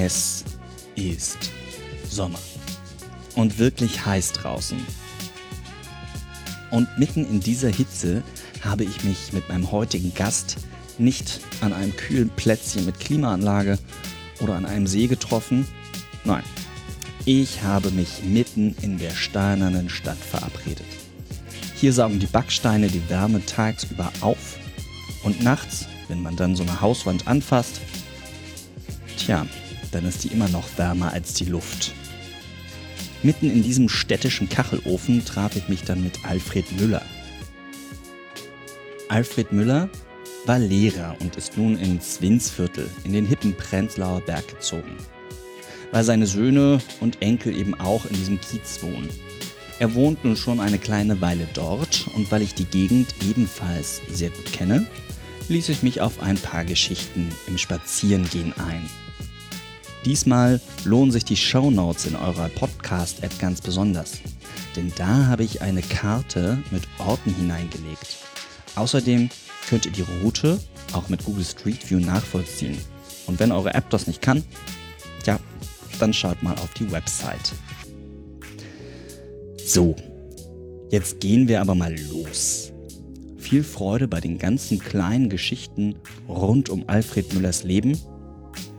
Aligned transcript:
Es 0.00 0.44
ist 0.94 1.50
Sommer 2.08 2.38
und 3.34 3.58
wirklich 3.58 4.06
heiß 4.06 4.32
draußen. 4.32 4.78
Und 6.70 6.86
mitten 6.98 7.28
in 7.28 7.40
dieser 7.40 7.68
Hitze 7.68 8.22
habe 8.62 8.84
ich 8.84 9.02
mich 9.02 9.32
mit 9.32 9.48
meinem 9.48 9.72
heutigen 9.72 10.14
Gast 10.14 10.58
nicht 10.98 11.40
an 11.62 11.72
einem 11.72 11.96
kühlen 11.96 12.30
Plätzchen 12.30 12.86
mit 12.86 13.00
Klimaanlage 13.00 13.76
oder 14.38 14.54
an 14.54 14.66
einem 14.66 14.86
See 14.86 15.08
getroffen. 15.08 15.66
Nein, 16.24 16.44
ich 17.24 17.64
habe 17.64 17.90
mich 17.90 18.22
mitten 18.22 18.76
in 18.80 18.98
der 18.98 19.10
steinernen 19.10 19.88
Stadt 19.88 20.18
verabredet. 20.18 20.86
Hier 21.74 21.92
saugen 21.92 22.20
die 22.20 22.26
Backsteine 22.26 22.86
die 22.86 23.08
Wärme 23.10 23.44
tagsüber 23.44 24.12
auf 24.20 24.58
und 25.24 25.42
nachts, 25.42 25.86
wenn 26.06 26.22
man 26.22 26.36
dann 26.36 26.54
so 26.54 26.62
eine 26.62 26.80
Hauswand 26.80 27.26
anfasst, 27.26 27.80
tja, 29.16 29.44
dann 29.90 30.04
ist 30.04 30.24
die 30.24 30.28
immer 30.28 30.48
noch 30.48 30.66
wärmer 30.76 31.12
als 31.12 31.34
die 31.34 31.44
Luft. 31.44 31.92
Mitten 33.22 33.50
in 33.50 33.62
diesem 33.62 33.88
städtischen 33.88 34.48
Kachelofen 34.48 35.24
traf 35.24 35.56
ich 35.56 35.68
mich 35.68 35.82
dann 35.82 36.02
mit 36.02 36.24
Alfred 36.24 36.70
Müller. 36.78 37.02
Alfred 39.08 39.52
Müller 39.52 39.88
war 40.46 40.58
Lehrer 40.58 41.16
und 41.20 41.36
ist 41.36 41.56
nun 41.56 41.76
ins 41.78 42.20
Winsviertel 42.20 42.88
in 43.04 43.12
den 43.12 43.26
hippen 43.26 43.54
Prenzlauer 43.54 44.20
Berg 44.20 44.46
gezogen. 44.48 44.96
Weil 45.90 46.04
seine 46.04 46.26
Söhne 46.26 46.80
und 47.00 47.20
Enkel 47.22 47.56
eben 47.56 47.74
auch 47.80 48.04
in 48.06 48.14
diesem 48.14 48.40
Kiez 48.40 48.82
wohnen. 48.82 49.08
Er 49.78 49.94
wohnt 49.94 50.24
nun 50.24 50.36
schon 50.36 50.60
eine 50.60 50.78
kleine 50.78 51.20
Weile 51.20 51.48
dort 51.54 52.06
und 52.14 52.30
weil 52.30 52.42
ich 52.42 52.54
die 52.54 52.64
Gegend 52.64 53.14
ebenfalls 53.28 54.00
sehr 54.10 54.30
gut 54.30 54.52
kenne, 54.52 54.86
ließ 55.48 55.68
ich 55.70 55.82
mich 55.82 56.00
auf 56.00 56.20
ein 56.20 56.36
paar 56.36 56.64
Geschichten 56.64 57.28
im 57.46 57.58
Spazierengehen 57.58 58.52
ein. 58.58 58.88
Diesmal 60.04 60.60
lohnen 60.84 61.10
sich 61.10 61.24
die 61.24 61.36
Shownotes 61.36 62.06
in 62.06 62.14
eurer 62.14 62.48
Podcast-App 62.50 63.38
ganz 63.40 63.60
besonders, 63.60 64.18
denn 64.76 64.92
da 64.96 65.26
habe 65.26 65.42
ich 65.42 65.60
eine 65.60 65.82
Karte 65.82 66.62
mit 66.70 66.82
Orten 66.98 67.34
hineingelegt. 67.34 68.16
Außerdem 68.76 69.28
könnt 69.68 69.86
ihr 69.86 69.92
die 69.92 70.04
Route 70.22 70.60
auch 70.92 71.08
mit 71.08 71.24
Google 71.24 71.44
Street 71.44 71.90
View 71.90 71.98
nachvollziehen. 71.98 72.78
Und 73.26 73.40
wenn 73.40 73.52
eure 73.52 73.74
App 73.74 73.90
das 73.90 74.06
nicht 74.06 74.22
kann, 74.22 74.44
ja, 75.26 75.38
dann 75.98 76.12
schaut 76.12 76.42
mal 76.42 76.54
auf 76.54 76.72
die 76.74 76.90
Website. 76.90 77.52
So, 79.64 79.96
jetzt 80.90 81.20
gehen 81.20 81.48
wir 81.48 81.60
aber 81.60 81.74
mal 81.74 81.94
los. 82.10 82.72
Viel 83.36 83.64
Freude 83.64 84.08
bei 84.08 84.20
den 84.20 84.38
ganzen 84.38 84.78
kleinen 84.78 85.28
Geschichten 85.28 85.96
rund 86.28 86.70
um 86.70 86.84
Alfred 86.86 87.34
Müllers 87.34 87.64
Leben 87.64 87.98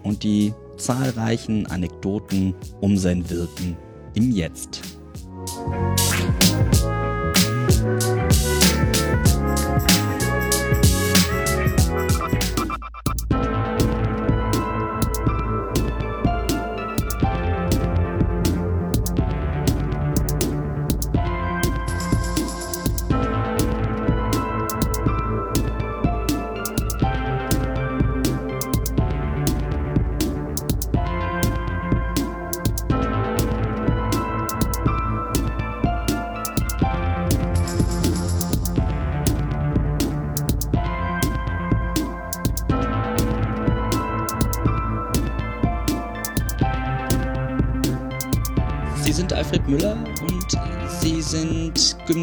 und 0.04 0.24
die 0.24 0.54
zahlreichen 0.80 1.68
Anekdoten 1.68 2.56
um 2.82 2.98
sein 2.98 3.30
Wirken 3.30 3.78
im 4.16 4.32
Jetzt. 4.32 4.82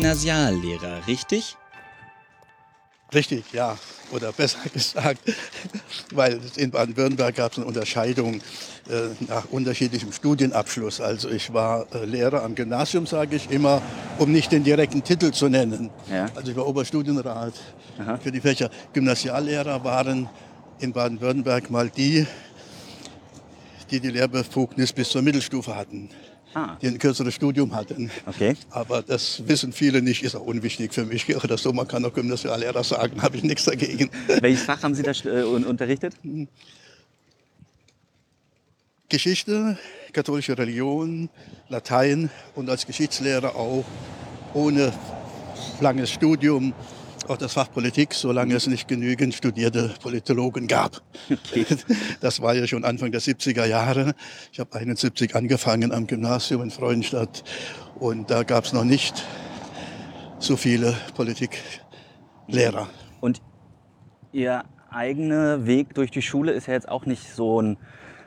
Gymnasiallehrer, 0.07 1.05
richtig? 1.09 1.57
Richtig, 3.13 3.45
ja. 3.53 3.77
Oder 4.13 4.31
besser 4.31 4.61
gesagt, 4.73 5.21
weil 6.15 6.41
in 6.55 6.71
Baden-Württemberg 6.71 7.35
gab 7.35 7.51
es 7.51 7.59
eine 7.59 7.67
Unterscheidung 7.67 8.37
äh, 8.89 9.09
nach 9.27 9.47
unterschiedlichem 9.51 10.13
Studienabschluss. 10.13 11.01
Also 11.01 11.29
ich 11.29 11.53
war 11.53 11.93
äh, 11.93 12.05
Lehrer 12.05 12.45
am 12.45 12.55
Gymnasium, 12.55 13.05
sage 13.07 13.35
ich 13.35 13.51
immer, 13.51 13.83
um 14.19 14.31
nicht 14.31 14.53
den 14.53 14.63
direkten 14.63 15.03
Titel 15.03 15.33
zu 15.33 15.49
nennen. 15.49 15.91
Ja. 16.09 16.27
Also 16.37 16.53
ich 16.53 16.57
war 16.57 16.69
Oberstudienrat 16.69 17.55
Aha. 17.99 18.19
für 18.19 18.31
die 18.31 18.41
Fächer. 18.41 18.71
Gymnasiallehrer 18.93 19.83
waren 19.83 20.29
in 20.79 20.93
Baden-Württemberg 20.93 21.69
mal 21.69 21.91
die, 21.91 22.29
die 23.91 23.99
die 23.99 24.11
Lehrbefugnis 24.11 24.93
bis 24.93 25.09
zur 25.09 25.23
Mittelstufe 25.23 25.75
hatten, 25.75 26.11
Ah, 26.59 26.79
die 26.81 26.87
ein 26.87 26.99
kürzeres 26.99 27.35
Studium 27.35 27.75
hatten. 27.75 28.11
okay. 28.25 28.57
Aber 28.71 29.03
das 29.03 29.47
wissen 29.47 29.75
viele 29.75 30.01
nicht, 30.01 30.23
ist 30.23 30.35
auch 30.35 30.41
unwichtig 30.47 30.95
für 30.95 31.05
mich. 31.05 31.29
Oder 31.45 31.59
so, 31.59 31.71
man 31.75 31.87
kann 31.87 32.03
auch 32.07 32.15
Gymnasiallehrer 32.15 32.83
sagen, 32.83 33.21
habe 33.21 33.37
ich 33.37 33.43
nichts 33.43 33.65
dagegen. 33.65 34.09
Welches 34.41 34.63
Fach 34.63 34.83
haben 34.83 34.95
Sie 34.95 35.03
da 35.03 35.11
äh, 35.11 35.43
un- 35.43 35.67
unterrichtet? 35.67 36.15
Geschichte, 39.11 39.77
katholische 40.15 40.57
Religion, 40.57 41.29
Latein 41.69 42.31
und 42.55 42.71
als 42.71 42.87
Geschichtslehrer 42.87 43.55
auch 43.55 43.85
ohne 44.55 44.95
langes 45.83 46.11
Studium 46.11 46.73
auch 47.31 47.37
das 47.37 47.55
Fach 47.55 47.71
Politik, 47.71 48.15
solange 48.15 48.55
es 48.55 48.67
nicht 48.67 48.89
genügend 48.89 49.35
studierte 49.35 49.95
Politologen 50.03 50.67
gab. 50.67 51.03
Okay. 51.31 51.67
Das 52.21 52.41
war 52.41 52.55
ja 52.55 52.67
schon 52.67 52.85
Anfang 52.85 53.13
der 53.13 53.21
70er 53.21 53.67
Jahre. 53.67 54.15
Ich 54.53 54.61
habe 54.61 54.75
71 54.75 55.35
angefangen 55.35 55.93
am 55.93 56.07
Gymnasium 56.07 56.63
in 56.63 56.71
Freudenstadt 56.71 57.45
und 57.99 58.31
da 58.31 58.43
gab 58.43 58.65
es 58.65 58.73
noch 58.73 58.85
nicht 58.85 59.25
so 60.39 60.57
viele 60.57 60.95
Politiklehrer. 61.15 62.89
Und 63.21 63.43
Ihr 64.33 64.65
eigener 64.91 65.67
Weg 65.67 65.95
durch 65.95 66.11
die 66.11 66.23
Schule 66.23 66.53
ist 66.53 66.67
ja 66.67 66.75
jetzt 66.75 66.89
auch 66.89 67.07
nicht 67.07 67.35
so 67.35 67.61
ein 67.61 67.77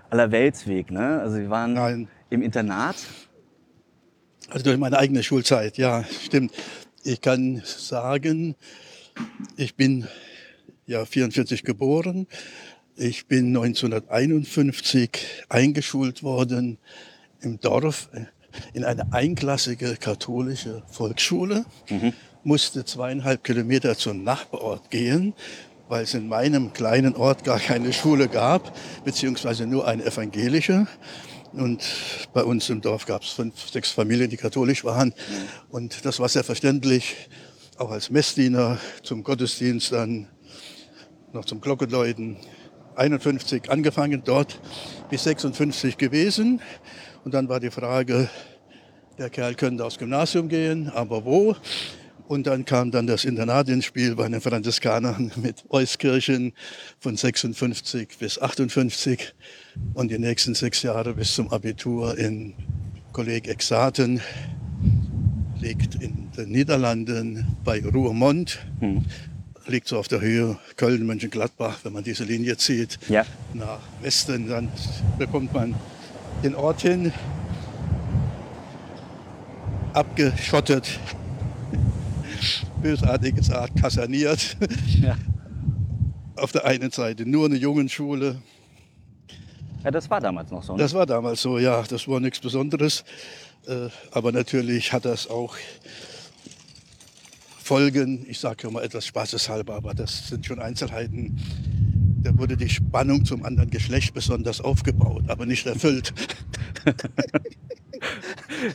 Allerweltsweg, 0.09 0.91
ne? 0.91 1.19
Also 1.21 1.35
Sie 1.35 1.49
waren 1.49 1.73
Nein. 1.73 2.07
im 2.29 2.41
Internat. 2.41 2.95
Also 4.49 4.63
durch 4.63 4.77
meine 4.77 4.97
eigene 4.97 5.21
Schulzeit, 5.21 5.77
ja, 5.77 6.03
stimmt. 6.03 6.51
Ich 7.03 7.21
kann 7.21 7.61
sagen, 7.63 8.55
ich 9.57 9.75
bin 9.75 10.07
ja 10.85 11.05
44 11.05 11.63
geboren. 11.63 12.27
Ich 12.95 13.27
bin 13.27 13.55
1951 13.55 15.45
eingeschult 15.47 16.23
worden 16.23 16.77
im 17.41 17.59
Dorf 17.59 18.09
äh, 18.13 18.25
in 18.73 18.83
eine 18.83 19.13
einklassige 19.13 19.95
katholische 19.95 20.83
Volksschule. 20.87 21.65
Musste 22.43 22.85
zweieinhalb 22.85 23.43
Kilometer 23.43 23.97
zum 23.97 24.23
Nachbarort 24.23 24.89
gehen, 24.89 25.33
weil 25.87 26.03
es 26.03 26.13
in 26.13 26.27
meinem 26.27 26.73
kleinen 26.73 27.15
Ort 27.15 27.43
gar 27.43 27.59
keine 27.59 27.93
Schule 27.93 28.27
gab, 28.27 28.75
beziehungsweise 29.05 29.67
nur 29.67 29.87
eine 29.87 30.05
evangelische. 30.05 30.87
Und 31.53 31.83
bei 32.33 32.43
uns 32.43 32.69
im 32.69 32.81
Dorf 32.81 33.05
gab 33.05 33.23
es 33.23 33.29
fünf, 33.29 33.69
sechs 33.69 33.91
Familien, 33.91 34.29
die 34.29 34.37
katholisch 34.37 34.83
waren. 34.83 35.13
Und 35.69 36.05
das 36.05 36.19
war 36.19 36.29
selbstverständlich, 36.29 37.15
auch 37.79 37.91
als 37.91 38.09
Messdiener 38.09 38.77
zum 39.03 39.23
Gottesdienst, 39.23 39.93
dann 39.93 40.27
noch 41.31 41.45
zum 41.45 41.61
Glockenläuten. 41.61 42.35
51 42.95 43.71
angefangen, 43.71 44.21
dort 44.25 44.59
bis 45.09 45.23
56 45.23 45.97
gewesen. 45.97 46.61
Und 47.23 47.33
dann 47.33 47.47
war 47.47 47.61
die 47.61 47.71
Frage, 47.71 48.29
der 49.17 49.29
Kerl 49.29 49.55
könnte 49.55 49.85
aufs 49.85 49.97
Gymnasium 49.97 50.49
gehen, 50.49 50.89
aber 50.89 51.23
wo? 51.23 51.55
Und 52.27 52.47
dann 52.47 52.65
kam 52.65 52.91
dann 52.91 53.07
das 53.07 53.23
Internat 53.23 53.69
ins 53.69 53.85
Spiel 53.85 54.15
bei 54.15 54.27
den 54.27 54.41
Franziskanern 54.41 55.31
mit 55.37 55.63
Euskirchen 55.69 56.51
von 56.99 57.15
56 57.15 58.17
bis 58.19 58.41
58 58.41 59.33
und 59.93 60.11
die 60.11 60.19
nächsten 60.19 60.53
sechs 60.53 60.83
Jahre 60.83 61.13
bis 61.13 61.33
zum 61.33 61.49
Abitur 61.49 62.17
in 62.17 62.55
Kolleg 63.13 63.47
Exaten, 63.47 64.21
liegt 65.59 65.95
in 65.95 66.31
den 66.37 66.49
Niederlanden 66.51 67.57
bei 67.63 67.81
Ruhrmond, 67.83 68.59
liegt 69.67 69.87
so 69.87 69.97
auf 69.99 70.07
der 70.07 70.21
Höhe 70.21 70.57
Köln, 70.77 71.05
Mönchengladbach, 71.05 71.79
wenn 71.83 71.93
man 71.93 72.03
diese 72.03 72.23
Linie 72.23 72.57
zieht 72.57 72.97
Ja. 73.09 73.25
nach 73.53 73.79
Westen, 74.01 74.47
dann 74.47 74.69
bekommt 75.17 75.53
man 75.53 75.75
den 76.43 76.55
Ort 76.55 76.81
hin, 76.81 77.11
abgeschottet, 79.93 80.99
bösartiges 82.81 83.51
Art, 83.51 83.71
kaserniert. 83.79 84.57
Ja. 85.01 85.17
Auf 86.35 86.51
der 86.53 86.65
einen 86.65 86.91
Seite 86.91 87.25
nur 87.25 87.45
eine 87.47 87.55
Jungenschule, 87.57 88.37
Ja, 89.83 89.91
das 89.91 90.09
war 90.09 90.19
damals 90.19 90.51
noch 90.51 90.61
so. 90.63 90.73
Ne? 90.73 90.79
Das 90.79 90.93
war 90.93 91.05
damals 91.05 91.41
so, 91.41 91.57
ja. 91.57 91.81
Das 91.83 92.05
war 92.07 92.19
nichts 92.19 92.39
Besonderes. 92.39 93.03
Äh, 93.69 93.89
aber 94.11 94.31
natürlich 94.31 94.91
hat 94.93 95.05
das 95.05 95.29
auch 95.29 95.55
Folgen. 97.61 98.25
Ich 98.27 98.39
sage 98.39 98.63
ja 98.63 98.71
mal 98.71 98.83
etwas 98.83 99.05
spaßeshalber, 99.05 99.75
aber 99.75 99.93
das 99.93 100.29
sind 100.29 100.45
schon 100.45 100.59
Einzelheiten. 100.59 101.39
Da 102.23 102.35
wurde 102.37 102.57
die 102.57 102.67
Spannung 102.67 103.25
zum 103.25 103.45
anderen 103.45 103.69
Geschlecht 103.69 104.13
besonders 104.13 104.59
aufgebaut, 104.59 105.23
aber 105.27 105.45
nicht 105.45 105.67
erfüllt. 105.67 106.13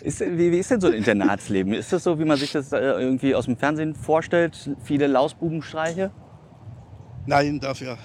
ist, 0.03 0.21
wie, 0.21 0.53
wie, 0.53 0.59
ist 0.59 0.71
denn 0.71 0.81
so 0.81 0.87
ein 0.87 0.95
Internatsleben? 0.95 1.73
Ist 1.75 1.93
das 1.93 2.05
so, 2.05 2.19
wie 2.21 2.25
man 2.25 2.39
sich 2.39 2.53
das 2.53 2.73
äh, 2.73 2.79
irgendwie 2.79 3.35
aus 3.35 3.47
dem 3.47 3.57
Fernsehen 3.57 3.97
vorstellt? 3.97 4.71
Viele 4.85 5.09
Lausbubenstreiche? 5.09 6.13
Nein, 7.27 7.59
dafür 7.59 7.99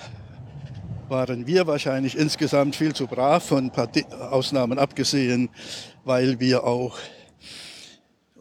waren 1.08 1.46
wir 1.48 1.68
wahrscheinlich 1.68 2.18
insgesamt 2.18 2.76
viel 2.76 2.94
zu 2.94 3.08
brav, 3.08 3.44
von 3.44 3.66
ein 3.66 3.72
paar 3.72 3.90
Ausnahmen 4.32 4.80
abgesehen, 4.80 5.50
weil 6.04 6.40
wir 6.40 6.64
auch, 6.64 6.98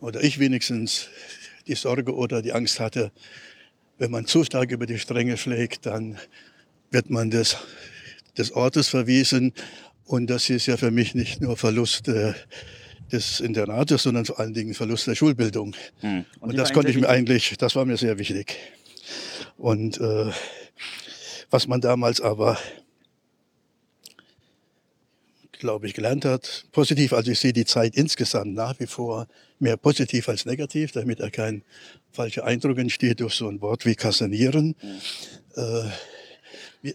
oder 0.01 0.23
ich 0.23 0.39
wenigstens, 0.39 1.09
die 1.67 1.75
Sorge 1.75 2.15
oder 2.15 2.43
die 2.43 2.53
Angst 2.53 2.81
hatte, 2.81 3.13
wenn 3.99 4.11
man 4.11 4.27
zu 4.27 4.45
stark 4.45 4.71
über 4.71 4.87
die 4.87 4.99
Stränge 4.99 5.37
schlägt, 5.37 5.87
dann 5.87 6.19
wird 6.91 7.11
man 7.11 7.31
des, 7.31 7.57
des 8.37 8.53
Ortes 8.53 8.89
verwiesen. 8.89 9.53
Und 10.05 10.29
das 10.31 10.49
ist 10.49 10.67
ja 10.67 10.77
für 10.77 10.91
mich 10.91 11.15
nicht 11.15 11.41
nur 11.41 11.57
Verlust 11.57 12.09
äh, 12.09 12.33
des 13.13 13.41
Internates, 13.41 14.03
sondern 14.05 14.25
vor 14.25 14.39
allen 14.41 14.55
Dingen 14.55 14.75
Verlust 14.75 15.07
der 15.07 15.15
Schulbildung. 15.15 15.75
Hm. 16.01 16.25
Und, 16.41 16.51
Und 16.51 16.57
das 16.57 16.73
konnte 16.73 16.91
ich 16.91 16.97
mir 16.97 17.09
eigentlich, 17.09 17.57
das 17.59 17.75
war 17.75 17.85
mir 17.85 17.97
sehr 17.97 18.19
wichtig. 18.19 18.57
Und 19.57 20.01
äh, 20.01 20.31
was 21.51 21.67
man 21.67 21.81
damals 21.81 22.21
aber, 22.21 22.59
glaube 25.59 25.87
ich, 25.87 25.95
gelernt 25.95 26.25
hat, 26.25 26.67
positiv, 26.73 27.13
also 27.13 27.31
ich 27.31 27.39
sehe 27.39 27.53
die 27.53 27.65
Zeit 27.65 27.97
insgesamt 27.97 28.55
nach 28.55 28.79
wie 28.81 28.87
vor 28.87 29.27
mehr 29.59 29.77
positiv 29.77 30.29
als 30.29 30.47
negativ, 30.47 30.93
damit 30.93 31.21
er 31.21 31.31
kein 31.31 31.63
falscher 32.13 32.45
Eindruck 32.45 32.79
entsteht 32.79 33.21
durch 33.21 33.35
so 33.35 33.49
ein 33.49 33.61
Wort 33.61 33.85
wie 33.87 33.95
kassanieren. 33.95 34.75
Mhm. 34.81 35.93
Äh, 36.85 36.93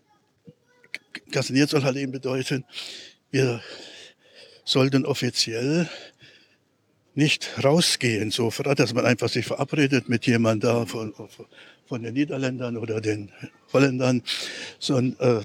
kassaniert 1.32 1.70
soll 1.70 1.84
halt 1.84 1.98
eben 1.98 2.12
bedeuten, 2.12 2.64
wir 3.32 3.62
sollten 4.64 5.06
offiziell 5.06 5.90
nicht 7.16 7.50
rausgehen 7.64 8.32
sofort, 8.32 8.80
dass 8.80 8.94
man 8.94 9.06
einfach 9.06 9.30
sich 9.30 9.46
verabredet 9.46 10.10
mit 10.10 10.26
jemand 10.26 10.64
da 10.64 10.86
von, 10.86 11.14
von 11.86 12.04
den 12.04 12.14
Niederländern 12.14 12.78
oder 12.78 13.02
den 13.02 13.32
Holländern, 13.72 14.24
sondern 14.80 15.42
äh, 15.42 15.44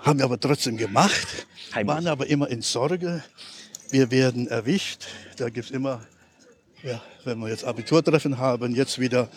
haben 0.00 0.18
wir 0.18 0.24
aber 0.24 0.38
trotzdem 0.38 0.76
gemacht, 0.76 1.46
Heimlich. 1.74 1.94
waren 1.94 2.06
aber 2.06 2.26
immer 2.26 2.48
in 2.48 2.62
Sorge, 2.62 3.22
wir 3.90 4.10
werden 4.10 4.48
erwischt. 4.48 5.04
Da 5.36 5.48
gibt 5.48 5.66
es 5.66 5.70
immer, 5.70 6.00
ja, 6.82 7.00
wenn 7.24 7.38
wir 7.38 7.48
jetzt 7.48 7.64
Abiturtreffen 7.64 8.38
haben, 8.38 8.74
jetzt 8.74 8.98
wieder 8.98 9.28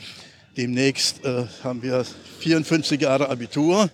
demnächst 0.56 1.24
äh, 1.24 1.46
haben 1.64 1.84
wir 1.84 2.04
54 2.40 3.00
Jahre 3.00 3.30
Abitur 3.30 3.90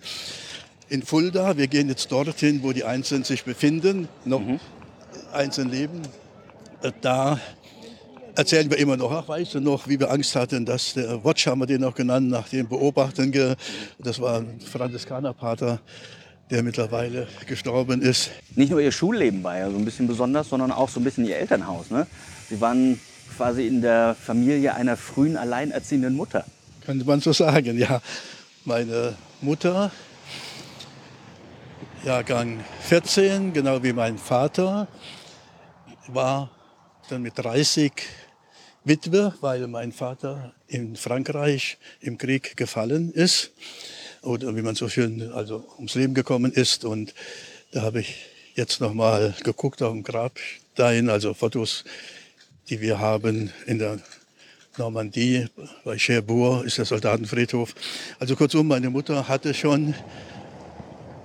in 0.88 1.02
Fulda. 1.02 1.56
Wir 1.56 1.66
gehen 1.66 1.88
jetzt 1.88 2.10
dorthin, 2.10 2.62
wo 2.62 2.72
die 2.72 2.84
Einzelnen 2.84 3.24
sich 3.24 3.44
befinden, 3.44 4.08
noch 4.24 4.40
mhm. 4.40 4.58
einzeln 5.32 5.70
leben. 5.70 6.00
Äh, 6.82 6.92
da 7.02 7.38
erzählen 8.34 8.70
wir 8.70 8.78
immer 8.78 8.96
noch, 8.96 9.12
ach, 9.12 9.28
weißt 9.28 9.54
du 9.54 9.60
noch, 9.60 9.86
wie 9.86 10.00
wir 10.00 10.10
Angst 10.10 10.34
hatten, 10.34 10.64
dass 10.64 10.94
der 10.94 11.22
Watch 11.24 11.46
haben 11.46 11.60
wir 11.60 11.66
den 11.66 11.82
noch 11.82 11.94
genannt, 11.94 12.28
nach 12.30 12.48
dem 12.48 12.68
Beobachten, 12.68 13.56
das 13.98 14.20
war 14.20 14.38
ein 14.38 14.60
Franziskanerpater, 14.60 15.80
der 16.50 16.62
mittlerweile 16.62 17.26
gestorben 17.46 18.02
ist. 18.02 18.30
Nicht 18.54 18.70
nur 18.70 18.80
ihr 18.80 18.92
Schulleben 18.92 19.42
war 19.42 19.58
ja 19.58 19.70
so 19.70 19.76
ein 19.76 19.84
bisschen 19.84 20.06
besonders, 20.06 20.48
sondern 20.48 20.72
auch 20.72 20.88
so 20.88 21.00
ein 21.00 21.04
bisschen 21.04 21.24
ihr 21.24 21.36
Elternhaus. 21.36 21.90
Ne? 21.90 22.06
Sie 22.48 22.60
waren 22.60 23.00
quasi 23.36 23.66
in 23.66 23.80
der 23.80 24.14
Familie 24.14 24.74
einer 24.74 24.96
frühen 24.96 25.36
alleinerziehenden 25.36 26.14
Mutter. 26.14 26.44
Könnte 26.84 27.04
man 27.04 27.20
so 27.20 27.32
sagen, 27.32 27.78
ja. 27.78 28.00
Meine 28.66 29.14
Mutter, 29.42 29.90
Jahrgang 32.02 32.64
14, 32.80 33.52
genau 33.52 33.82
wie 33.82 33.92
mein 33.92 34.16
Vater, 34.16 34.88
war 36.08 36.50
dann 37.10 37.20
mit 37.22 37.34
30 37.36 37.92
Witwe, 38.84 39.34
weil 39.42 39.66
mein 39.66 39.92
Vater 39.92 40.54
in 40.66 40.96
Frankreich 40.96 41.76
im 42.00 42.16
Krieg 42.16 42.56
gefallen 42.56 43.12
ist 43.12 43.52
oder 44.24 44.56
wie 44.56 44.62
man 44.62 44.74
so 44.74 44.88
schön 44.88 45.32
also 45.32 45.64
ums 45.76 45.94
Leben 45.94 46.14
gekommen 46.14 46.52
ist. 46.52 46.84
Und 46.84 47.14
da 47.72 47.82
habe 47.82 48.00
ich 48.00 48.16
jetzt 48.54 48.80
noch 48.80 48.94
mal 48.94 49.34
geguckt 49.42 49.82
auf 49.82 49.92
dem 49.92 50.02
Grabstein, 50.02 51.08
also 51.08 51.34
Fotos, 51.34 51.84
die 52.68 52.80
wir 52.80 52.98
haben 52.98 53.52
in 53.66 53.78
der 53.78 53.98
Normandie, 54.76 55.46
bei 55.84 55.96
Cherbourg 55.96 56.64
ist 56.64 56.78
der 56.78 56.84
Soldatenfriedhof. 56.84 57.74
Also 58.18 58.34
kurzum, 58.34 58.66
meine 58.66 58.90
Mutter 58.90 59.28
hatte 59.28 59.54
schon 59.54 59.94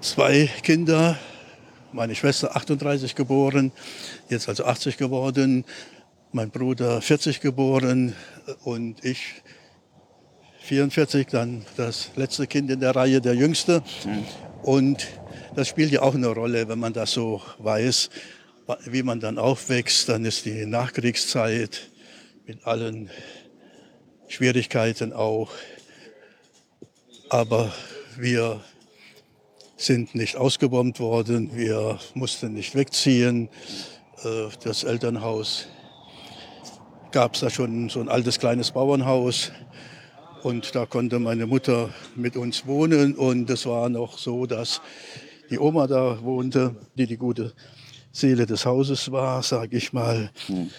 zwei 0.01 0.49
Kinder, 0.61 1.17
meine 1.91 2.13
Schwester 2.13 2.55
38 2.55 3.15
geboren, 3.15 3.71
jetzt 4.29 4.49
also 4.49 4.65
80 4.65 4.97
geworden, 4.97 5.65
mein 6.31 6.51
Bruder 6.51 7.01
40 7.01 7.41
geboren 7.41 8.13
und 8.63 9.03
ich 9.03 9.41
44, 10.69 11.25
dann 11.25 11.65
das 11.77 12.11
letzte 12.15 12.45
Kind 12.45 12.69
in 12.69 12.79
der 12.79 12.95
Reihe, 12.95 13.21
der 13.21 13.33
jüngste. 13.33 13.81
Mhm. 14.05 14.23
Und 14.61 15.07
das 15.55 15.67
spielt 15.67 15.91
ja 15.91 16.03
auch 16.03 16.13
eine 16.13 16.27
Rolle, 16.27 16.69
wenn 16.69 16.77
man 16.77 16.93
das 16.93 17.11
so 17.11 17.41
weiß, 17.57 18.11
wie 18.85 19.01
man 19.01 19.19
dann 19.19 19.39
aufwächst. 19.39 20.09
Dann 20.09 20.25
ist 20.25 20.45
die 20.45 20.67
Nachkriegszeit 20.67 21.89
mit 22.45 22.67
allen 22.67 23.09
Schwierigkeiten 24.27 25.11
auch. 25.11 25.49
Aber 27.29 27.73
wir 28.15 28.61
sind 29.75 30.13
nicht 30.13 30.35
ausgebombt 30.35 30.99
worden, 30.99 31.49
wir 31.55 31.97
mussten 32.13 32.53
nicht 32.53 32.75
wegziehen. 32.75 33.49
Äh, 34.23 34.49
das 34.63 34.83
Elternhaus 34.83 35.65
gab 37.11 37.33
es 37.33 37.39
da 37.39 37.49
schon 37.49 37.89
so 37.89 38.01
ein 38.01 38.07
altes 38.07 38.37
kleines 38.37 38.69
Bauernhaus. 38.69 39.51
Und 40.41 40.73
da 40.73 40.85
konnte 40.85 41.19
meine 41.19 41.45
Mutter 41.45 41.89
mit 42.15 42.37
uns 42.37 42.65
wohnen. 42.65 43.15
Und 43.15 43.49
es 43.49 43.65
war 43.65 43.89
noch 43.89 44.17
so, 44.17 44.45
dass 44.45 44.81
die 45.49 45.59
Oma 45.59 45.85
da 45.85 46.21
wohnte, 46.21 46.75
die 46.95 47.07
die 47.07 47.17
gute 47.17 47.53
Seele 48.11 48.45
des 48.45 48.65
Hauses 48.65 49.11
war, 49.11 49.43
sage 49.43 49.77
ich 49.77 49.91
mal. 49.91 50.31
Hm. 50.47 50.69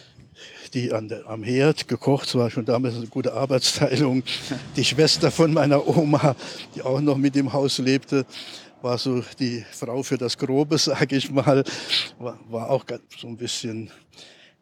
Die 0.73 0.93
an 0.93 1.09
der, 1.09 1.29
am 1.29 1.43
Herd 1.43 1.89
gekocht, 1.89 2.35
war 2.37 2.51
schon 2.51 2.65
damals 2.65 2.95
eine 2.95 3.07
gute 3.09 3.35
Arbeitsteilung. 3.35 4.23
Die 4.77 4.85
Schwester 4.85 5.31
von 5.31 5.53
meiner 5.53 5.87
Oma, 5.87 6.35
die 6.75 6.83
auch 6.83 7.01
noch 7.01 7.19
mit 7.19 7.37
im 7.37 7.53
Haus 7.53 7.79
lebte, 7.79 8.25
war 8.81 8.97
so 8.97 9.23
die 9.39 9.65
Frau 9.73 10.03
für 10.03 10.17
das 10.17 10.39
Grobe, 10.39 10.79
sage 10.79 11.17
ich 11.17 11.31
mal. 11.31 11.65
War, 12.19 12.39
war 12.49 12.71
auch 12.71 12.87
so 13.21 13.27
ein 13.27 13.37
bisschen 13.37 13.91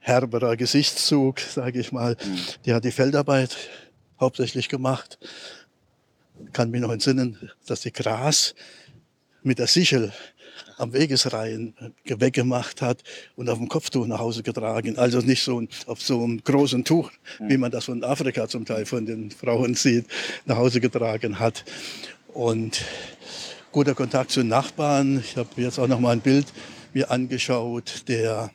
herberer 0.01 0.57
Gesichtszug, 0.57 1.39
sage 1.39 1.79
ich 1.79 1.93
mal. 1.93 2.17
Hm. 2.19 2.39
Die 2.65 2.75
hat 2.75 2.85
die 2.85 2.91
Feldarbeit 2.91 3.57
hauptsächlich 4.21 4.69
gemacht. 4.69 5.19
Ich 6.47 6.53
kann 6.53 6.71
mich 6.71 6.81
noch 6.81 6.93
entsinnen, 6.93 7.51
dass 7.67 7.81
die 7.81 7.93
Gras 7.93 8.55
mit 9.43 9.59
der 9.59 9.67
Sichel 9.67 10.13
am 10.77 10.93
Wegesreihen 10.93 11.75
weggemacht 12.05 12.83
hat 12.83 13.03
und 13.37 13.49
auf 13.49 13.59
dem 13.59 13.69
Kopftuch 13.69 14.07
nach 14.07 14.19
Hause 14.19 14.43
getragen. 14.43 14.99
Also 14.99 15.21
nicht 15.21 15.43
so 15.43 15.63
auf 15.87 16.03
so 16.03 16.23
einem 16.23 16.43
großen 16.43 16.85
Tuch, 16.85 17.11
wie 17.41 17.57
man 17.57 17.71
das 17.71 17.87
von 17.87 18.05
Afrika 18.05 18.49
zum 18.49 18.65
Teil 18.65 18.87
von 18.87 19.07
den 19.07 19.31
Frauen 19.31 19.75
sieht, 19.75 20.07
nach 20.47 20.57
Hause 20.57 20.81
getragen 20.81 21.39
hat. 21.39 21.65
Und 22.29 22.85
guter 23.73 23.95
Kontakt 23.95 24.31
zu 24.31 24.41
den 24.41 24.49
Nachbarn. 24.49 25.21
Ich 25.21 25.37
habe 25.37 25.49
jetzt 25.57 25.79
auch 25.79 25.89
noch 25.89 26.01
mal 26.01 26.13
ein 26.13 26.21
Bild 26.21 26.47
mir 26.93 27.11
angeschaut, 27.11 28.05
der 28.09 28.51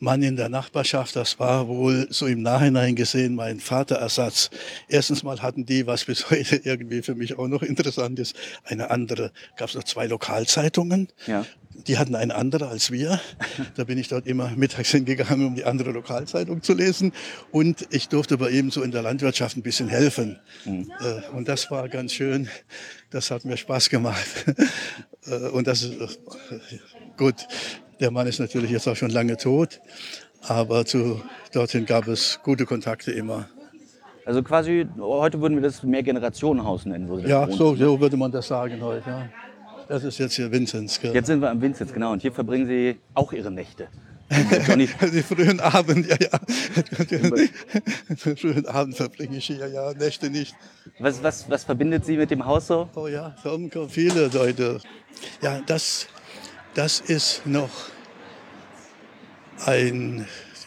Mann 0.00 0.22
in 0.22 0.36
der 0.36 0.48
Nachbarschaft, 0.48 1.14
das 1.14 1.38
war 1.38 1.68
wohl 1.68 2.06
so 2.10 2.26
im 2.26 2.40
Nachhinein 2.40 2.96
gesehen 2.96 3.34
mein 3.34 3.60
Vaterersatz. 3.60 4.50
Erstens 4.88 5.22
mal 5.22 5.40
hatten 5.42 5.66
die, 5.66 5.86
was 5.86 6.06
bis 6.06 6.30
heute 6.30 6.56
irgendwie 6.56 7.02
für 7.02 7.14
mich 7.14 7.38
auch 7.38 7.48
noch 7.48 7.62
interessant 7.62 8.18
ist, 8.18 8.34
eine 8.64 8.90
andere, 8.90 9.30
gab 9.56 9.68
es 9.68 9.74
noch 9.74 9.84
zwei 9.84 10.06
Lokalzeitungen. 10.06 11.08
Ja. 11.26 11.44
Die 11.86 11.98
hatten 11.98 12.14
eine 12.14 12.34
andere 12.34 12.68
als 12.68 12.90
wir. 12.90 13.20
Da 13.76 13.84
bin 13.84 13.98
ich 13.98 14.08
dort 14.08 14.26
immer 14.26 14.50
mittags 14.50 14.90
hingegangen, 14.90 15.46
um 15.46 15.54
die 15.54 15.64
andere 15.64 15.92
Lokalzeitung 15.92 16.62
zu 16.62 16.74
lesen. 16.74 17.12
Und 17.50 17.86
ich 17.90 18.08
durfte 18.08 18.36
bei 18.38 18.50
ihm 18.50 18.70
so 18.70 18.82
in 18.82 18.90
der 18.90 19.02
Landwirtschaft 19.02 19.56
ein 19.56 19.62
bisschen 19.62 19.88
helfen. 19.88 20.38
Mhm. 20.64 20.90
Äh, 21.00 21.28
und 21.36 21.48
das 21.48 21.70
war 21.70 21.88
ganz 21.88 22.12
schön. 22.12 22.48
Das 23.10 23.30
hat 23.30 23.44
mir 23.44 23.56
Spaß 23.56 23.90
gemacht. 23.90 24.26
Äh, 25.26 25.50
und 25.50 25.66
das 25.66 25.82
ist 25.82 26.00
äh, 26.00 26.08
gut. 27.18 27.46
Der 28.00 28.10
Mann 28.10 28.26
ist 28.26 28.40
natürlich 28.40 28.70
jetzt 28.70 28.88
auch 28.88 28.96
schon 28.96 29.10
lange 29.10 29.36
tot, 29.36 29.80
aber 30.42 30.86
zu, 30.86 31.20
dorthin 31.52 31.84
gab 31.84 32.08
es 32.08 32.40
gute 32.42 32.64
Kontakte 32.64 33.12
immer. 33.12 33.48
Also 34.24 34.42
quasi, 34.42 34.86
heute 34.98 35.40
würden 35.40 35.56
wir 35.56 35.62
das 35.62 35.82
Mehrgenerationenhaus 35.82 36.86
nennen. 36.86 37.26
ja, 37.26 37.46
so, 37.50 37.74
so, 37.76 38.00
würde 38.00 38.16
man 38.16 38.32
das 38.32 38.48
sagen 38.48 38.80
heute. 38.80 39.08
Ja. 39.08 39.28
Das 39.88 40.04
ist 40.04 40.18
jetzt 40.18 40.34
hier 40.34 40.50
Vinzenz. 40.50 41.00
Jetzt 41.02 41.26
sind 41.26 41.40
wir 41.40 41.50
am 41.50 41.60
Vinzenz, 41.60 41.92
genau. 41.92 42.12
Und 42.12 42.22
hier 42.22 42.32
verbringen 42.32 42.66
Sie 42.66 42.98
auch 43.14 43.32
Ihre 43.32 43.50
Nächte. 43.50 43.88
Die 44.30 45.22
frühen 45.22 45.58
Abend, 45.58 46.06
ja, 46.06 46.16
ja. 46.20 46.38
Den 47.10 48.36
frühen 48.36 48.66
Abend 48.66 48.96
verbringe 48.96 49.36
ich 49.36 49.46
hier, 49.46 49.66
ja, 49.66 49.92
Nächte 49.94 50.30
nicht. 50.30 50.54
Was, 51.00 51.22
was, 51.24 51.50
was 51.50 51.64
verbindet 51.64 52.04
Sie 52.06 52.16
mit 52.16 52.30
dem 52.30 52.46
Haus 52.46 52.68
so? 52.68 52.88
Oh 52.94 53.08
ja, 53.08 53.34
da 53.42 53.50
kommen 53.50 53.88
viele 53.88 54.28
Leute. 54.28 54.78
Ja, 55.42 55.60
das, 55.66 56.06
das 56.74 57.00
ist 57.00 57.46
noch 57.46 57.70
ein, 59.66 60.26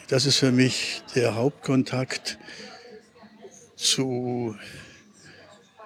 das 0.09 0.25
ist 0.25 0.37
für 0.37 0.51
mich 0.51 1.01
der 1.15 1.35
Hauptkontakt 1.35 2.37
zu 3.75 4.55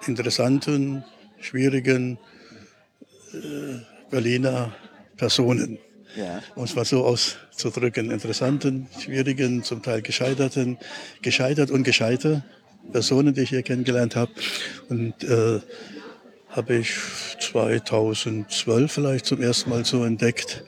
interessanten, 0.06 1.04
schwierigen 1.40 2.18
äh, 3.32 3.80
Berliner 4.10 4.74
Personen. 5.16 5.78
Ja. 6.16 6.42
Um 6.54 6.64
es 6.64 6.74
mal 6.74 6.84
so 6.84 7.04
auszudrücken, 7.04 8.10
interessanten, 8.10 8.88
schwierigen, 8.98 9.62
zum 9.62 9.82
Teil 9.82 10.02
gescheiterten, 10.02 10.78
gescheitert 11.22 11.70
und 11.70 11.84
gescheiter 11.84 12.44
Personen, 12.92 13.34
die 13.34 13.42
ich 13.42 13.50
hier 13.50 13.62
kennengelernt 13.62 14.16
habe. 14.16 14.32
Und 14.88 15.22
äh, 15.24 15.60
habe 16.50 16.76
ich 16.76 16.96
2012 17.40 18.90
vielleicht 18.90 19.26
zum 19.26 19.40
ersten 19.42 19.70
Mal 19.70 19.84
so 19.84 20.04
entdeckt, 20.04 20.64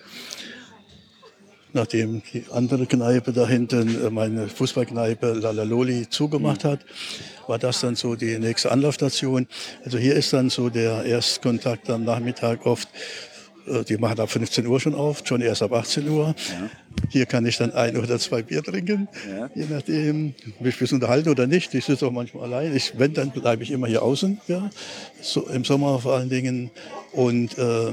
nachdem 1.73 2.23
die 2.33 2.45
andere 2.51 2.87
Kneipe 2.87 3.33
da 3.33 3.47
hinten, 3.47 4.07
äh, 4.07 4.11
meine 4.11 4.49
Fußballkneipe 4.49 5.33
Lalaloli, 5.33 6.09
zugemacht 6.09 6.65
hat, 6.65 6.81
war 7.47 7.59
das 7.59 7.81
dann 7.81 7.97
so 7.97 8.15
die 8.15 8.39
nächste 8.39 8.71
Anlaufstation. 8.71 9.47
Also 9.85 9.99
hier 9.99 10.15
ist 10.15 10.33
dann 10.33 10.51
so 10.51 10.69
der 10.69 11.05
Erstkontakt 11.05 11.91
am 11.91 12.05
Nachmittag 12.05 12.67
oft. 12.67 12.89
Äh, 13.71 13.85
Die 13.85 13.97
machen 13.97 14.21
ab 14.21 14.31
15 14.31 14.67
Uhr 14.67 14.81
schon 14.81 14.95
auf, 14.95 15.23
schon 15.25 15.41
erst 15.41 15.62
ab 15.62 15.73
18 15.73 16.09
Uhr. 16.09 16.35
Hier 17.09 17.27
kann 17.27 17.47
ich 17.47 17.57
dann 17.57 17.73
ein 17.73 17.97
oder 17.97 18.19
zwei 18.19 18.43
Bier 18.43 18.62
trinken, 18.62 19.09
Ja. 19.29 19.50
je 19.55 19.67
nachdem, 19.69 20.35
mich 20.61 20.79
bisschen 20.79 20.97
unterhalten 20.97 21.29
oder 21.29 21.47
nicht. 21.47 21.73
Ich 21.75 21.85
sitze 21.85 22.07
auch 22.07 22.11
manchmal 22.12 22.45
allein. 22.45 22.75
Ich, 22.77 22.99
wenn, 22.99 23.15
dann 23.15 23.31
bleibe 23.31 23.62
ich 23.62 23.71
immer 23.71 23.87
hier 23.87 24.03
außen, 24.03 24.41
ja. 24.49 24.71
so, 25.23 25.47
im 25.49 25.65
Sommer 25.65 25.99
vor 26.00 26.15
allen 26.15 26.29
Dingen. 26.29 26.71
Und 27.12 27.57
äh, 27.59 27.93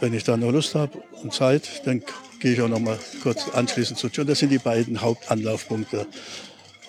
wenn 0.00 0.12
ich 0.14 0.24
dann 0.24 0.40
noch 0.40 0.50
Lust 0.52 0.74
habe 0.74 0.98
und 1.22 1.32
Zeit, 1.32 1.86
dann 1.86 2.02
gehe 2.40 2.52
ich 2.52 2.60
auch 2.60 2.68
noch 2.68 2.80
mal 2.80 2.98
kurz 3.22 3.48
anschließend 3.48 3.98
zu 3.98 4.08
John. 4.08 4.26
Das 4.26 4.38
sind 4.38 4.50
die 4.50 4.58
beiden 4.58 5.00
Hauptanlaufpunkte. 5.00 6.06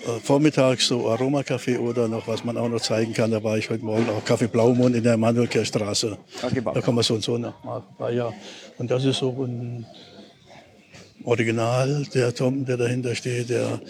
Äh, 0.08 0.20
Vormittags 0.22 0.88
so 0.88 1.10
Aromacafé 1.10 1.78
oder 1.78 2.08
noch, 2.08 2.28
was 2.28 2.44
man 2.44 2.58
auch 2.58 2.70
noch 2.70 2.82
zeigen 2.82 3.14
kann. 3.14 3.32
Da 3.32 3.44
war 3.44 3.58
ich 3.58 3.70
heute 3.70 3.84
Morgen 3.84 4.10
auch 4.10 4.24
Kaffee 4.24 4.48
Blaumund 4.48 4.96
in 4.96 5.04
der 5.04 5.18
Manuelkehrstraße. 5.18 6.18
Kaffee 6.40 6.62
Blaumund. 6.62 6.78
Da 6.78 6.82
kann 6.82 6.96
man 6.96 7.04
so 7.04 7.16
und 7.16 7.24
so 7.24 7.38
noch 7.38 7.64
mal 7.64 7.84
bei, 7.98 8.14
ja. 8.14 8.32
Und 8.78 8.90
das 8.90 9.04
ist 9.04 9.18
so 9.18 9.32
ein 9.44 9.86
Original, 11.24 12.06
der 12.14 12.34
Tom, 12.34 12.66
der 12.66 12.78
dahinter 12.78 13.16
steht, 13.16 13.50
der 13.50 13.82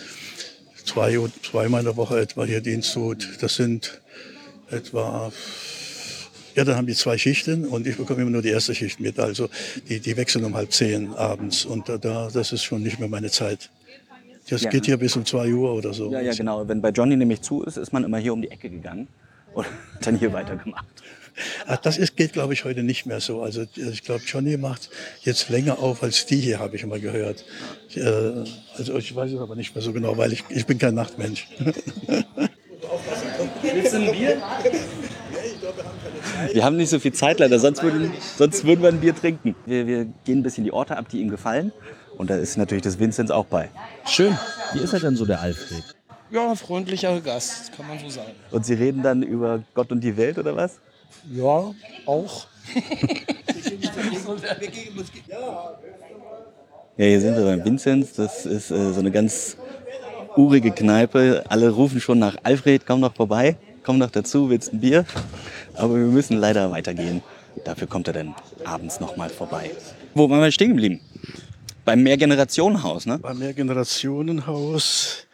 zwei, 0.86 1.20
zweimal 1.44 1.82
in 1.82 1.86
der 1.86 1.98
Woche 1.98 2.20
etwa 2.20 2.46
hier 2.46 2.62
Dienst 2.62 2.94
tut. 2.94 3.38
Das 3.42 3.56
sind 3.56 4.02
etwa 4.72 5.32
ja, 6.56 6.64
dann 6.64 6.76
haben 6.76 6.88
die 6.88 6.96
zwei 6.96 7.20
Schichten 7.20 7.66
und 7.66 7.86
ich 7.86 7.98
bekomme 7.98 8.24
immer 8.24 8.32
nur 8.32 8.42
die 8.42 8.50
erste 8.50 8.74
Schicht 8.74 9.00
mit. 9.00 9.20
Also 9.20 9.48
die, 9.88 10.00
die 10.00 10.18
wechseln 10.18 10.44
um 10.44 10.56
halb 10.56 10.74
zehn 10.74 11.14
abends 11.14 11.66
und 11.66 11.88
da, 11.88 12.00
da, 12.00 12.30
das 12.34 12.52
ist 12.52 12.64
schon 12.64 12.82
nicht 12.82 12.98
mehr 12.98 13.08
meine 13.08 13.30
Zeit. 13.30 13.70
Das 14.50 14.62
Ja. 14.64 14.70
geht 14.70 14.86
hier 14.86 14.98
bis 14.98 15.16
um 15.16 15.26
zwei 15.26 15.52
Uhr 15.54 15.74
oder 15.74 15.94
so. 15.94 16.12
Ja, 16.12 16.22
ja, 16.22 16.34
genau. 16.34 16.68
Wenn 16.68 16.82
bei 16.82 16.90
Johnny 16.90 17.16
nämlich 17.18 17.42
zu 17.42 17.64
ist, 17.64 17.78
ist 17.78 17.92
man 17.94 18.04
immer 18.04 18.18
hier 18.18 18.34
um 18.34 18.42
die 18.42 18.50
Ecke 18.52 18.70
gegangen 18.70 19.08
und 19.54 19.66
dann 20.02 20.18
hier 20.18 20.32
weitergemacht. 20.34 20.86
Ach, 21.68 21.78
das 21.78 21.98
ist, 22.00 22.18
geht, 22.18 22.34
glaube 22.34 22.54
ich, 22.54 22.66
heute 22.66 22.82
nicht 22.82 23.06
mehr 23.06 23.20
so. 23.20 23.44
Also 23.44 23.66
ich 23.76 24.04
glaube, 24.04 24.24
Johnny 24.26 24.58
macht 24.58 24.90
jetzt 25.22 25.50
länger 25.50 25.78
auf 25.80 26.02
als 26.02 26.26
die 26.26 26.38
hier, 26.38 26.60
habe 26.60 26.76
ich 26.76 26.82
immer 26.84 26.98
gehört. 26.98 27.46
Äh, 27.96 28.02
also 28.76 28.98
ich 28.98 29.16
weiß 29.16 29.34
es 29.34 29.40
aber 29.40 29.56
nicht 29.56 29.76
mehr 29.76 29.84
so 29.84 29.94
genau, 29.94 30.18
weil 30.18 30.34
ich, 30.34 30.44
ich 30.50 30.66
bin 30.66 30.80
kein 30.80 30.96
Nachtmensch. 30.96 31.48
Willst 33.62 33.94
du 33.94 33.98
ein 33.98 34.12
Bier? 34.12 34.42
Wir 36.54 36.64
haben 36.64 36.78
nicht 36.78 36.90
so 36.90 37.00
viel 37.00 37.14
Zeit 37.14 37.40
leider, 37.40 37.60
sonst 37.60 37.84
würden, 37.84 38.12
sonst 38.38 38.66
würden 38.66 38.82
wir 38.82 38.90
ein 38.90 39.00
Bier 39.00 39.16
trinken. 39.16 39.56
Wir, 39.66 39.86
wir 39.86 40.06
gehen 40.26 40.40
ein 40.40 40.44
bisschen 40.44 40.64
die 40.64 40.72
Orte 40.74 40.98
ab, 40.98 41.08
die 41.10 41.20
ihm 41.20 41.30
gefallen. 41.30 41.72
Und 42.18 42.30
da 42.30 42.36
ist 42.36 42.58
natürlich 42.58 42.84
das 42.84 42.98
Vinzenz 43.00 43.30
auch 43.30 43.46
bei. 43.46 43.70
Schön. 44.06 44.38
Wie 44.74 44.80
ist 44.80 44.94
er 44.94 45.00
denn 45.00 45.16
so, 45.16 45.26
der 45.26 45.40
Alfred? 45.40 45.84
Ja, 46.32 46.56
freundlicher 46.56 47.22
Gast, 47.22 47.72
kann 47.78 47.88
man 47.88 48.00
so 48.00 48.10
sagen. 48.10 48.32
Und 48.52 48.66
Sie 48.66 48.74
reden 48.74 49.02
dann 49.04 49.24
über 49.24 49.64
Gott 49.74 49.92
und 49.92 50.02
die 50.02 50.18
Welt 50.18 50.38
oder 50.38 50.56
was? 50.56 50.80
Ja, 51.32 51.74
auch. 52.06 52.48
Ja, 56.98 57.06
hier 57.06 57.22
sind 57.22 57.38
wir 57.38 57.46
beim 57.46 57.64
Vinzenz. 57.64 58.14
Das 58.14 58.46
ist 58.46 58.72
äh, 58.72 58.92
so 58.92 59.00
eine 59.00 59.12
ganz 59.12 59.56
urige 60.36 60.72
Kneipe. 60.72 61.44
Alle 61.48 61.70
rufen 61.70 62.02
schon 62.02 62.20
nach 62.20 62.36
Alfred, 62.44 62.86
komm 62.86 63.02
doch 63.02 63.16
vorbei, 63.16 63.56
komm 63.84 64.00
doch 64.00 64.12
dazu, 64.12 64.50
willst 64.50 64.74
ein 64.74 64.80
Bier? 64.80 65.06
Aber 65.76 65.96
wir 65.96 66.08
müssen 66.08 66.38
leider 66.38 66.72
weitergehen. 66.72 67.22
Dafür 67.64 67.88
kommt 67.88 68.08
er 68.08 68.14
dann 68.14 68.36
abends 68.66 69.00
nochmal 69.00 69.30
vorbei. 69.30 69.72
Wo 70.14 70.30
waren 70.30 70.42
wir 70.42 70.52
stehen 70.52 70.70
geblieben? 70.70 71.00
Beim 71.88 72.04
Mehrgenerationenhaus, 72.04 73.06
ne? 73.06 73.18
Beim 73.18 73.40
Mehrgenerationenhaus, 73.40 75.26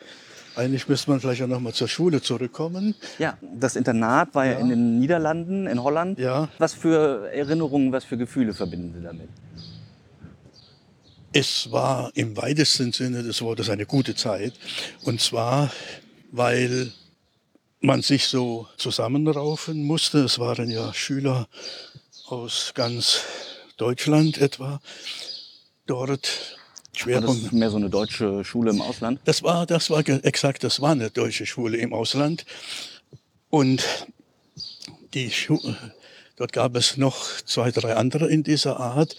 eigentlich 0.56 0.88
müsste 0.88 1.10
man 1.10 1.20
vielleicht 1.20 1.42
auch 1.42 1.48
noch 1.48 1.60
mal 1.60 1.74
zur 1.74 1.88
Schule 1.88 2.22
zurückkommen. 2.22 2.94
Ja, 3.18 3.40
das 3.42 3.76
Internat 3.76 4.36
war 4.36 4.46
ja, 4.46 4.60
in 4.60 4.70
den 4.70 5.00
Niederlanden, 5.00 5.66
in 5.66 5.82
Holland. 5.82 6.20
Ja. 6.20 6.50
Was 6.60 6.76
für 6.76 7.28
Erinnerungen, 7.34 7.92
was 7.92 8.04
für 8.04 8.18
Gefühle 8.18 8.54
verbinden 8.54 8.94
Sie 8.96 9.04
damit? 9.04 9.30
Es 11.34 11.72
war 11.72 12.12
im 12.14 12.38
weitesten 12.38 12.92
Sinne 12.92 13.24
des 13.24 13.42
Wortes 13.42 13.72
eine 13.72 13.88
gute 13.88 14.14
Zeit. 14.14 14.54
Und 15.06 15.22
zwar, 15.22 15.72
weil 16.32 16.92
man 17.80 18.04
sich 18.04 18.28
so 18.28 18.68
zusammenraufen 18.78 19.84
musste. 19.84 20.20
Es 20.20 20.38
waren 20.38 20.70
ja 20.70 20.94
Schüler 20.94 21.48
aus 22.28 22.74
ganz 22.76 23.22
Deutschland 23.78 24.38
etwa 24.38 24.80
dort. 25.86 26.58
War 26.94 26.98
das 26.98 27.02
Schwerpunkt. 27.02 27.54
mehr 27.54 27.70
so 27.72 27.78
eine 27.78 27.90
deutsche 27.90 28.44
Schule 28.44 28.72
im 28.72 28.82
Ausland? 28.82 29.20
Das 29.26 29.42
war, 29.42 29.66
das 29.66 29.90
war 29.90 30.08
exakt, 30.08 30.64
das 30.64 30.80
war 30.80 30.92
eine 30.92 31.10
deutsche 31.10 31.46
Schule 31.46 31.78
im 31.78 31.92
Ausland. 31.92 32.46
Und 33.50 33.84
die 35.14 35.32
Schu 35.32 35.60
dort 36.36 36.54
gab 36.54 36.76
es 36.76 36.98
noch 36.98 37.42
zwei, 37.46 37.72
drei 37.72 37.96
andere 37.96 38.30
in 38.30 38.44
dieser 38.44 38.80
Art. 38.80 39.16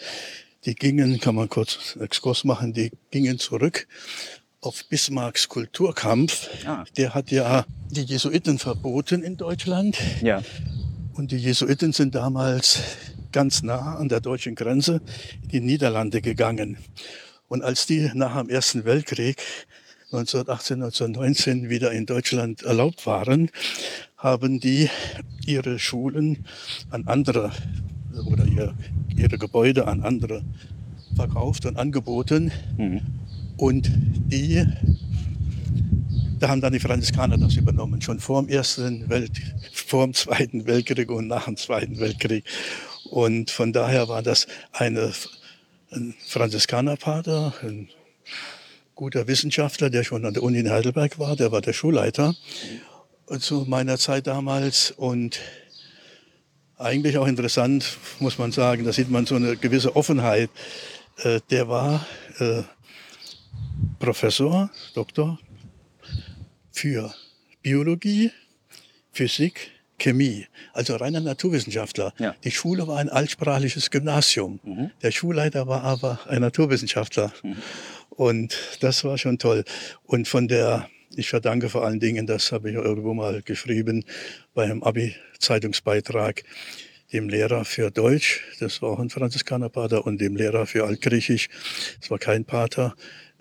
Die 0.67 0.75
gingen, 0.75 1.21
kann 1.21 1.35
man 1.35 1.49
kurz 1.49 1.95
einen 1.95 2.05
Exkurs 2.05 2.45
machen, 2.45 2.73
die 2.73 2.93
gingen 3.11 3.39
zurück 3.39 3.87
auf 4.61 4.85
Bismarcks 4.89 5.49
Kulturkampf. 5.49 6.49
Ah. 6.67 6.85
Der 6.97 7.15
hat 7.15 7.31
ja 7.31 7.67
die 7.91 8.03
Jesuiten 8.03 8.59
verboten 8.59 9.23
in 9.23 9.37
Deutschland. 9.37 9.99
Ja. 10.23 10.43
Und 11.15 11.33
die 11.33 11.37
Jesuiten 11.37 11.93
sind 11.93 12.15
damals 12.15 12.81
ganz 13.35 13.65
nah 13.65 13.97
an 13.97 14.09
der 14.09 14.21
deutschen 14.21 14.55
Grenze 14.55 15.01
in 15.43 15.49
die 15.49 15.61
Niederlande 15.61 16.23
gegangen. 16.23 16.79
Und 17.49 17.63
als 17.65 17.85
die 17.85 18.09
nach 18.15 18.39
dem 18.39 18.49
Ersten 18.49 18.85
Weltkrieg 18.85 19.43
1918, 20.13 20.77
1919 20.77 21.69
wieder 21.69 21.91
in 21.91 22.07
Deutschland 22.07 22.63
erlaubt 22.63 23.07
waren, 23.07 23.51
haben 24.17 24.61
die 24.61 24.89
ihre 25.45 25.81
Schulen 25.81 26.47
an 26.91 27.09
andere 27.09 27.51
oder 28.25 28.45
ihr, 28.47 28.73
ihre 29.17 29.37
Gebäude 29.37 29.89
an 29.89 30.03
andere 30.03 30.45
verkauft 31.17 31.67
und 31.67 31.77
angeboten. 31.77 32.53
Und 33.57 33.91
die 33.93 34.65
da 36.39 36.51
haben 36.51 36.61
dann 36.61 36.73
die 36.73 36.81
Franziskaner 36.81 37.39
das 37.39 37.57
übernommen, 37.57 38.03
schon 38.03 38.21
vor 38.21 38.43
dem 38.43 38.49
Ersten 38.49 39.09
Welt, 39.09 39.41
vor 39.73 40.05
dem 40.05 40.15
Zweiten 40.15 40.67
Weltkrieg 40.67 41.11
und 41.11 41.27
nach 41.27 41.47
dem 41.47 41.57
Zweiten 41.57 41.99
Weltkrieg. 41.99 42.45
Und 43.11 43.51
von 43.51 43.73
daher 43.73 44.09
war 44.09 44.23
das 44.23 44.47
eine, 44.73 45.13
ein 45.91 46.15
Franziskanerpater, 46.27 47.55
ein 47.63 47.89
guter 48.95 49.27
Wissenschaftler, 49.27 49.91
der 49.91 50.05
schon 50.05 50.25
an 50.25 50.35
der 50.35 50.43
Uni 50.43 50.59
in 50.59 50.71
Heidelberg 50.71 51.19
war, 51.19 51.37
der 51.37 51.53
war 51.53 51.61
der 51.61 51.73
Schulleiter 51.73 52.35
zu 53.41 53.65
meiner 53.67 53.99
Zeit 53.99 54.27
damals 54.27 54.91
und 54.91 55.41
eigentlich 56.77 57.19
auch 57.19 57.27
interessant, 57.27 57.99
muss 58.19 58.39
man 58.39 58.53
sagen, 58.53 58.85
da 58.85 58.93
sieht 58.93 59.11
man 59.11 59.27
so 59.27 59.37
eine 59.37 59.57
gewisse 59.57 59.97
Offenheit. 59.97 60.51
Äh, 61.19 61.41
Der 61.51 61.69
war 61.69 62.07
äh, 62.39 62.63
Professor, 63.99 64.71
Doktor 64.95 65.39
für 66.73 67.15
Biologie, 67.63 68.33
Physik, 69.13 69.71
Chemie, 70.05 70.47
also 70.75 70.97
reiner 70.97 71.21
Naturwissenschaftler. 71.21 72.13
Ja. 72.19 72.35
Die 72.45 72.51
Schule 72.51 72.87
war 72.87 72.99
ein 72.99 73.09
altsprachliches 73.09 73.91
Gymnasium. 73.91 74.61
Der 75.03 75.11
Schulleiter 75.13 75.67
war 75.67 75.83
aber 75.83 76.19
ein 76.29 76.43
Naturwissenschaftler. 76.43 77.33
Und 78.11 78.55
das 78.81 79.03
war 79.05 79.17
schon 79.17 79.39
toll. 79.39 79.65
Und 80.05 80.29
von 80.29 80.47
der, 80.47 80.91
ich 81.17 81.31
verdanke 81.31 81.71
vor 81.71 81.87
allen 81.87 82.01
Dingen, 82.01 82.27
das 82.27 82.53
habe 82.53 82.69
ich 82.69 82.77
irgendwo 82.77 83.15
mal 83.15 83.41
geschrieben, 83.41 84.05
bei 84.53 84.65
einem 84.65 84.83
Abi-Zeitungsbeitrag, 84.83 86.43
dem 87.15 87.31
Lehrer 87.31 87.65
für 87.65 87.91
Deutsch, 87.91 88.43
das 88.61 88.83
war 88.83 88.91
auch 88.91 88.99
ein 88.99 89.09
Franziskanerpater, 89.09 90.05
und 90.05 90.21
dem 90.21 90.37
Lehrer 90.37 90.67
für 90.67 90.85
Altgriechisch, 90.85 91.49
das 92.01 92.11
war 92.11 92.19
kein 92.19 92.45
Pater. 92.45 92.95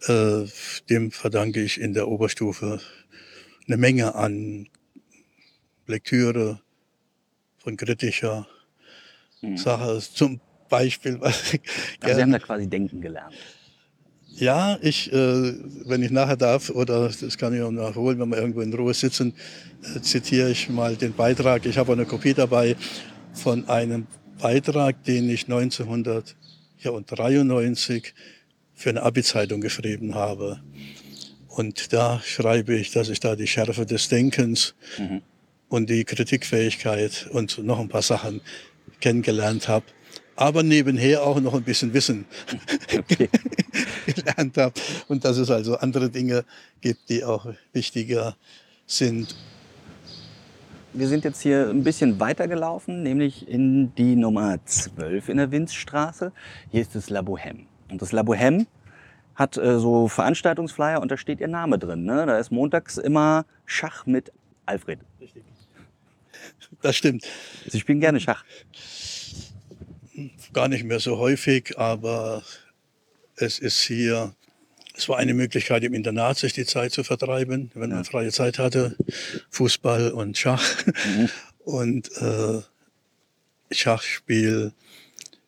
Äh, 0.08 0.46
dem 0.90 1.12
verdanke 1.12 1.62
ich 1.62 1.82
in 1.82 1.94
der 1.94 2.08
Oberstufe 2.08 2.80
eine 3.68 3.78
Menge 3.78 4.16
an 4.16 4.68
Lektüre 5.88 6.60
von 7.58 7.76
kritischer 7.78 8.48
Mhm. 9.42 9.58
Sache. 9.58 10.00
Zum 10.14 10.40
Beispiel, 10.70 11.20
was 11.20 11.54
ich 11.54 11.62
Also 12.02 12.16
Sie 12.16 12.22
haben 12.22 12.32
da 12.32 12.40
quasi 12.40 12.68
denken 12.68 13.02
gelernt. 13.02 13.34
ja, 14.36 14.78
ich, 14.82 15.12
äh, 15.12 15.54
wenn 15.86 16.02
ich 16.02 16.12
nachher 16.12 16.38
darf, 16.38 16.70
oder 16.70 17.10
das 17.10 17.38
kann 17.38 17.54
ich 17.54 17.62
auch 17.62 17.72
nachholen, 17.72 18.20
wenn 18.20 18.30
wir 18.30 18.38
irgendwo 18.38 18.62
in 18.62 18.74
Ruhe 18.74 18.94
sitzen, 18.94 19.34
äh, 19.96 20.00
zitiere 20.02 20.50
ich 20.50 20.70
mal 20.70 20.96
den 20.96 21.14
Beitrag. 21.14 21.66
Ich 21.66 21.78
habe 21.78 21.92
eine 21.92 22.06
Kopie 22.06 22.34
dabei 22.34 22.78
von 23.34 23.68
einem 23.68 24.08
Beitrag, 24.42 25.04
den 25.04 25.30
ich 25.30 25.48
1993 25.50 28.14
für 28.74 28.90
eine 28.90 29.04
Abi-Zeitung 29.04 29.60
geschrieben 29.62 30.16
habe. 30.16 30.62
Und 31.50 31.92
da 31.94 32.20
schreibe 32.24 32.76
ich, 32.76 32.92
dass 32.92 33.10
ich 33.10 33.20
da 33.20 33.36
die 33.36 33.46
Schärfe 33.48 33.86
des 33.86 34.08
Denkens 34.10 34.74
und 35.74 35.90
die 35.90 36.04
Kritikfähigkeit 36.04 37.28
und 37.32 37.58
noch 37.64 37.80
ein 37.80 37.90
paar 37.90 38.04
Sachen 38.04 38.42
kennengelernt 39.02 39.68
habe. 39.68 39.86
Aber 40.36 40.62
nebenher 40.62 41.24
auch 41.24 41.40
noch 41.40 41.56
ein 41.56 41.64
bisschen 41.64 41.94
Wissen 41.94 42.26
Okay. 42.96 43.28
gelernt 44.06 44.56
habe 44.58 44.74
und 45.08 45.26
dass 45.26 45.38
es 45.38 45.50
also 45.50 45.78
andere 45.78 46.12
Dinge 46.12 46.46
gibt, 46.82 47.10
die 47.10 47.24
auch 47.24 47.48
wichtiger 47.72 48.36
sind. 48.86 49.36
Wir 50.94 51.08
sind 51.08 51.24
jetzt 51.24 51.42
hier 51.42 51.70
ein 51.70 51.84
bisschen 51.84 52.20
weiter 52.20 52.48
gelaufen, 52.48 53.02
nämlich 53.02 53.48
in 53.48 53.96
die 53.96 54.16
Nummer 54.16 54.64
12 54.64 55.30
in 55.30 55.38
der 55.38 55.50
Winzstraße. 55.50 56.32
Hier 56.70 56.82
ist 56.82 56.94
das 56.94 57.10
La 57.10 57.22
Bohème. 57.22 57.66
Und 57.90 58.00
das 58.04 58.12
La 58.12 58.22
Bohème 58.22 58.68
hat 59.34 59.58
äh, 59.58 59.80
so 59.80 60.08
Veranstaltungsflyer 60.08 61.02
und 61.02 61.10
da 61.10 61.18
steht 61.18 61.42
ihr 61.42 61.48
Name 61.48 61.80
drin. 61.80 62.04
Ne? 62.04 62.28
Da 62.28 62.38
ist 62.38 62.52
montags 62.52 63.00
immer 63.00 63.46
Schach 63.66 64.06
mit 64.06 64.32
Alfred. 64.68 65.00
Das 66.82 66.96
stimmt. 66.96 67.26
Sie 67.68 67.80
spielen 67.80 68.00
gerne 68.00 68.20
Schach. 68.20 68.44
Gar 70.54 70.68
nicht 70.68 70.84
mehr 70.84 71.00
so 71.00 71.18
häufig, 71.18 71.78
aber 71.78 72.44
es 73.36 73.60
ist 73.60 73.82
hier, 73.82 74.36
es 74.96 75.10
war 75.10 75.18
eine 75.18 75.34
Möglichkeit 75.34 75.84
im 75.84 75.94
Internat, 75.94 76.38
sich 76.38 76.54
die 76.54 76.66
Zeit 76.66 76.92
zu 76.92 77.04
vertreiben, 77.04 77.72
wenn 77.74 77.90
man 77.90 78.06
freie 78.06 78.32
Zeit 78.32 78.60
hatte. 78.60 78.96
Fußball 79.50 80.12
und 80.12 80.38
Schach. 80.38 80.84
Und 81.66 82.12
äh, 82.18 82.62
Schachspiel 83.72 84.74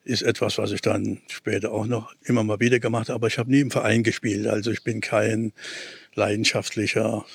ist 0.06 0.22
etwas, 0.22 0.58
was 0.58 0.72
ich 0.72 0.82
dann 0.82 1.22
später 1.28 1.72
auch 1.72 1.88
noch 1.88 2.14
immer 2.24 2.44
mal 2.44 2.60
wieder 2.60 2.80
gemacht 2.80 3.10
habe. 3.10 3.16
Aber 3.16 3.28
ich 3.28 3.38
habe 3.38 3.52
nie 3.52 3.60
im 3.60 3.72
Verein 3.72 4.04
gespielt. 4.04 4.48
Also 4.48 4.72
ich 4.72 4.84
bin 4.84 5.02
kein 5.02 5.52
leidenschaftlicher 6.14 7.26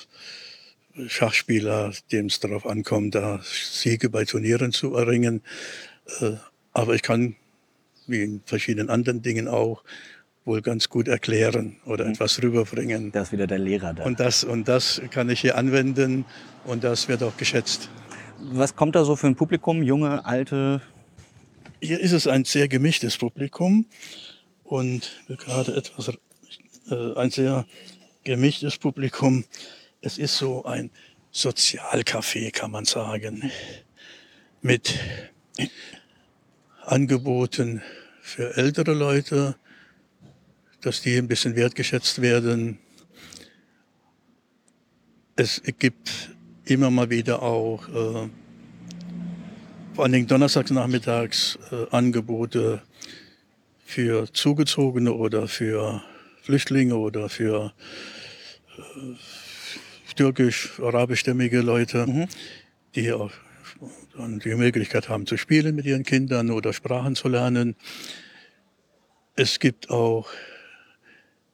Schachspieler, 1.07 1.93
dem 2.11 2.27
es 2.27 2.39
darauf 2.39 2.65
ankommt, 2.65 3.15
da 3.15 3.39
Siege 3.43 4.09
bei 4.09 4.25
Turnieren 4.25 4.71
zu 4.71 4.95
erringen. 4.95 5.41
Äh, 6.19 6.33
aber 6.73 6.95
ich 6.95 7.01
kann, 7.01 7.35
wie 8.07 8.23
in 8.23 8.41
verschiedenen 8.45 8.89
anderen 8.89 9.21
Dingen 9.21 9.47
auch, 9.47 9.83
wohl 10.43 10.61
ganz 10.61 10.89
gut 10.89 11.07
erklären 11.07 11.77
oder 11.85 12.05
etwas 12.07 12.41
rüberbringen. 12.41 13.11
Da 13.11 13.21
ist 13.21 13.31
wieder 13.31 13.47
der 13.47 13.59
Lehrer 13.59 13.93
da. 13.93 14.03
Und 14.03 14.19
das, 14.19 14.43
und 14.43 14.67
das 14.67 15.01
kann 15.11 15.29
ich 15.29 15.41
hier 15.41 15.57
anwenden 15.57 16.25
und 16.65 16.83
das 16.83 17.07
wird 17.07 17.21
auch 17.23 17.37
geschätzt. 17.37 17.89
Was 18.39 18.75
kommt 18.75 18.95
da 18.95 19.05
so 19.05 19.15
für 19.15 19.27
ein 19.27 19.35
Publikum? 19.35 19.83
Junge, 19.83 20.25
alte? 20.25 20.81
Hier 21.79 21.99
ist 21.99 22.11
es 22.11 22.25
ein 22.27 22.43
sehr 22.43 22.67
gemischtes 22.67 23.17
Publikum 23.17 23.85
und 24.63 25.11
gerade 25.27 25.75
etwas, 25.75 26.11
äh, 26.89 27.13
ein 27.15 27.29
sehr 27.29 27.65
gemischtes 28.23 28.77
Publikum. 28.77 29.45
Es 30.03 30.17
ist 30.17 30.35
so 30.35 30.65
ein 30.65 30.89
Sozialcafé, 31.31 32.51
kann 32.51 32.71
man 32.71 32.85
sagen, 32.85 33.51
mit 34.63 34.97
Angeboten 36.83 37.83
für 38.19 38.57
ältere 38.57 38.93
Leute, 38.93 39.55
dass 40.81 41.03
die 41.03 41.17
ein 41.17 41.27
bisschen 41.27 41.55
wertgeschätzt 41.55 42.19
werden. 42.19 42.79
Es 45.35 45.61
gibt 45.77 46.31
immer 46.65 46.89
mal 46.89 47.11
wieder 47.11 47.43
auch 47.43 47.87
äh, 47.87 48.29
vor 49.93 50.03
allen 50.03 50.13
Dingen 50.13 50.27
donnerstags 50.27 50.71
nachmittags 50.71 51.59
äh, 51.71 51.85
Angebote 51.91 52.81
für 53.85 54.33
Zugezogene 54.33 55.13
oder 55.13 55.47
für 55.47 56.01
Flüchtlinge 56.41 56.95
oder 56.95 57.29
für 57.29 57.71
äh, 58.77 59.40
türkisch, 60.13 60.79
arabischstämmige 60.79 61.61
Leute, 61.61 62.27
die 62.95 63.11
auch 63.11 63.31
die 64.17 64.55
Möglichkeit 64.55 65.09
haben 65.09 65.25
zu 65.25 65.37
spielen 65.37 65.75
mit 65.75 65.85
ihren 65.85 66.03
Kindern 66.03 66.51
oder 66.51 66.73
Sprachen 66.73 67.15
zu 67.15 67.27
lernen. 67.27 67.75
Es 69.35 69.59
gibt 69.59 69.89
auch 69.89 70.27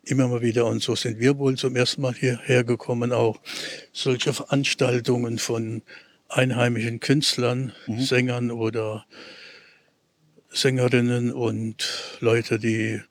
immer 0.03 0.27
mal 0.27 0.41
wieder, 0.41 0.65
und 0.65 0.81
so 0.81 0.95
sind 0.95 1.19
wir 1.19 1.37
wohl 1.37 1.55
zum 1.55 1.75
ersten 1.75 2.01
Mal 2.01 2.13
hierher 2.13 2.63
gekommen, 2.63 3.11
auch 3.11 3.39
solche 3.91 4.33
Veranstaltungen 4.33 5.37
von 5.37 5.83
einheimischen 6.29 6.99
Künstlern, 6.99 7.73
Sängern 7.87 8.51
oder 8.51 9.05
Sängerinnen 10.49 11.31
und 11.31 12.17
Leute, 12.19 12.59
die 12.59 13.01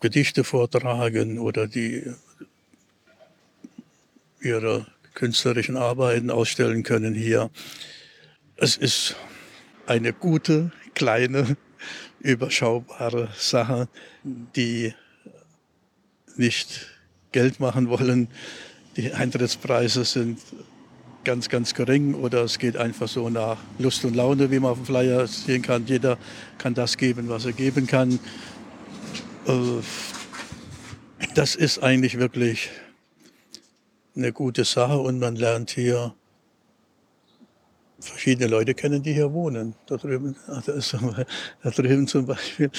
Gedichte 0.00 0.44
vortragen 0.44 1.38
oder 1.38 1.66
die 1.66 2.04
ihre 4.40 4.86
künstlerischen 5.14 5.76
Arbeiten 5.76 6.30
ausstellen 6.30 6.82
können 6.82 7.14
hier. 7.14 7.50
Es 8.56 8.76
ist 8.76 9.16
eine 9.86 10.12
gute, 10.12 10.72
kleine, 10.94 11.56
überschaubare 12.20 13.28
Sache, 13.36 13.88
die 14.24 14.94
nicht 16.36 16.86
Geld 17.32 17.60
machen 17.60 17.88
wollen. 17.88 18.28
Die 18.96 19.12
Eintrittspreise 19.12 20.04
sind 20.04 20.40
ganz, 21.24 21.48
ganz 21.48 21.74
gering 21.74 22.14
oder 22.14 22.42
es 22.44 22.58
geht 22.58 22.76
einfach 22.76 23.08
so 23.08 23.28
nach 23.28 23.58
Lust 23.78 24.04
und 24.04 24.14
Laune, 24.14 24.50
wie 24.50 24.58
man 24.58 24.72
auf 24.72 24.78
dem 24.78 24.86
Flyer 24.86 25.26
sehen 25.26 25.62
kann. 25.62 25.86
Jeder 25.86 26.18
kann 26.58 26.74
das 26.74 26.96
geben, 26.96 27.28
was 27.28 27.44
er 27.44 27.52
geben 27.52 27.86
kann. 27.86 28.18
Äh, 29.46 29.82
Das 31.34 31.54
ist 31.54 31.82
eigentlich 31.82 32.18
wirklich 32.18 32.70
eine 34.18 34.32
gute 34.32 34.64
Sache 34.64 34.98
und 34.98 35.20
man 35.20 35.36
lernt 35.36 35.70
hier 35.70 36.14
verschiedene 38.00 38.48
Leute 38.48 38.74
kennen, 38.74 39.02
die 39.02 39.12
hier 39.12 39.32
wohnen. 39.32 39.74
Da 39.86 39.96
drüben, 39.96 40.36
da, 40.46 40.60
da 41.62 41.70
drüben 41.70 42.06
zum 42.06 42.26
Beispiel. 42.26 42.70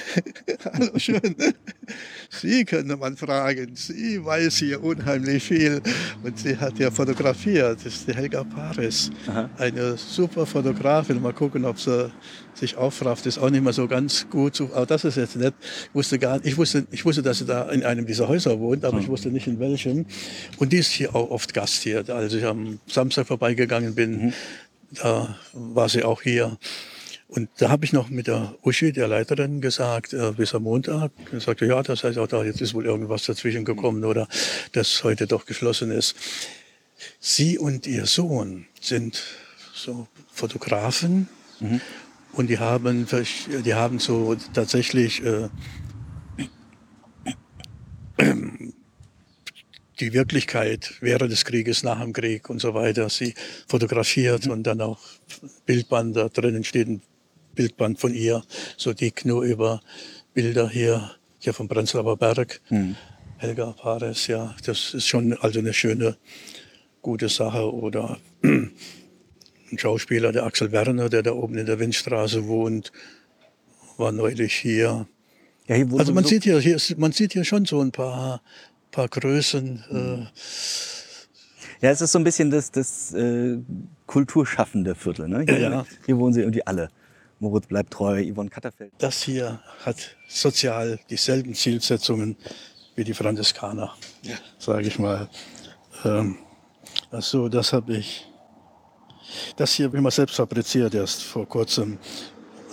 Hallo, 0.72 0.98
schön. 0.98 1.36
Sie 2.30 2.64
könnte 2.64 2.96
man 2.96 3.16
fragen. 3.16 3.74
Sie 3.74 4.24
weiß 4.24 4.56
hier 4.56 4.82
unheimlich 4.82 5.42
viel. 5.42 5.80
Und 6.22 6.38
sie 6.38 6.56
hat 6.56 6.78
ja 6.78 6.90
fotografiert. 6.90 7.78
Das 7.84 7.94
ist 7.94 8.08
die 8.08 8.14
Helga 8.14 8.44
Paris. 8.44 9.10
Eine 9.58 9.96
super 9.96 10.46
Fotografin. 10.46 11.20
Mal 11.20 11.32
gucken, 11.32 11.64
ob 11.64 11.78
sie 11.78 12.10
sich 12.54 12.76
aufrafft. 12.76 13.26
Ist 13.26 13.38
auch 13.38 13.50
nicht 13.50 13.62
mehr 13.62 13.72
so 13.72 13.86
ganz 13.88 14.26
gut. 14.30 14.60
Aber 14.60 14.86
das 14.86 15.04
ist 15.04 15.16
jetzt 15.16 15.36
nett. 15.36 15.54
Ich 15.88 15.94
wusste, 15.94 16.18
gar, 16.18 16.44
ich 16.44 16.56
wusste, 16.56 16.86
ich 16.90 17.04
wusste, 17.04 17.22
dass 17.22 17.38
sie 17.38 17.46
da 17.46 17.70
in 17.70 17.84
einem 17.84 18.06
dieser 18.06 18.28
Häuser 18.28 18.58
wohnt, 18.58 18.84
aber 18.84 18.98
ich 18.98 19.08
wusste 19.08 19.30
nicht 19.30 19.46
in 19.46 19.58
welchem. 19.58 20.06
Und 20.58 20.72
die 20.72 20.78
ist 20.78 20.90
hier 20.90 21.14
auch 21.14 21.30
oft 21.30 21.52
Gast 21.54 21.82
hier. 21.82 22.04
Als 22.08 22.32
ich 22.32 22.44
am 22.44 22.80
Samstag 22.86 23.26
vorbeigegangen 23.26 23.94
bin, 23.94 24.32
da 24.94 25.36
war 25.52 25.88
sie 25.88 26.02
auch 26.02 26.22
hier. 26.22 26.58
Und 27.34 27.48
da 27.56 27.70
habe 27.70 27.86
ich 27.86 27.94
noch 27.94 28.10
mit 28.10 28.26
der 28.26 28.54
Uschi, 28.62 28.92
der 28.92 29.08
Leiterin, 29.08 29.62
gesagt, 29.62 30.12
äh, 30.12 30.32
bis 30.32 30.54
am 30.54 30.64
Montag. 30.64 31.12
Er 31.32 31.40
sagte, 31.40 31.64
ja, 31.64 31.82
das 31.82 32.04
heißt 32.04 32.18
auch 32.18 32.26
da, 32.26 32.44
jetzt 32.44 32.60
ist 32.60 32.74
wohl 32.74 32.84
irgendwas 32.84 33.24
dazwischen 33.24 33.64
gekommen 33.64 34.04
oder 34.04 34.28
dass 34.72 35.02
heute 35.02 35.26
doch 35.26 35.46
geschlossen 35.46 35.90
ist. 35.90 36.14
Sie 37.20 37.58
und 37.58 37.86
ihr 37.86 38.04
Sohn 38.04 38.66
sind 38.82 39.22
so 39.72 40.08
Fotografen 40.30 41.26
und 42.32 42.50
die 42.50 42.58
haben, 42.58 43.06
die 43.64 43.74
haben 43.74 43.98
so 43.98 44.36
tatsächlich 44.52 45.24
äh, 45.24 45.48
die 50.00 50.12
Wirklichkeit 50.12 50.94
während 51.00 51.32
des 51.32 51.46
Krieges, 51.46 51.82
nach 51.82 52.00
dem 52.00 52.12
Krieg 52.12 52.50
und 52.50 52.60
so 52.60 52.74
weiter. 52.74 53.08
Sie 53.08 53.34
fotografiert 53.68 54.48
und 54.48 54.64
dann 54.64 54.82
auch 54.82 55.00
Bildband, 55.64 56.14
da 56.16 56.28
drinnen 56.28 56.64
steht 56.64 56.88
ein 56.88 57.00
Bildband 57.54 58.00
von 58.00 58.14
ihr, 58.14 58.42
so 58.76 58.92
dick 58.92 59.24
nur 59.24 59.42
über 59.42 59.80
Bilder 60.34 60.68
hier, 60.68 61.10
hier 61.38 61.52
vom 61.52 61.68
Prenzlauer 61.68 62.16
Berg. 62.16 62.60
Helga 63.42 63.72
Pares, 63.72 64.28
ja, 64.28 64.54
das 64.64 64.94
ist 64.94 65.08
schon 65.08 65.32
also 65.32 65.58
eine 65.58 65.72
schöne, 65.72 66.16
gute 67.02 67.28
Sache. 67.28 67.74
Oder 67.74 68.18
ein 68.42 68.72
Schauspieler, 69.76 70.30
der 70.30 70.44
Axel 70.44 70.70
Werner, 70.70 71.08
der 71.08 71.24
da 71.24 71.32
oben 71.32 71.58
in 71.58 71.66
der 71.66 71.80
Windstraße 71.80 72.46
wohnt, 72.46 72.92
war 73.96 74.12
neulich 74.12 74.54
hier. 74.54 75.06
Ja, 75.66 75.74
hier 75.74 75.88
also 75.98 76.12
man 76.12 76.24
sieht 76.24 76.44
hier, 76.44 76.60
hier 76.60 76.76
ist, 76.76 76.96
man 76.98 77.10
sieht 77.12 77.32
hier 77.32 77.44
schon 77.44 77.64
so 77.64 77.80
ein 77.80 77.90
paar, 77.90 78.42
paar 78.92 79.08
Größen. 79.08 79.84
Mhm. 79.90 79.96
Äh, 79.96 80.26
ja, 81.82 81.90
es 81.90 82.00
ist 82.00 82.12
so 82.12 82.20
ein 82.20 82.24
bisschen 82.24 82.50
das, 82.50 82.70
das 82.70 83.12
äh, 83.12 83.58
kulturschaffende 84.06 84.94
Viertel. 84.94 85.28
Ne? 85.28 85.44
Hier, 85.48 85.58
ja, 85.58 85.70
ja. 85.70 85.86
hier 86.06 86.16
wohnen 86.16 86.32
sie 86.32 86.40
irgendwie 86.40 86.64
alle. 86.64 86.90
Moritz 87.42 87.66
bleibt 87.66 87.92
treu, 87.92 88.24
Yvonne 88.24 88.50
Katterfeld. 88.50 88.92
Das 88.98 89.20
hier 89.20 89.60
hat 89.84 90.16
sozial 90.28 91.00
dieselben 91.10 91.54
Zielsetzungen 91.54 92.36
wie 92.94 93.02
die 93.02 93.14
Franziskaner, 93.14 93.96
ja. 94.22 94.36
sage 94.58 94.86
ich 94.86 95.00
mal. 95.00 95.28
Ähm, 96.04 96.38
also 97.10 97.48
das 97.48 97.72
habe 97.72 97.96
ich, 97.96 98.28
das 99.56 99.74
hier 99.74 99.86
habe 99.86 99.96
ich 99.96 100.02
mal 100.02 100.12
selbst 100.12 100.36
fabriziert 100.36 100.94
erst 100.94 101.24
vor 101.24 101.48
kurzem. 101.48 101.98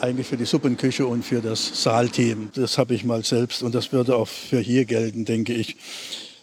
Eigentlich 0.02 0.28
für 0.28 0.38
die 0.38 0.46
Suppenküche 0.46 1.08
und 1.08 1.26
für 1.26 1.42
das 1.42 1.82
Saalteam. 1.84 2.52
Das 2.54 2.78
habe 2.78 2.94
ich 2.94 3.04
mal 3.04 3.26
selbst 3.26 3.64
und 3.64 3.74
das 3.74 3.92
würde 3.92 4.16
auch 4.16 4.28
für 4.28 4.60
hier 4.60 4.86
gelten, 4.86 5.26
denke 5.26 5.54
ich. 5.54 5.78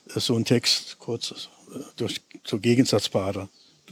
So 0.09 0.35
ein 0.35 0.45
Text 0.45 0.99
kurz 0.99 1.49
äh, 1.73 1.79
durch 1.95 2.23
so 2.45 2.59
Gegensatzpaare. 2.59 3.49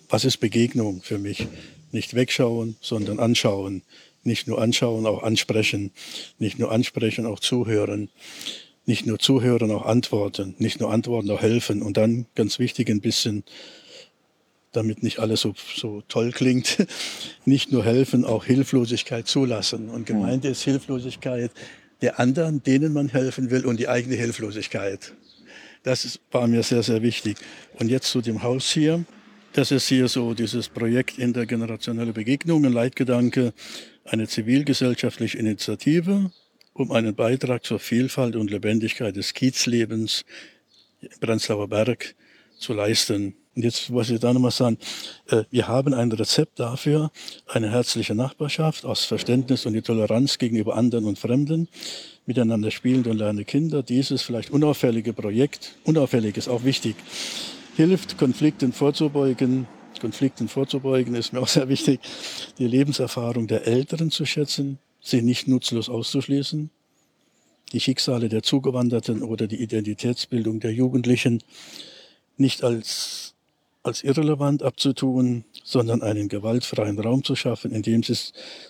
Was 0.09 0.25
ist 0.25 0.39
Begegnung 0.39 1.03
für 1.03 1.19
mich? 1.19 1.47
Nicht 1.93 2.15
wegschauen, 2.15 2.77
sondern 2.81 3.21
anschauen. 3.21 3.83
Nicht 4.25 4.49
nur 4.49 4.61
anschauen, 4.61 5.07
auch 5.07 5.23
ansprechen. 5.23 5.93
Nicht 6.39 6.59
nur 6.59 6.73
ansprechen, 6.73 7.27
auch 7.27 7.41
zuhören. 7.41 8.11
Nicht 8.87 9.07
nur 9.07 9.19
zuhören, 9.19 9.71
auch 9.71 9.87
antworten. 9.87 10.55
Nicht 10.59 10.81
nur 10.81 10.91
antworten, 10.91 11.31
auch 11.31 11.43
helfen. 11.43 11.83
Und 11.83 11.97
dann, 11.97 12.27
ganz 12.35 12.59
wichtig, 12.59 12.89
ein 12.91 13.01
bisschen, 13.01 13.45
damit 14.73 15.03
nicht 15.03 15.19
alles 15.19 15.41
so, 15.41 15.55
so 15.77 16.03
toll 16.09 16.33
klingt, 16.33 16.87
nicht 17.45 17.73
nur 17.73 17.85
helfen, 17.85 18.25
auch 18.25 18.45
Hilflosigkeit 18.45 19.27
zulassen. 19.27 19.89
Und 19.89 20.07
gemeint 20.07 20.45
ist 20.45 20.63
Hilflosigkeit 20.63 21.51
der 22.03 22.21
anderen, 22.21 22.63
denen 22.63 22.93
man 22.93 23.09
helfen 23.09 23.51
will 23.51 23.65
und 23.65 23.79
die 23.79 23.89
eigene 23.89 24.17
Hilflosigkeit. 24.17 25.15
Das 25.85 26.19
war 26.31 26.47
mir 26.47 26.63
sehr, 26.63 26.83
sehr 26.83 27.03
wichtig. 27.03 27.37
Und 27.79 27.89
jetzt 27.89 28.11
zu 28.11 28.21
dem 28.21 28.43
Haus 28.43 28.71
hier. 28.71 29.05
Das 29.53 29.71
ist 29.71 29.87
hier 29.87 30.09
so 30.09 30.35
dieses 30.35 30.69
Projekt 30.69 31.19
intergenerationelle 31.19 32.13
Begegnung, 32.13 32.65
ein 32.65 32.73
Leitgedanke, 32.73 33.53
eine 34.05 34.29
zivilgesellschaftliche 34.29 35.39
Initiative, 35.39 36.31
um 36.73 36.93
einen 36.93 37.15
Beitrag 37.15 37.65
zur 37.65 37.79
Vielfalt 37.79 38.37
und 38.37 38.51
Lebendigkeit 38.51 39.17
des 39.17 39.35
Kiezlebens 39.35 40.25
im 41.01 41.21
Prenzlauer 41.21 41.69
Berg 41.69 42.15
zu 42.59 42.73
leisten. 42.73 43.35
Und 43.57 43.63
jetzt 43.63 43.89
muss 43.91 44.11
ich 44.11 44.19
da 44.19 44.33
nochmal 44.33 44.51
sagen, 44.51 44.79
äh, 45.29 45.45
wir 45.51 45.69
haben 45.69 45.95
ein 45.95 46.11
Rezept 46.11 46.59
dafür, 46.59 47.13
eine 47.47 47.71
herzliche 47.71 48.15
Nachbarschaft 48.15 48.85
aus 48.85 49.05
Verständnis 49.05 49.65
und 49.65 49.75
die 49.75 49.83
Toleranz 49.83 50.39
gegenüber 50.39 50.77
anderen 50.77 51.05
und 51.05 51.19
Fremden, 51.19 51.69
miteinander 52.27 52.71
spielende 52.73 53.11
und 53.11 53.19
lernende 53.19 53.45
Kinder. 53.45 53.83
Dieses 53.83 54.23
vielleicht 54.23 54.51
unauffällige 54.51 55.13
Projekt, 55.13 55.77
unauffällig 55.85 56.37
ist 56.37 56.49
auch 56.49 56.65
wichtig, 56.65 56.97
hilft, 57.77 58.19
Konflikten 58.19 58.73
vorzubeugen. 58.73 59.69
Konflikten 60.05 60.49
vorzubeugen 60.49 61.15
ist 61.15 61.33
mir 61.33 61.41
auch 61.41 61.49
sehr 61.49 61.71
wichtig, 61.71 61.99
die 62.59 62.67
Lebenserfahrung 62.67 63.47
der 63.47 63.67
Älteren 63.67 64.11
zu 64.11 64.27
schätzen, 64.27 64.79
sie 65.01 65.23
nicht 65.23 65.49
nutzlos 65.49 65.89
auszuschließen, 65.89 66.69
die 67.73 67.81
Schicksale 67.81 68.29
der 68.29 68.43
Zugewanderten 68.43 69.23
oder 69.23 69.47
die 69.47 69.63
Identitätsbildung 69.63 70.61
der 70.61 70.75
Jugendlichen 70.75 71.43
nicht 72.37 72.63
als 72.63 73.35
als 73.83 74.03
irrelevant 74.03 74.63
abzutun, 74.63 75.45
sondern 75.63 76.01
einen 76.01 76.29
gewaltfreien 76.29 76.99
Raum 76.99 77.23
zu 77.23 77.37
schaffen, 77.37 77.71
in 77.71 77.83
dem 77.83 78.03
sie 78.03 78.17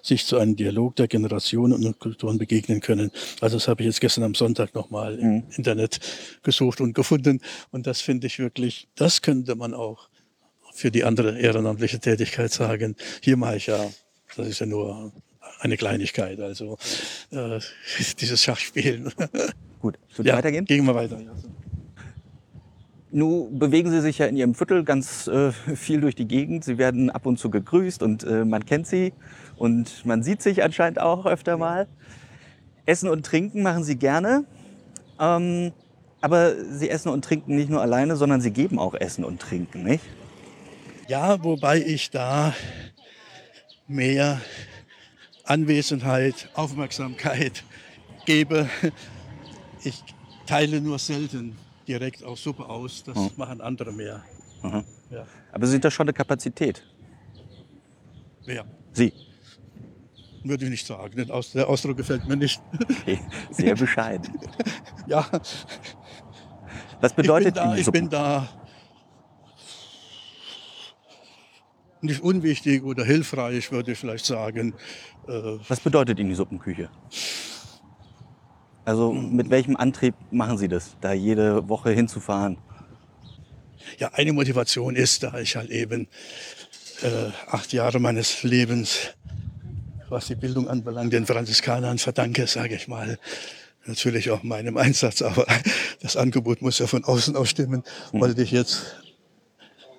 sich 0.02 0.26
zu 0.26 0.38
einem 0.38 0.56
Dialog 0.56 0.96
der 0.96 1.06
Generationen 1.06 1.86
und 1.86 2.00
Kulturen 2.00 2.36
begegnen 2.36 2.80
können. 2.80 3.12
Also 3.40 3.56
das 3.56 3.68
habe 3.68 3.82
ich 3.82 3.86
jetzt 3.86 4.00
gestern 4.00 4.24
am 4.24 4.34
Sonntag 4.34 4.74
nochmal 4.74 5.18
im 5.18 5.28
mhm. 5.28 5.42
Internet 5.56 6.00
gesucht 6.42 6.80
und 6.80 6.94
gefunden. 6.94 7.40
Und 7.70 7.86
das 7.86 8.00
finde 8.00 8.26
ich 8.26 8.40
wirklich, 8.40 8.88
das 8.96 9.22
könnte 9.22 9.54
man 9.54 9.72
auch 9.72 10.08
für 10.74 10.90
die 10.90 11.04
andere 11.04 11.38
ehrenamtliche 11.38 12.00
Tätigkeit 12.00 12.52
sagen. 12.52 12.96
Hier 13.22 13.36
mache 13.36 13.56
ich 13.56 13.66
ja, 13.68 13.78
das 14.36 14.48
ist 14.48 14.58
ja 14.58 14.66
nur 14.66 15.12
eine 15.60 15.76
Kleinigkeit, 15.76 16.40
also 16.40 16.76
äh, 17.30 17.60
dieses 18.20 18.42
Schachspielen. 18.42 19.12
Gut, 19.80 19.98
wird 20.16 20.28
ja, 20.28 20.36
weitergehen? 20.36 20.64
Gehen 20.64 20.84
wir 20.84 20.94
weiter. 20.94 21.20
Nun 23.12 23.58
bewegen 23.60 23.90
Sie 23.92 24.00
sich 24.00 24.18
ja 24.18 24.26
in 24.26 24.36
Ihrem 24.36 24.56
Viertel 24.56 24.82
ganz 24.82 25.28
äh, 25.28 25.52
viel 25.52 26.00
durch 26.00 26.16
die 26.16 26.26
Gegend. 26.26 26.64
Sie 26.64 26.78
werden 26.78 27.10
ab 27.10 27.26
und 27.26 27.38
zu 27.38 27.48
gegrüßt 27.48 28.02
und 28.02 28.24
äh, 28.24 28.44
man 28.44 28.66
kennt 28.66 28.88
Sie 28.88 29.12
und 29.56 30.04
man 30.04 30.24
sieht 30.24 30.42
sich 30.42 30.64
anscheinend 30.64 31.00
auch 31.00 31.24
öfter 31.24 31.56
mal. 31.56 31.86
Essen 32.86 33.08
und 33.08 33.24
Trinken 33.24 33.62
machen 33.62 33.84
Sie 33.84 33.96
gerne. 33.96 34.44
Ähm, 35.20 35.72
aber 36.20 36.54
Sie 36.70 36.90
essen 36.90 37.10
und 37.10 37.24
trinken 37.24 37.54
nicht 37.54 37.70
nur 37.70 37.82
alleine, 37.82 38.16
sondern 38.16 38.40
Sie 38.40 38.50
geben 38.50 38.78
auch 38.78 38.94
Essen 38.94 39.24
und 39.24 39.40
Trinken, 39.40 39.84
nicht? 39.84 40.02
Ja, 41.08 41.42
wobei 41.42 41.82
ich 41.82 42.10
da 42.10 42.54
mehr 43.86 44.40
Anwesenheit, 45.44 46.48
Aufmerksamkeit 46.54 47.62
gebe. 48.24 48.68
Ich 49.82 50.02
teile 50.46 50.80
nur 50.80 50.98
selten 50.98 51.58
direkt 51.86 52.24
auch 52.24 52.36
Suppe 52.36 52.66
aus. 52.66 53.02
Das 53.04 53.16
mhm. 53.16 53.30
machen 53.36 53.60
andere 53.60 53.92
mehr. 53.92 54.24
Mhm. 54.62 54.84
Ja. 55.10 55.26
Aber 55.52 55.66
sind 55.66 55.84
das 55.84 55.92
schon 55.92 56.04
eine 56.04 56.14
Kapazität? 56.14 56.82
Wer? 58.46 58.64
Sie. 58.92 59.12
Würde 60.42 60.64
ich 60.64 60.70
nicht 60.70 60.86
sagen. 60.86 61.16
Der 61.16 61.68
Ausdruck 61.68 61.98
gefällt 61.98 62.26
mir 62.26 62.36
nicht. 62.36 62.62
Okay. 62.82 63.20
Sehr 63.50 63.74
bescheiden. 63.74 64.38
ja. 65.06 65.26
Was 67.00 67.12
bedeutet 67.12 67.56
ich 67.56 67.62
bin 67.62 67.62
da, 67.62 67.76
ich 67.76 67.90
bin 67.90 68.08
da 68.10 68.48
nicht 72.04 72.22
unwichtig 72.22 72.84
oder 72.84 73.04
hilfreich, 73.04 73.70
würde 73.72 73.92
ich 73.92 73.98
vielleicht 73.98 74.26
sagen. 74.26 74.74
Äh, 75.28 75.58
Was 75.68 75.80
bedeutet 75.80 76.18
Ihnen 76.18 76.28
die 76.28 76.34
Suppenküche? 76.34 76.90
Also 78.84 79.12
mit 79.12 79.50
welchem 79.50 79.76
Antrieb 79.76 80.14
machen 80.30 80.58
Sie 80.58 80.68
das, 80.68 80.96
da 81.00 81.12
jede 81.12 81.68
Woche 81.68 81.90
hinzufahren? 81.90 82.58
Ja, 83.98 84.10
eine 84.12 84.32
Motivation 84.32 84.96
ist, 84.96 85.22
da 85.22 85.38
ich 85.38 85.56
halt 85.56 85.70
eben 85.70 86.08
äh, 87.02 87.30
acht 87.48 87.72
Jahre 87.72 88.00
meines 88.00 88.42
Lebens, 88.42 89.14
was 90.08 90.26
die 90.26 90.34
Bildung 90.34 90.68
anbelangt, 90.68 91.12
den 91.12 91.26
Franziskanern 91.26 91.98
verdanke, 91.98 92.46
sage 92.46 92.74
ich 92.74 92.88
mal. 92.88 93.18
Natürlich 93.86 94.30
auch 94.30 94.42
meinem 94.42 94.76
Einsatz, 94.76 95.22
aber 95.22 95.46
das 96.00 96.16
Angebot 96.16 96.62
muss 96.62 96.78
ja 96.78 96.86
von 96.86 97.04
außen 97.04 97.36
auch 97.36 97.46
stimmen, 97.46 97.82
mhm. 98.12 98.20
wollte 98.20 98.42
ich 98.42 98.50
jetzt 98.50 98.96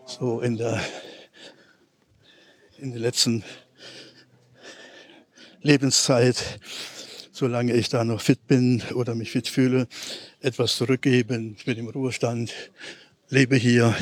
so 0.05 0.41
in 0.41 0.57
der 0.57 0.81
in 2.77 2.91
der 2.91 2.99
letzten 2.99 3.43
Lebenszeit 5.61 6.59
solange 7.35 7.73
ich 7.73 7.89
da 7.89 8.03
noch 8.03 8.21
fit 8.21 8.47
bin 8.47 8.81
oder 8.93 9.13
mich 9.13 9.31
fit 9.31 9.47
fühle, 9.47 9.87
etwas 10.41 10.77
zurückgeben. 10.77 11.57
Bin 11.65 11.77
im 11.77 11.89
Ruhestand, 11.89 12.53
lebe 13.29 13.57
hier. 13.57 13.93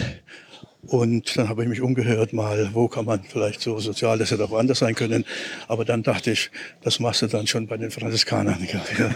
Und 0.85 1.37
dann 1.37 1.47
habe 1.49 1.63
ich 1.63 1.69
mich 1.69 1.81
umgehört 1.81 2.33
mal, 2.33 2.69
wo 2.73 2.87
kann 2.87 3.05
man 3.05 3.23
vielleicht 3.23 3.61
so 3.61 3.79
sozial, 3.79 4.17
das 4.17 4.31
hätte 4.31 4.43
auch 4.43 4.49
woanders 4.49 4.79
sein 4.79 4.95
können. 4.95 5.25
Aber 5.67 5.85
dann 5.85 6.03
dachte 6.03 6.31
ich, 6.31 6.51
das 6.81 6.99
machst 6.99 7.21
du 7.21 7.27
dann 7.27 7.47
schon 7.47 7.67
bei 7.67 7.77
den 7.77 7.89
Franziskanern. 7.89 8.59
Ja, 8.99 9.15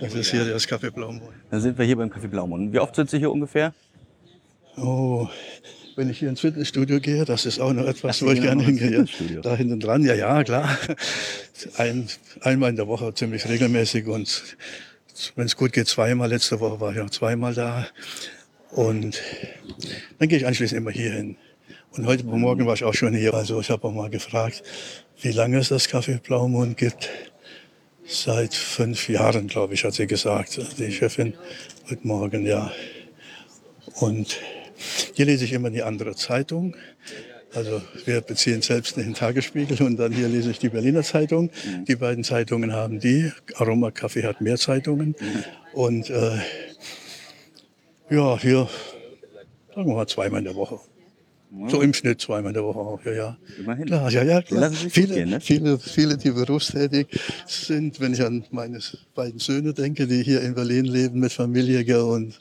das 0.00 0.14
ist 0.14 0.30
hier 0.30 0.44
das 0.44 0.66
Café 0.66 0.90
Blaumund. 0.90 1.22
Dann 1.50 1.60
sind 1.60 1.76
wir 1.76 1.84
hier 1.84 1.96
beim 1.96 2.08
Café 2.08 2.28
Blaumund. 2.28 2.72
Wie 2.72 2.78
oft 2.78 2.94
sind 2.94 3.10
Sie 3.10 3.18
hier 3.18 3.30
ungefähr? 3.30 3.74
Oh, 4.76 5.28
wenn 5.96 6.10
ich 6.10 6.18
hier 6.18 6.28
ins 6.28 6.40
Fitnessstudio 6.40 7.00
gehe, 7.00 7.24
das 7.24 7.46
ist 7.46 7.60
auch 7.60 7.72
noch 7.72 7.86
etwas, 7.86 8.22
wo 8.22 8.30
ich 8.30 8.40
gerne 8.40 8.62
hingehe. 8.62 9.04
Da 9.42 9.56
hinten 9.56 9.80
dran, 9.80 10.04
ja, 10.04 10.14
ja, 10.14 10.42
klar. 10.44 10.78
Ein, 11.76 12.08
einmal 12.40 12.70
in 12.70 12.76
der 12.76 12.88
Woche 12.88 13.12
ziemlich 13.14 13.48
regelmäßig 13.48 14.06
und 14.06 14.56
wenn 15.36 15.46
es 15.46 15.56
gut 15.56 15.72
geht, 15.72 15.88
zweimal. 15.88 16.28
Letzte 16.28 16.60
Woche 16.60 16.80
war 16.80 16.92
ich 16.92 16.98
noch 16.98 17.10
zweimal 17.10 17.54
da. 17.54 17.86
Und 18.70 19.20
dann 20.18 20.28
gehe 20.28 20.38
ich 20.38 20.46
anschließend 20.46 20.78
immer 20.78 20.90
hier 20.90 21.12
hin. 21.12 21.36
Und 21.92 22.06
heute 22.06 22.24
Morgen 22.24 22.66
war 22.66 22.74
ich 22.74 22.84
auch 22.84 22.94
schon 22.94 23.14
hier. 23.14 23.34
Also 23.34 23.60
ich 23.60 23.70
habe 23.70 23.86
auch 23.88 23.92
mal 23.92 24.10
gefragt, 24.10 24.62
wie 25.20 25.32
lange 25.32 25.58
es 25.58 25.68
das 25.68 25.88
Café 25.88 26.20
Blaumund 26.20 26.76
gibt. 26.76 27.10
Seit 28.06 28.54
fünf 28.54 29.08
Jahren, 29.08 29.48
glaube 29.48 29.74
ich, 29.74 29.84
hat 29.84 29.94
sie 29.94 30.06
gesagt, 30.06 30.60
die 30.78 30.92
Chefin 30.92 31.34
heute 31.88 32.06
Morgen, 32.06 32.46
ja. 32.46 32.72
Und 34.00 34.38
hier 35.14 35.26
lese 35.26 35.44
ich 35.44 35.52
immer 35.52 35.70
die 35.70 35.82
andere 35.82 36.14
Zeitung. 36.14 36.76
Also 37.52 37.82
wir 38.04 38.20
beziehen 38.20 38.62
selbst 38.62 38.96
den 38.96 39.14
Tagesspiegel 39.14 39.82
und 39.82 39.96
dann 39.96 40.12
hier 40.12 40.28
lese 40.28 40.50
ich 40.52 40.58
die 40.58 40.68
Berliner 40.68 41.02
Zeitung. 41.02 41.50
Mhm. 41.64 41.84
Die 41.84 41.96
beiden 41.96 42.22
Zeitungen 42.22 42.72
haben 42.72 43.00
die. 43.00 43.32
Aroma 43.56 43.90
Kaffee 43.90 44.24
hat 44.24 44.40
mehr 44.40 44.56
Zeitungen. 44.56 45.16
Mhm. 45.18 45.44
Und 45.72 46.10
äh, 46.10 46.38
ja, 48.10 48.38
hier 48.38 48.68
sagen 49.74 49.88
wir 49.88 49.94
mal 49.94 50.06
zweimal 50.06 50.38
in 50.38 50.44
der 50.44 50.54
Woche. 50.54 50.78
So 51.66 51.82
im 51.82 51.92
Schnitt 51.92 52.20
zweimal 52.20 52.50
in 52.50 52.54
der 52.54 52.62
Woche 52.62 52.78
auch, 52.78 53.04
ja, 53.04 53.12
ja. 53.12 53.38
Immerhin. 53.58 53.86
Klar, 53.86 54.08
ja, 54.10 54.22
ja, 54.22 54.40
klar. 54.40 54.70
Viele, 54.70 55.14
gehen, 55.14 55.30
ne? 55.30 55.40
viele, 55.40 55.80
viele, 55.80 56.16
die 56.16 56.30
berufstätig 56.30 57.08
sind, 57.44 57.98
wenn 57.98 58.12
ich 58.12 58.22
an 58.22 58.44
meine 58.52 58.78
beiden 59.16 59.40
Söhne 59.40 59.74
denke, 59.74 60.06
die 60.06 60.22
hier 60.22 60.42
in 60.42 60.54
Berlin 60.54 60.84
leben 60.84 61.18
mit 61.18 61.32
Familie 61.32 62.04
und 62.04 62.38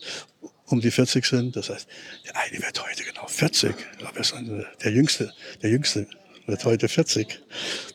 um 0.69 0.79
die 0.82 0.91
40 0.91 1.25
sind. 1.25 1.55
Das 1.55 1.69
heißt, 1.69 1.88
der 2.25 2.36
eine 2.38 2.62
wird 2.62 2.84
heute 2.86 3.03
genau 3.03 3.27
40, 3.27 3.73
aber 4.05 4.19
ist 4.19 4.34
ein- 4.34 4.65
der 4.84 4.91
Jüngste, 4.91 5.34
der 5.62 5.69
Jüngste 5.71 6.08
wird 6.45 6.65
heute 6.65 6.88
40. 6.88 7.39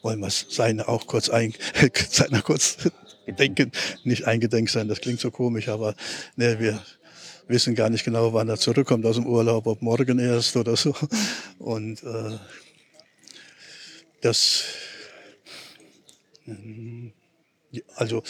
Wollen 0.02 0.20
wir 0.20 0.30
seine 0.30 0.88
auch 0.88 1.06
kurz 1.06 1.28
ein, 1.28 1.54
seiner 2.10 2.42
kurz 2.42 2.76
denken, 3.26 3.72
nicht 4.04 4.26
eingedenk 4.26 4.68
sein, 4.70 4.88
das 4.88 5.00
klingt 5.00 5.20
so 5.20 5.30
komisch, 5.30 5.68
aber 5.68 5.94
ne, 6.36 6.58
wir 6.60 6.82
wissen 7.48 7.74
gar 7.74 7.90
nicht 7.90 8.04
genau, 8.04 8.32
wann 8.32 8.48
er 8.48 8.56
zurückkommt 8.58 9.04
aus 9.06 9.16
dem 9.16 9.26
Urlaub, 9.26 9.66
ob 9.66 9.82
morgen 9.82 10.18
erst 10.18 10.56
oder 10.56 10.76
so. 10.76 10.94
Und 11.58 12.02
äh, 12.02 12.38
das, 14.20 14.64
also 17.96 18.22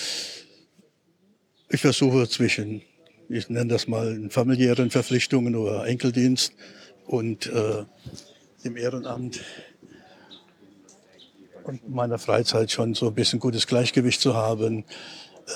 ich 1.69 1.81
versuche 1.81 2.29
zwischen, 2.29 2.83
ich 3.29 3.49
nenne 3.49 3.73
das 3.73 3.89
mal 3.89 4.29
familiären 4.31 4.91
Verpflichtungen 4.91 5.57
oder 5.57 5.87
Enkeldienst 5.87 6.53
und 7.07 7.47
äh, 7.47 7.85
dem 8.65 8.77
Ehrenamt 8.77 9.41
und 11.65 11.89
meiner 11.89 12.19
Freizeit 12.19 12.71
schon 12.71 12.95
so 12.95 13.09
ein 13.09 13.15
bisschen 13.15 13.41
gutes 13.41 13.67
Gleichgewicht 13.67 14.21
zu 14.21 14.35
haben. 14.35 14.85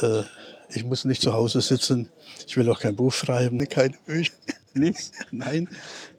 Äh, 0.01 0.23
ich 0.71 0.85
muss 0.85 1.05
nicht 1.05 1.23
zu 1.23 1.33
Hause 1.33 1.61
sitzen. 1.61 2.11
Ich 2.47 2.57
will 2.57 2.69
auch 2.71 2.81
kein 2.81 2.97
Buch 2.97 3.13
schreiben, 3.13 3.59
keine 3.69 3.95
Bücher. 4.07 4.33
Nicht? 4.75 5.11
Nein, 5.33 5.69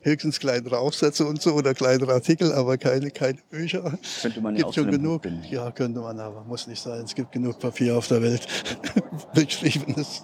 höchstens 0.01 0.39
kleinere 0.39 0.79
Aufsätze 0.79 1.25
und 1.25 1.41
so 1.41 1.53
oder 1.53 1.73
kleinere 1.73 2.13
Artikel, 2.13 2.51
aber 2.51 2.77
keine, 2.77 3.09
keine 3.11 3.37
Bücher. 3.49 3.97
Könnte 4.21 4.41
man 4.41 4.55
ja 4.55 4.65
auch 4.65 4.73
gibt 4.73 4.75
schon 4.75 4.85
Buch 4.85 4.91
genug. 4.91 5.21
binden. 5.21 5.43
Ja, 5.49 5.71
könnte 5.71 5.99
man, 6.01 6.19
aber 6.19 6.43
muss 6.43 6.67
nicht 6.67 6.81
sein. 6.81 7.05
Es 7.05 7.15
gibt 7.15 7.31
genug 7.31 7.59
Papier 7.59 7.95
auf 7.95 8.07
der 8.07 8.21
Welt. 8.21 8.47
Beschriebenes. 9.33 10.23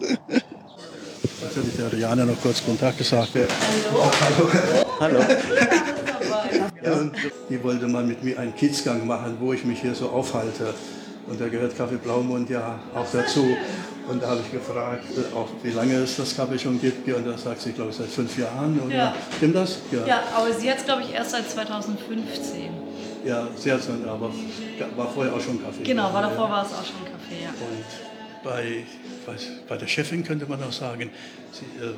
Natürlich 1.46 1.76
der 1.78 1.92
Rihanna 1.92 2.26
noch 2.26 2.42
kurz 2.42 2.64
Kontakt 2.66 2.98
gesagt. 2.98 3.30
Hallo. 5.00 5.20
Ja, 6.84 6.92
und 6.94 7.12
die 7.50 7.64
wollte 7.64 7.88
mal 7.88 8.04
mit 8.04 8.24
mir 8.24 8.40
einen 8.40 8.56
Kiezgang 8.56 9.06
machen, 9.06 9.38
wo 9.40 9.54
ich 9.54 9.64
mich 9.64 9.80
hier 9.82 9.94
so 9.94 10.10
aufhalte. 10.10 10.74
Und 11.28 11.40
da 11.40 11.48
gehört 11.48 11.78
Kaffee 11.78 11.98
Blaumund 11.98 12.50
ja 12.50 12.80
auch 12.96 13.06
dazu. 13.12 13.46
Und 14.10 14.22
da 14.22 14.30
habe 14.30 14.42
ich 14.46 14.52
gefragt, 14.52 15.04
auch 15.36 15.48
wie 15.64 15.72
lange 15.72 15.96
es 15.96 16.18
das 16.18 16.36
Kaffee 16.36 16.58
schon 16.60 16.80
gibt. 16.82 17.08
Ja, 17.08 17.16
Und 17.16 17.26
da 17.28 17.38
sagt 17.38 17.62
sie, 17.62 17.72
glaube 17.74 17.92
ich, 17.92 17.98
seit 17.98 18.08
fünf 18.08 18.38
Jahren. 18.38 18.80
Oder? 18.86 18.96
Ja. 18.96 19.16
Stimmt 19.38 19.56
das? 19.56 19.78
Ja, 19.92 20.22
aber 20.36 20.52
sie 20.54 20.70
hat 20.70 20.78
es, 20.80 20.86
glaube 20.86 21.02
ich, 21.04 21.14
erst 21.14 21.32
seit 21.32 21.50
2015. 21.50 22.70
Ja, 23.24 23.48
sehr 23.56 23.80
schön, 23.80 24.08
aber 24.08 24.32
war 24.96 25.08
vorher 25.12 25.34
auch 25.34 25.42
schon 25.42 25.64
Kaffee. 25.64 25.84
Genau, 25.84 26.12
war 26.14 26.22
Ja. 26.22 26.30
davor 26.30 26.50
war 26.50 26.64
es 26.66 26.72
auch 26.72 26.86
schon 26.86 27.04
Kaffee, 27.06 27.44
ja. 27.44 27.50
Und 27.50 28.15
bei, 28.46 28.84
weiß, 29.26 29.42
bei 29.68 29.76
der 29.78 29.88
Chefin 29.88 30.24
könnte 30.24 30.46
man 30.46 30.64
auch 30.64 30.72
sagen, 30.72 31.10
sie, 31.52 31.66
ähm, 31.84 31.96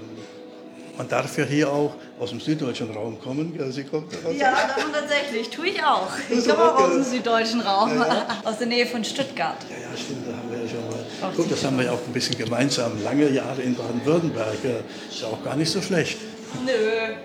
man 0.97 1.07
darf 1.07 1.37
ja 1.37 1.43
hier 1.45 1.71
auch 1.71 1.93
aus 2.19 2.31
dem 2.31 2.39
süddeutschen 2.39 2.89
Raum 2.89 3.19
kommen. 3.21 3.53
Sie 3.71 3.83
kommt 3.83 4.11
aus 4.25 4.35
Ja, 4.35 4.53
davon 4.75 4.91
tatsächlich. 4.91 5.47
Tue 5.49 5.67
ich 5.67 5.83
auch. 5.83 6.07
Ich 6.29 6.37
ist 6.39 6.49
komme 6.49 6.63
auch 6.71 6.75
aus 6.79 6.89
dem 6.89 7.01
geil. 7.03 7.11
süddeutschen 7.11 7.61
Raum, 7.61 7.91
aus 8.43 8.57
der 8.57 8.65
Nähe 8.67 8.87
von 8.87 9.03
Stuttgart. 9.03 9.57
Ja, 9.69 9.75
ja, 9.91 9.95
stimmt, 9.95 10.25
da 10.27 10.31
haben 10.35 10.49
wir 10.49 10.57
ja 10.57 10.67
schon 10.67 10.79
mal. 10.89 11.29
Auch 11.31 11.35
Gut, 11.35 11.51
das 11.51 11.63
haben 11.63 11.77
wir 11.77 11.85
ja 11.85 11.91
auch 11.91 11.99
ein 12.03 12.13
bisschen 12.13 12.35
gemeinsam. 12.37 13.03
Lange 13.03 13.29
Jahre 13.29 13.61
in 13.61 13.75
Baden-Württemberg. 13.75 14.57
ja, 14.63 14.69
Ist 15.11 15.21
ja 15.21 15.27
auch 15.27 15.43
gar 15.43 15.55
nicht 15.55 15.69
so 15.69 15.81
schlecht. 15.83 16.17
Nö, 16.65 16.71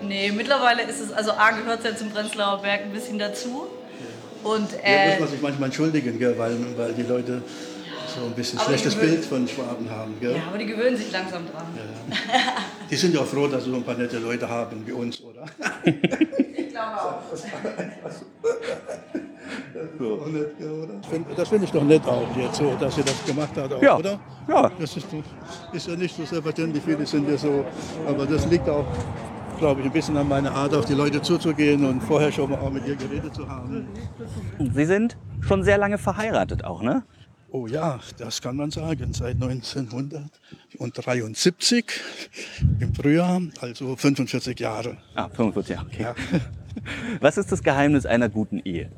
nee, 0.07 0.31
mittlerweile 0.31 0.83
ist 0.83 0.99
es, 0.99 1.11
also 1.11 1.31
A 1.31 1.49
gehört 1.51 1.79
es 1.79 1.85
ja 1.85 1.95
zum 1.95 2.11
Prenzlauer 2.11 2.61
Berg 2.61 2.81
ein 2.81 2.91
bisschen 2.91 3.17
dazu. 3.17 3.67
Und 4.43 4.67
äh, 4.83 5.11
muss 5.11 5.19
man 5.21 5.29
sich 5.29 5.41
manchmal 5.41 5.67
entschuldigen, 5.69 6.19
gell, 6.19 6.37
weil, 6.37 6.57
weil 6.77 6.91
die 6.93 7.03
Leute 7.03 7.41
so 8.19 8.25
ein 8.25 8.31
bisschen 8.33 8.59
Aber 8.59 8.67
schlechtes 8.69 8.95
Bild 8.95 9.25
von 9.25 9.47
Schwaben 9.47 9.89
haben. 9.89 10.13
Gell? 10.19 10.35
ja, 10.35 10.43
aber 10.49 10.57
die 10.57 10.65
gewöhnen 10.65 10.95
sich 10.97 11.11
langsam 11.11 11.43
dran. 11.51 11.65
Die 12.89 12.95
sind 12.95 13.13
ja 13.13 13.21
auch 13.21 13.25
froh, 13.25 13.47
dass 13.47 13.65
wir 13.65 13.71
so 13.71 13.77
ein 13.77 13.83
paar 13.83 13.95
nette 13.95 14.19
Leute 14.19 14.47
haben 14.47 14.85
wie 14.85 14.91
uns, 14.91 15.21
oder? 15.21 15.45
Ich 15.83 16.69
glaube 16.69 17.01
auch. 17.01 17.19
Das 21.37 21.49
finde 21.49 21.65
ich 21.65 21.71
doch 21.71 21.83
nett 21.83 22.05
auch 22.05 22.35
jetzt 22.37 22.57
so, 22.57 22.73
dass 22.79 22.97
ihr 22.97 23.03
das 23.03 23.23
gemacht 23.25 23.51
habt, 23.57 23.73
auch, 23.73 23.81
Ja. 23.81 23.97
oder? 23.97 24.19
Ja. 24.47 24.71
Das 24.79 24.95
ist, 24.97 25.07
doch- 25.11 25.73
ist 25.73 25.87
ja 25.87 25.95
nicht 25.95 26.15
so 26.15 26.25
selbstverständlich, 26.25 26.83
viele 26.83 27.05
sind 27.05 27.29
ja 27.29 27.37
so, 27.37 27.65
aber 28.07 28.25
das 28.25 28.45
liegt 28.47 28.67
auch, 28.69 28.85
glaube 29.59 29.81
ich, 29.81 29.87
ein 29.87 29.93
bisschen 29.93 30.17
an 30.17 30.27
meiner 30.27 30.51
Art, 30.51 30.73
auf 30.73 30.85
die 30.85 30.93
Leute 30.93 31.21
zuzugehen 31.21 31.85
und 31.85 32.01
vorher 32.01 32.31
schon 32.31 32.49
mal 32.51 32.59
auch 32.59 32.71
mit 32.71 32.85
ihr 32.87 32.95
geredet 32.95 33.33
zu 33.35 33.47
haben. 33.47 33.87
Sie 34.59 34.85
sind 34.85 35.17
schon 35.41 35.63
sehr 35.63 35.77
lange 35.77 35.97
verheiratet 35.97 36.63
auch, 36.63 36.81
ne? 36.81 37.03
Oh 37.55 37.67
ja, 37.67 37.99
das 38.17 38.41
kann 38.41 38.55
man 38.55 38.71
sagen, 38.71 39.13
seit 39.13 39.35
1973 39.35 41.85
im 42.79 42.95
Frühjahr, 42.95 43.43
also 43.61 43.95
45 43.95 44.59
Jahre. 44.59 44.97
Ah, 45.13 45.29
45 45.29 45.75
Jahre, 45.75 45.85
okay. 45.85 46.01
Ja. 46.01 46.15
Was 47.21 47.37
ist 47.37 47.51
das 47.51 47.61
Geheimnis 47.61 48.07
einer 48.07 48.27
guten 48.27 48.59
Ehe? 48.65 48.91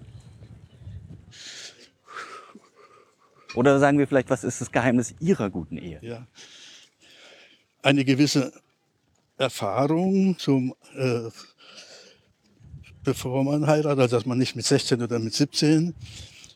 Oder 3.56 3.78
sagen 3.80 4.00
wir 4.00 4.08
vielleicht, 4.08 4.30
was 4.30 4.46
ist 4.46 4.62
das 4.62 4.72
Geheimnis 4.72 5.14
Ihrer 5.20 5.50
guten 5.50 5.78
Ehe? 5.78 6.00
Ja. 6.02 6.26
Eine 7.82 8.06
gewisse 8.06 8.54
Erfahrung 9.38 10.40
zum, 10.40 10.74
äh, 10.96 11.30
bevor 13.04 13.44
man 13.44 13.68
heiratet, 13.68 14.00
also 14.00 14.16
dass 14.16 14.26
man 14.26 14.38
nicht 14.38 14.56
mit 14.56 14.66
16 14.66 15.02
oder 15.02 15.20
mit 15.20 15.34
17 15.34 15.94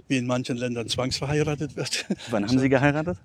wie 0.09 0.17
in 0.17 0.25
manchen 0.25 0.57
Ländern 0.57 0.89
zwangsverheiratet 0.89 1.75
wird, 1.77 2.05
Wann 2.31 2.45
haben 2.45 2.59
Sie 2.59 2.67
geheiratet? 2.67 3.17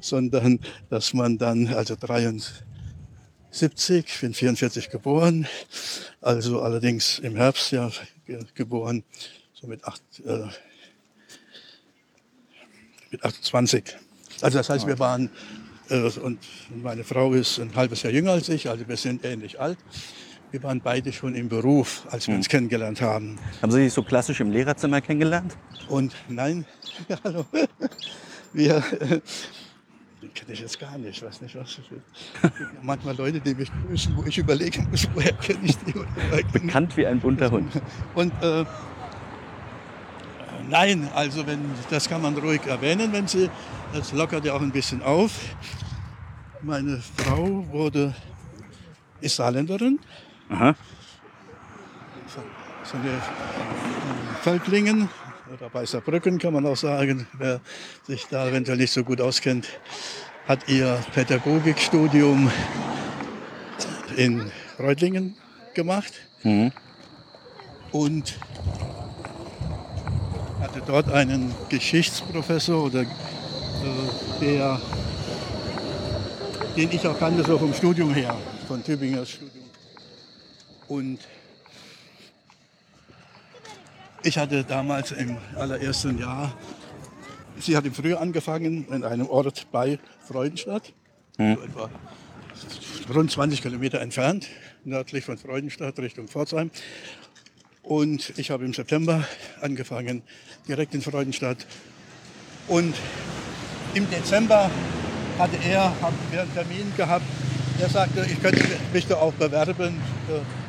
sondern 0.00 0.58
dass 0.90 1.14
man 1.14 1.38
dann, 1.38 1.68
also 1.68 1.96
73, 1.96 2.64
ich 4.06 4.20
bin 4.20 4.34
44 4.34 4.90
geboren, 4.90 5.46
also 6.20 6.60
allerdings 6.60 7.20
im 7.20 7.36
Herbst 7.36 7.70
ja 7.70 7.90
ge 8.26 8.40
geboren, 8.54 9.04
so 9.54 9.68
mit, 9.68 9.84
acht, 9.84 10.02
äh, 10.26 10.48
mit 13.10 13.24
28. 13.24 13.96
Also 14.40 14.58
das 14.58 14.68
heißt, 14.68 14.88
wir 14.88 14.98
waren, 14.98 15.30
äh, 15.88 16.10
und 16.18 16.40
meine 16.82 17.04
Frau 17.04 17.32
ist 17.32 17.60
ein 17.60 17.74
halbes 17.76 18.02
Jahr 18.02 18.12
jünger 18.12 18.32
als 18.32 18.48
ich, 18.48 18.68
also 18.68 18.88
wir 18.88 18.96
sind 18.96 19.24
ähnlich 19.24 19.60
alt. 19.60 19.78
Wir 20.54 20.62
waren 20.62 20.80
beide 20.80 21.12
schon 21.12 21.34
im 21.34 21.48
Beruf, 21.48 22.06
als 22.12 22.28
wir 22.28 22.36
uns 22.36 22.48
kennengelernt 22.48 23.00
haben. 23.00 23.40
Haben 23.60 23.72
Sie 23.72 23.82
sich 23.82 23.92
so 23.92 24.04
klassisch 24.04 24.38
im 24.38 24.52
Lehrerzimmer 24.52 25.00
kennengelernt? 25.00 25.56
Und 25.88 26.14
nein, 26.28 26.64
hallo. 27.24 27.44
Wir, 28.52 28.76
äh, 28.76 29.20
kenne 30.32 30.52
ich 30.52 30.60
jetzt 30.60 30.78
gar 30.78 30.96
nicht, 30.96 31.20
weiß 31.20 31.40
nicht, 31.40 31.56
was 31.56 31.76
das 31.76 32.52
ist. 32.52 32.62
Manchmal 32.82 33.16
Leute, 33.16 33.40
die 33.40 33.52
mich 33.52 33.68
grüßen, 33.84 34.16
wo 34.16 34.22
ich 34.22 34.38
überlegen 34.38 34.86
muss, 34.92 35.08
woher 35.12 35.32
kenne 35.32 35.58
ich 35.64 35.76
die 35.78 35.92
Bekannt 36.52 36.96
wie 36.96 37.04
ein 37.08 37.18
bunter 37.18 37.50
Hund. 37.50 37.72
Und 38.14 38.32
äh, 38.40 38.64
nein, 40.70 41.08
also 41.16 41.44
wenn, 41.48 41.62
das 41.90 42.08
kann 42.08 42.22
man 42.22 42.38
ruhig 42.38 42.64
erwähnen, 42.64 43.12
wenn 43.12 43.26
Sie, 43.26 43.50
das 43.92 44.12
lockert 44.12 44.44
ja 44.44 44.54
auch 44.54 44.62
ein 44.62 44.70
bisschen 44.70 45.02
auf. 45.02 45.32
Meine 46.62 47.02
Frau 47.16 47.66
wurde, 47.72 48.14
ist 49.20 49.34
Saarländerin, 49.34 49.98
Aha. 50.54 50.74
von 52.84 53.02
der 53.02 53.20
Völklingen 54.42 55.08
oder 55.52 55.68
bei 55.68 55.84
Saarbrücken 55.84 56.38
kann 56.38 56.52
man 56.52 56.64
auch 56.64 56.76
sagen, 56.76 57.26
wer 57.38 57.60
sich 58.06 58.26
da 58.30 58.46
eventuell 58.46 58.76
nicht 58.78 58.92
so 58.92 59.02
gut 59.02 59.20
auskennt, 59.20 59.66
hat 60.46 60.68
ihr 60.68 61.02
Pädagogikstudium 61.12 62.50
in 64.16 64.50
Reutlingen 64.78 65.34
gemacht 65.74 66.12
Mhm. 66.44 66.70
und 67.90 68.38
hatte 70.60 70.82
dort 70.86 71.10
einen 71.10 71.52
Geschichtsprofessor, 71.68 72.84
oder, 72.84 73.00
äh, 73.02 73.06
der, 74.40 74.80
den 76.76 76.92
ich 76.92 77.04
auch 77.08 77.18
kannte, 77.18 77.42
so 77.42 77.58
vom 77.58 77.74
Studium 77.74 78.14
her, 78.14 78.36
von 78.68 78.84
Tübingers 78.84 79.30
Studium. 79.30 79.63
Und 80.88 81.18
ich 84.22 84.38
hatte 84.38 84.64
damals 84.64 85.12
im 85.12 85.36
allerersten 85.56 86.18
Jahr, 86.18 86.56
sie 87.58 87.76
hat 87.76 87.84
im 87.84 87.94
Frühjahr 87.94 88.20
angefangen 88.20 88.86
in 88.88 89.04
einem 89.04 89.28
Ort 89.28 89.66
bei 89.70 89.98
Freudenstadt, 90.26 90.92
so 91.36 91.42
etwa 91.42 91.90
rund 93.12 93.30
20 93.30 93.62
Kilometer 93.62 94.00
entfernt, 94.00 94.48
nördlich 94.84 95.24
von 95.24 95.38
Freudenstadt 95.38 95.98
Richtung 95.98 96.28
Pforzheim. 96.28 96.70
Und 97.82 98.32
ich 98.38 98.50
habe 98.50 98.64
im 98.64 98.72
September 98.72 99.26
angefangen, 99.60 100.22
direkt 100.66 100.94
in 100.94 101.02
Freudenstadt. 101.02 101.66
Und 102.66 102.94
im 103.94 104.08
Dezember 104.10 104.70
hatte 105.38 105.58
er, 105.68 106.00
haben 106.00 106.16
wir 106.30 106.42
einen 106.42 106.54
Termin 106.54 106.92
gehabt. 106.96 107.26
Er 107.78 107.90
sagte, 107.90 108.24
ich 108.24 108.40
könnte 108.40 108.64
mich 108.92 109.06
da 109.06 109.16
auch 109.16 109.34
bewerben 109.34 110.00
äh, 110.30 110.63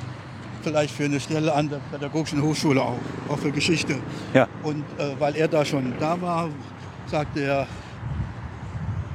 vielleicht 0.65 0.95
für 0.95 1.05
eine 1.05 1.19
Stelle 1.19 1.53
an 1.53 1.69
der 1.69 1.77
Pädagogischen 1.91 2.41
Hochschule 2.41 2.81
auch, 2.81 2.97
auch 3.29 3.37
für 3.37 3.51
Geschichte. 3.51 3.97
Ja. 4.33 4.47
Und 4.63 4.83
äh, 4.97 5.19
weil 5.19 5.35
er 5.35 5.47
da 5.47 5.63
schon 5.63 5.93
da 5.99 6.19
war, 6.19 6.49
sagte 7.05 7.41
er, 7.41 7.67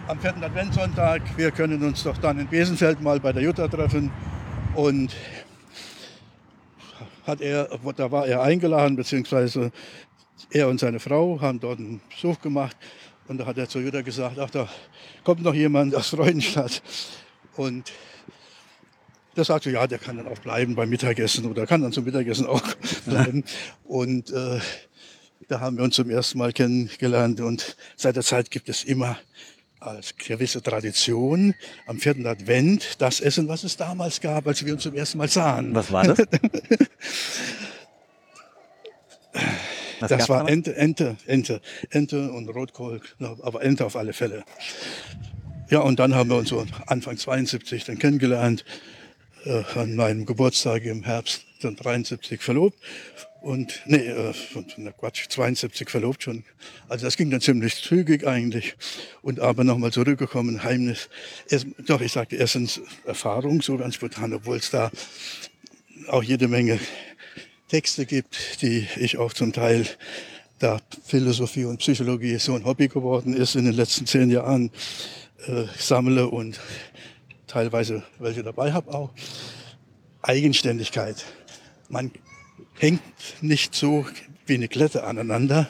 am 0.07 0.21
vierten 0.21 0.45
Adventssonntag, 0.45 1.23
wir 1.37 1.51
können 1.51 1.83
uns 1.83 2.05
doch 2.05 2.17
dann 2.19 2.39
in 2.39 2.47
Besenfeld 2.47 3.01
mal 3.03 3.19
bei 3.19 3.33
der 3.33 3.43
Jutta 3.43 3.67
treffen. 3.67 4.13
Und 4.77 5.13
hat 7.27 7.41
er, 7.41 7.69
da 7.97 8.11
war 8.13 8.27
er 8.27 8.43
eingeladen, 8.43 8.95
beziehungsweise 8.95 9.73
er 10.51 10.69
und 10.69 10.79
seine 10.79 11.01
Frau 11.01 11.41
haben 11.41 11.59
dort 11.59 11.81
einen 11.81 12.01
Besuch 12.11 12.41
gemacht. 12.41 12.77
Und 13.27 13.39
da 13.39 13.47
hat 13.47 13.59
er 13.59 13.69
zu 13.69 13.81
Jutta 13.81 14.03
gesagt, 14.03 14.39
ach, 14.39 14.51
da 14.51 14.69
kommt 15.25 15.43
noch 15.43 15.55
jemand 15.55 15.97
aus 15.97 16.11
Freudenstadt. 16.11 16.81
Und 17.57 17.91
der 19.37 19.45
sagte, 19.45 19.71
ja, 19.71 19.87
der 19.87 19.99
kann 19.99 20.17
dann 20.17 20.29
auch 20.29 20.39
bleiben 20.39 20.75
beim 20.75 20.89
Mittagessen 20.89 21.47
oder 21.47 21.67
kann 21.67 21.83
dann 21.83 21.93
zum 21.93 22.05
Mittagessen 22.05 22.47
auch 22.47 22.63
bleiben. 23.07 23.45
Und 23.85 24.31
äh, 24.31 24.61
da 25.49 25.61
haben 25.61 25.77
wir 25.77 25.85
uns 25.85 25.97
zum 25.97 26.11
ersten 26.11 26.39
Mal 26.39 26.53
kennengelernt 26.53 27.41
und 27.41 27.77
seit 27.97 28.17
der 28.17 28.23
Zeit 28.23 28.51
gibt 28.51 28.69
es 28.69 28.85
immer 28.85 29.19
als 29.81 30.15
gewisse 30.17 30.63
Tradition 30.63 31.55
am 31.87 31.99
vierten 31.99 32.27
Advent 32.27 33.01
das 33.01 33.21
Essen, 33.21 33.49
was 33.49 33.65
es 33.65 33.77
damals 33.77 34.21
gab, 34.21 34.47
als 34.47 34.65
wir 34.65 34.75
uns 34.75 34.83
zum 34.83 34.95
ersten 34.95 35.19
Mal 35.19 35.29
sahen. 35.29 35.75
Was 35.75 35.91
war 35.91 36.05
das? 36.05 36.19
Was 40.01 40.09
das 40.09 40.29
war 40.31 40.39
damals? 40.39 40.53
Ente, 40.53 40.77
Ente, 40.77 41.17
Ente, 41.27 41.61
Ente 41.91 42.33
und 42.33 42.49
Rotkohl, 42.49 43.03
aber 43.43 43.63
Ente 43.63 43.85
auf 43.85 43.97
alle 43.97 44.15
Fälle. 44.15 44.45
Ja, 45.69 45.81
und 45.81 46.01
dann 46.01 46.15
haben 46.15 46.31
wir 46.31 46.37
uns 46.37 46.49
so 46.49 46.67
Anfang 46.87 47.17
72 47.19 47.85
dann 47.85 47.99
kennengelernt, 47.99 48.65
äh, 49.45 49.63
an 49.75 49.95
meinem 49.97 50.27
Geburtstag 50.27 50.85
im 50.85 51.03
Herbst 51.03 51.45
dann 51.63 51.77
73 51.77 52.41
verlobt 52.41 52.79
und 53.41 53.81
nee, 53.87 53.97
äh, 53.97 54.35
na 54.77 54.93
Quatsch, 54.93 55.29
72 55.29 55.89
verlobt 55.89 56.23
schon. 56.23 56.45
Also 56.89 57.07
das 57.07 57.17
ging 57.17 57.31
dann 57.31 57.41
ziemlich 57.41 57.77
zügig 57.77 58.27
eigentlich. 58.27 58.77
Und 59.23 59.41
aber 59.41 59.65
nochmal 59.65 59.93
zurückgekommen, 59.93 60.63
Heimnis. 60.63 61.09
Erst, 61.49 61.67
doch, 61.87 62.01
ich 62.01 62.13
sagte 62.13 62.37
erstens 62.37 62.81
Erfahrung, 63.07 63.63
so 63.63 63.79
ganz 63.79 63.95
spontan, 63.95 64.35
obwohl 64.35 64.59
es 64.59 64.71
da 64.71 64.91
auch 66.09 66.23
jede 66.23 66.49
Menge 66.49 66.79
Texte 67.69 68.05
gibt, 68.05 68.63
die 68.63 68.87
ich 68.97 69.17
auch 69.17 69.33
zum 69.33 69.53
Teil, 69.53 69.87
da 70.59 70.79
Philosophie 71.07 71.65
und 71.65 71.79
Psychologie 71.79 72.37
so 72.37 72.55
ein 72.55 72.67
Hobby 72.67 72.89
geworden 72.89 73.35
ist 73.35 73.55
in 73.55 73.65
den 73.65 73.75
letzten 73.75 74.07
zehn 74.07 74.31
Jahren, 74.31 74.71
äh, 75.47 75.65
sammle 75.79 76.29
und 76.29 76.61
teilweise 77.51 78.03
welche 78.19 78.43
dabei 78.43 78.73
habe 78.73 78.95
auch. 78.95 79.11
Eigenständigkeit. 80.23 81.25
Man 81.89 82.13
hängt 82.79 83.03
nicht 83.41 83.75
so 83.75 84.07
wie 84.47 84.55
eine 84.55 84.69
Klette 84.69 85.05
aneinander. 85.05 85.69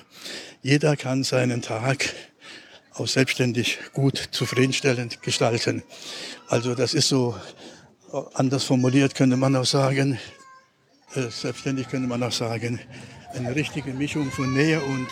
Jeder 0.62 0.97
kann 0.97 1.25
seinen 1.25 1.62
Tag 1.62 2.12
auch 2.95 3.07
selbstständig 3.07 3.79
gut 3.93 4.29
zufriedenstellend 4.31 5.23
gestalten. 5.23 5.83
Also 6.49 6.75
das 6.75 6.93
ist 6.93 7.09
so 7.09 7.35
anders 8.35 8.64
formuliert, 8.64 9.14
könnte 9.14 9.37
man 9.37 9.57
auch 9.57 9.64
sagen, 9.64 10.19
äh, 11.14 11.31
selbstständig 11.31 11.88
könnte 11.88 12.09
man 12.09 12.23
auch 12.23 12.33
sagen, 12.33 12.81
eine 13.35 13.55
richtige 13.55 13.95
Mischung 13.95 14.31
von 14.31 14.53
Nähe 14.53 14.81
und 14.81 15.07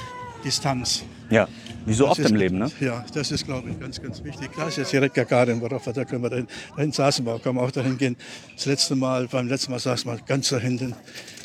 Distanz. 0.45 1.05
Ja, 1.31 1.49
wie 1.89 1.95
so 1.95 2.05
Das 2.05 2.13
oft 2.13 2.21
ist, 2.21 2.31
im 2.31 2.37
Leben, 2.37 2.59
ne? 2.59 2.71
Ja, 2.81 3.05
das 3.15 3.31
ist, 3.31 3.45
glaube 3.45 3.71
ich, 3.71 3.81
ganz, 3.81 4.01
ganz 4.01 4.23
wichtig. 4.23 4.53
Klar 4.53 4.69
ist 4.69 4.77
jetzt 4.77 4.93
direkt 4.93 5.15
Gagarin, 5.15 5.61
worauf 5.61 5.85
da 5.85 6.05
können 6.05 6.23
wir 6.23 6.31
dahin, 6.31 6.47
dahin 6.77 6.93
saßen 6.93 7.25
wir, 7.25 7.39
können 7.39 7.59
auch 7.59 7.71
dahin 7.71 7.97
gehen. 7.99 8.17
Das 8.55 8.67
letzte 8.67 8.95
Mal, 8.95 9.27
beim 9.29 9.49
letzten 9.49 9.71
Mal 9.73 9.79
saßen 9.81 10.11
wir 10.11 10.19
ganz 10.27 10.51
da 10.51 10.59
hinten 10.59 10.95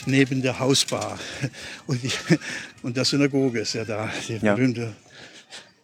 neben 0.05 0.41
der 0.41 0.59
Hausbar. 0.59 1.17
Und, 1.87 2.03
die, 2.03 2.11
und 2.81 2.95
der 2.97 3.05
Synagoge 3.05 3.61
ist 3.61 3.73
ja 3.73 3.85
da, 3.85 4.09
die 4.27 4.33
Ja. 4.45 4.53
berühmte 4.55 4.93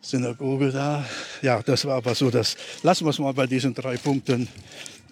Synagoge 0.02 0.72
da. 0.72 1.06
Ja, 1.42 1.62
das 1.62 1.86
war 1.86 1.96
aber 1.98 2.16
so, 2.16 2.30
das 2.30 2.56
lassen 2.84 3.06
wir 3.06 3.10
es 3.12 3.20
mal 3.20 3.34
bei 3.34 3.48
diesen 3.48 3.74
drei 3.74 3.98
Punkten. 3.98 4.48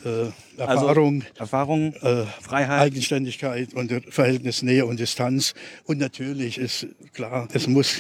Äh, 0.05 0.29
Erfahrung, 0.62 1.21
Also, 1.23 1.39
Erfahrung, 1.39 1.93
äh, 1.95 2.25
Freiheit. 2.41 2.81
Eigenständigkeit 2.81 3.73
und 3.73 3.91
Verhältnis 4.10 4.62
Nähe 4.62 4.86
und 4.86 4.99
Distanz. 4.99 5.53
Und 5.86 5.97
natürlich 5.97 6.57
ist 6.60 6.88
klar, 7.13 7.47
es 7.53 7.67
muss 7.67 7.95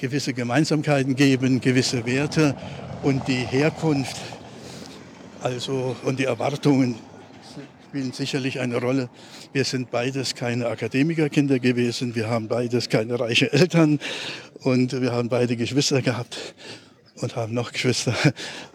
gewisse 0.00 0.32
Gemeinsamkeiten 0.32 1.14
geben, 1.14 1.60
gewisse 1.60 2.06
Werte 2.06 2.56
und 3.02 3.28
die 3.28 3.44
Herkunft, 3.44 4.16
also 5.42 5.96
und 6.04 6.18
die 6.18 6.24
Erwartungen 6.24 6.96
spielen 7.88 8.12
sicherlich 8.12 8.60
eine 8.60 8.76
Rolle. 8.76 9.08
Wir 9.52 9.64
sind 9.64 9.90
beides 9.90 10.34
keine 10.34 10.68
Akademikerkinder 10.68 11.58
gewesen, 11.58 12.14
wir 12.14 12.28
haben 12.28 12.48
beides 12.48 12.88
keine 12.88 13.18
reichen 13.18 13.48
Eltern 13.52 14.00
und 14.60 15.00
wir 15.00 15.12
haben 15.12 15.28
beide 15.28 15.56
Geschwister 15.56 16.02
gehabt 16.02 16.54
und 17.16 17.36
haben 17.36 17.52
noch 17.52 17.72
Geschwister. 17.72 18.14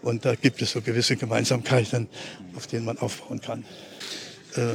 Und 0.02 0.24
da 0.24 0.34
gibt 0.34 0.62
es 0.62 0.72
so 0.72 0.80
gewisse 0.80 1.16
Gemeinsamkeiten, 1.16 2.08
auf 2.54 2.66
denen 2.66 2.84
man 2.84 2.98
aufbauen 2.98 3.40
kann. 3.40 3.64
Äh, 4.54 4.74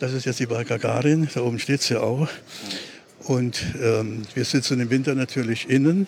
Das 0.00 0.12
ist 0.12 0.26
jetzt 0.26 0.40
die 0.40 0.46
Bar 0.46 0.64
Gagarin, 0.64 1.28
da 1.32 1.40
oben 1.40 1.58
steht 1.58 1.80
sie 1.80 1.96
auch. 1.96 2.28
Und 3.24 3.62
ähm, 3.82 4.22
wir 4.34 4.44
sitzen 4.44 4.80
im 4.80 4.90
Winter 4.90 5.14
natürlich 5.14 5.68
innen. 5.70 6.06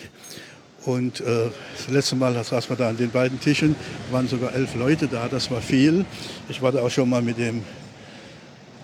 Und 0.85 1.21
äh, 1.21 1.51
das 1.77 1.89
letzte 1.89 2.17
Mal 2.17 2.33
saßen 2.33 2.71
wir 2.71 2.77
da 2.77 2.89
an 2.91 2.97
den 2.97 3.11
beiden 3.11 3.41
Tischen, 3.41 3.75
waren 4.11 4.29
sogar 4.29 4.55
elf 4.55 4.75
Leute 4.77 5.09
da, 5.09 5.27
das 5.29 5.51
war 5.51 5.61
viel. 5.61 6.05
Ich 6.49 6.63
war 6.63 6.71
da 6.71 6.81
auch 6.83 6.91
schon 6.91 7.09
mal 7.09 7.23
mit 7.23 7.39
dem 7.39 7.65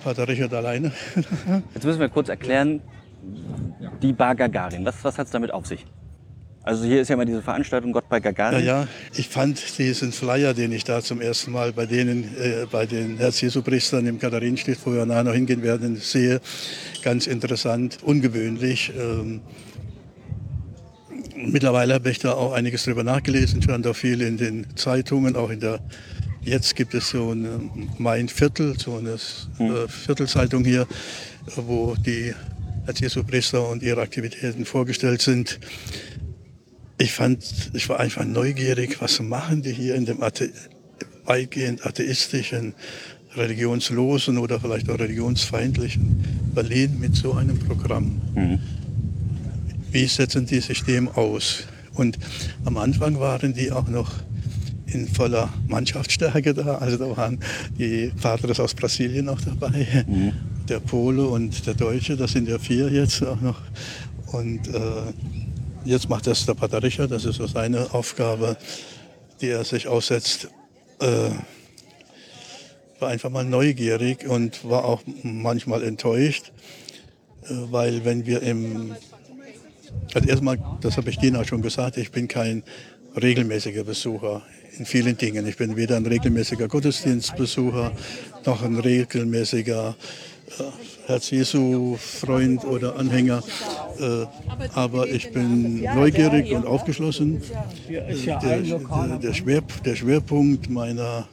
Vater 0.03 0.27
Richard 0.27 0.53
alleine. 0.53 0.91
Jetzt 1.75 1.85
müssen 1.85 2.01
wir 2.01 2.09
kurz 2.09 2.29
erklären, 2.29 2.81
die 4.03 4.13
Bar 4.13 4.35
Gagarin. 4.35 4.85
Was, 4.85 5.05
was 5.05 5.17
hat 5.17 5.27
es 5.27 5.33
damit 5.33 5.53
auf 5.53 5.67
sich? 5.67 5.87
Also 6.65 6.85
hier 6.85 7.01
ist 7.03 7.09
ja 7.09 7.15
immer 7.15 7.25
diese 7.25 7.43
Veranstaltung 7.43 7.91
Gott 7.93 8.09
bei 8.09 8.19
Ja, 8.19 8.21
Gagarin. 8.21 8.65
ja, 8.65 8.87
ich 9.17 9.29
fand 9.29 9.61
diesen 9.79 10.13
Flyer, 10.13 10.55
den 10.55 10.71
ich 10.71 10.85
da 10.85 11.03
zum 11.03 11.21
ersten 11.21 11.51
Mal 11.51 11.73
bei 11.73 11.87
denen, 11.87 12.25
äh, 12.39 12.67
bei 12.71 12.87
den 12.87 13.19
Herz-Jesu-Priestern 13.19 14.07
im 14.07 14.21
Katharinenstift, 14.21 14.81
wo 14.87 14.93
wir 14.93 15.05
nachher 15.05 15.25
noch 15.25 15.35
hingehen 15.35 15.63
werden, 15.65 15.97
sehe, 15.97 16.41
ganz 17.03 17.27
interessant, 17.27 17.99
ungewöhnlich. 18.03 18.93
Ähm, 18.97 19.41
mittlerweile 21.35 21.95
habe 21.95 22.09
ich 22.11 22.21
da 22.21 22.35
auch 22.35 22.53
einiges 22.53 22.85
drüber 22.85 23.03
nachgelesen, 23.03 23.61
stand 23.61 23.85
auch 23.89 23.97
viel 23.97 24.21
in 24.23 24.37
den 24.37 24.67
Zeitungen, 24.77 25.35
auch 25.35 25.51
in 25.51 25.59
der, 25.59 25.81
jetzt 26.43 26.77
gibt 26.77 26.95
es 26.95 27.11
so 27.11 27.31
eine 27.31 27.61
Mein 27.99 28.29
Viertel, 28.29 28.79
so 28.79 28.99
eine 28.99 29.15
äh, 29.15 29.89
Viertelzeitung 29.89 30.65
hier, 30.65 30.87
wo 31.57 31.97
die 31.97 32.33
Herz-Jesu-Priester 32.85 33.69
und 33.69 33.83
ihre 33.83 34.01
Aktivitäten 34.01 34.65
vorgestellt 34.65 35.23
sind. 35.23 35.59
Ich 37.03 37.15
fand, 37.15 37.45
ich 37.73 37.89
war 37.89 37.99
einfach 37.99 38.25
neugierig, 38.25 39.03
was 39.03 39.19
machen 39.19 39.61
die 39.61 39.73
hier 39.73 39.97
in 39.97 40.07
dem 40.07 40.23
Athe 40.23 40.51
weitgehend 41.25 41.85
atheistischen, 41.85 42.75
religionslosen 43.35 44.39
oder 44.39 44.61
vielleicht 44.61 44.89
auch 44.89 45.01
religionsfeindlichen 45.01 46.25
Berlin 46.55 47.01
mit 47.01 47.17
so 47.17 47.33
einem 47.33 47.59
Programm. 47.59 48.21
Wie 49.91 50.07
setzen 50.07 50.47
die 50.47 50.61
sich 50.61 50.85
dem 50.85 51.09
aus? 51.09 51.65
Und 51.95 52.21
am 52.65 52.77
Anfang 52.77 53.19
waren 53.19 53.53
die 53.53 53.73
auch 53.73 53.89
noch 53.89 54.13
in 54.87 55.09
voller 55.09 55.53
Mannschaftsstärke 55.67 56.55
da. 56.55 56.77
Also 56.77 56.99
da 56.99 57.17
waren 57.17 57.41
die 57.77 58.13
Padres 58.23 58.61
aus 58.61 58.75
Brasilien 58.75 59.29
auch 59.29 59.41
dabei, 59.41 60.05
der 60.69 60.79
Pole 60.79 61.27
und 61.27 61.67
der 61.67 61.75
Deutsche, 61.75 62.17
das 62.17 62.31
sind 62.31 62.49
ja 62.49 62.61
vier 62.61 62.93
jetzt 62.93 63.25
auch 63.25 63.41
noch. 63.41 63.61
Und 64.29 64.69
äh, 64.69 65.13
Jetzt 65.85 66.09
macht 66.09 66.29
das 66.29 66.47
der 66.47 66.55
Pater 66.55 66.81
Richard, 66.83 67.11
das 67.11 67.25
ist 67.25 67.37
so 67.37 67.47
seine 67.47 67.93
Aufgabe, 67.93 68.57
die 69.41 69.49
er 69.49 69.65
sich 69.65 69.89
aussetzt. 69.89 70.49
Äh, 71.01 71.31
war 73.01 73.09
einfach 73.09 73.31
mal 73.31 73.45
neugierig 73.45 74.29
und 74.29 74.69
war 74.69 74.85
auch 74.85 75.03
manchmal 75.25 75.83
enttäuscht, 75.83 76.53
äh, 77.43 77.49
weil 77.71 78.05
wenn 78.05 78.27
wir 78.27 78.43
im... 78.43 78.95
Also 80.15 80.29
erstmal, 80.29 80.59
das 80.81 80.97
habe 80.97 81.11
ich 81.11 81.19
Dina 81.19 81.45
schon 81.45 81.63
gesagt, 81.63 81.97
ich 81.97 82.13
bin 82.13 82.29
kein 82.29 82.63
regelmäßiger 83.21 83.83
Besucher 83.83 84.43
in 84.79 84.87
vielen 84.87 85.17
Dingen. 85.17 85.47
Ich 85.47 85.57
bin 85.57 85.77
weder 85.77 85.97
ein 85.97 86.07
regelmäßiger 86.07 86.69
Gottesdienstbesucher 86.69 87.93
noch 88.47 88.63
ein 88.63 88.79
regelmäßiger 88.79 89.97
äh, 90.59 90.63
Herz-Jesu-Freund 91.07 92.65
oder 92.65 92.97
Anhänger. 92.97 93.43
Äh, 93.99 94.27
aber 94.75 95.09
ich 95.09 95.33
bin 95.33 95.83
neugierig 95.83 96.53
und 96.53 96.67
aufgeschlossen. 96.67 97.43
Der, 97.89 99.19
der, 99.19 99.35
Schwer, 99.35 99.63
der 99.85 99.97
Schwerpunkt 99.97 100.71
meiner 100.71 101.29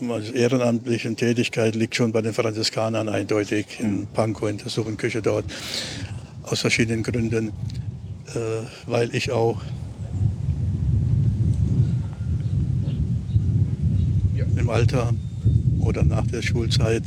meiner 0.00 0.34
ehrenamtlichen 0.34 1.16
Tätigkeit 1.16 1.74
liegt 1.74 1.96
schon 1.96 2.12
bei 2.12 2.22
den 2.22 2.32
Franziskanern 2.32 3.08
eindeutig 3.08 3.80
in 3.80 4.06
Pankow 4.06 4.48
in 4.48 4.58
der 4.58 4.68
Suppenküche 4.68 5.22
dort. 5.22 5.44
Aus 6.42 6.60
verschiedenen 6.60 7.02
Gründen, 7.02 7.48
äh, 7.48 8.66
weil 8.86 9.14
ich 9.14 9.30
auch 9.30 9.60
im 14.56 14.70
Alter 14.70 15.12
oder 15.80 16.02
nach 16.02 16.26
der 16.26 16.42
Schulzeit 16.42 17.04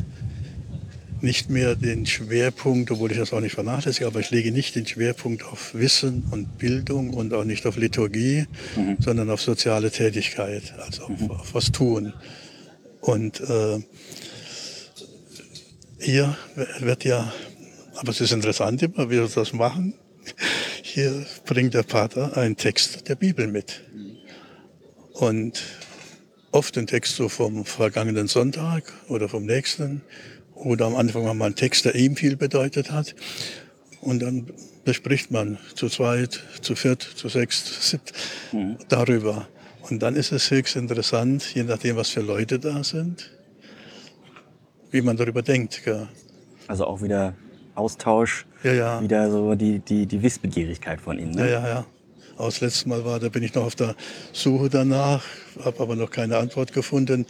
nicht 1.22 1.50
mehr 1.50 1.76
den 1.76 2.06
Schwerpunkt, 2.06 2.92
obwohl 2.92 3.12
ich 3.12 3.18
das 3.18 3.32
auch 3.32 3.42
nicht 3.42 3.54
vernachlässige, 3.54 4.08
aber 4.08 4.20
ich 4.20 4.32
lege 4.32 4.52
nicht 4.52 4.76
den 4.76 4.88
Schwerpunkt 4.88 5.44
auf 5.44 5.74
Wissen 5.76 6.24
und 6.32 6.58
Bildung 6.58 7.12
und 7.12 7.34
auch 7.34 7.44
nicht 7.44 7.66
auf 7.68 7.78
Liturgie, 7.78 8.46
mhm. 8.76 8.98
sondern 9.00 9.30
auf 9.30 9.42
soziale 9.42 9.92
Tätigkeit, 9.92 10.74
also 10.80 11.04
auf, 11.04 11.20
mhm. 11.20 11.32
auf 11.32 11.54
was 11.54 11.72
tun. 11.72 12.14
Und 13.02 13.40
äh, 13.42 13.80
hier 16.00 16.36
wird 16.80 17.04
ja, 17.04 17.32
aber 17.96 18.10
es 18.10 18.22
ist 18.22 18.32
interessant 18.32 18.82
immer, 18.82 19.10
wie 19.10 19.16
wir 19.16 19.28
das 19.28 19.54
machen. 19.54 19.94
Hier 20.82 21.26
bringt 21.46 21.74
der 21.74 21.84
Pater 21.84 22.36
einen 22.38 22.58
Text 22.58 23.08
der 23.08 23.16
Bibel 23.16 23.48
mit. 23.48 23.82
Und 25.14 25.62
oft 26.52 26.78
ein 26.78 26.88
Text 26.88 27.16
so 27.16 27.30
vom 27.30 27.66
vergangenen 27.66 28.28
Sonntag 28.28 28.92
oder 29.08 29.30
vom 29.30 29.46
nächsten 29.46 30.02
oder 30.54 30.86
am 30.86 30.96
Anfang 30.96 31.24
mal 31.38 31.46
einen 31.46 31.56
Text, 31.56 31.86
der 31.86 31.96
ihm 31.96 32.16
viel 32.16 32.36
bedeutet 32.36 32.92
hat. 32.92 33.16
Und 34.02 34.22
dann 34.22 34.48
bespricht 34.84 35.32
man 35.32 35.58
zu 35.76 35.90
zweit, 35.90 36.44
zu 36.62 36.76
viert, 36.76 37.02
zu 37.02 37.30
sechst, 37.30 37.66
zu 37.82 37.82
siebt 37.82 38.14
mhm. 38.52 38.78
darüber. 38.90 39.48
Und 39.90 40.02
dann 40.02 40.16
ist 40.16 40.32
es 40.32 40.50
höchst 40.52 40.76
interessant, 40.76 41.44
je 41.54 41.64
nachdem, 41.64 41.96
was 41.96 42.10
für 42.10 42.22
Leute 42.22 42.60
da 42.60 42.84
sind, 42.84 43.32
wie 44.92 45.02
man 45.02 45.18
darüber 45.18 45.42
denkt. 45.42 45.82
Gell. 45.84 46.08
Also 46.68 46.86
auch 46.86 47.02
wieder 47.02 47.34
Austausch, 47.76 48.46
ja, 48.64 48.74
ja. 48.74 49.02
wieder 49.02 49.32
so 49.32 49.56
die, 49.56 49.80
die, 49.80 50.06
die 50.06 50.22
Wissbegierigkeit 50.22 51.02
von 51.02 51.18
Ihnen. 51.18 51.32
Ne? 51.32 51.50
Ja, 51.50 51.62
ja, 51.62 51.68
ja. 51.68 51.86
Aus 52.38 52.62
letztes 52.62 52.86
Mal 52.86 53.06
war, 53.06 53.20
da 53.20 53.30
bin 53.30 53.44
ich 53.44 53.54
noch 53.54 53.66
auf 53.66 53.76
der 53.76 53.96
Suche 54.34 54.70
danach, 54.70 55.24
habe 55.64 55.80
aber 55.82 55.96
noch 55.96 56.10
keine 56.10 56.38
Antwort 56.38 56.74
gefunden 56.74 57.26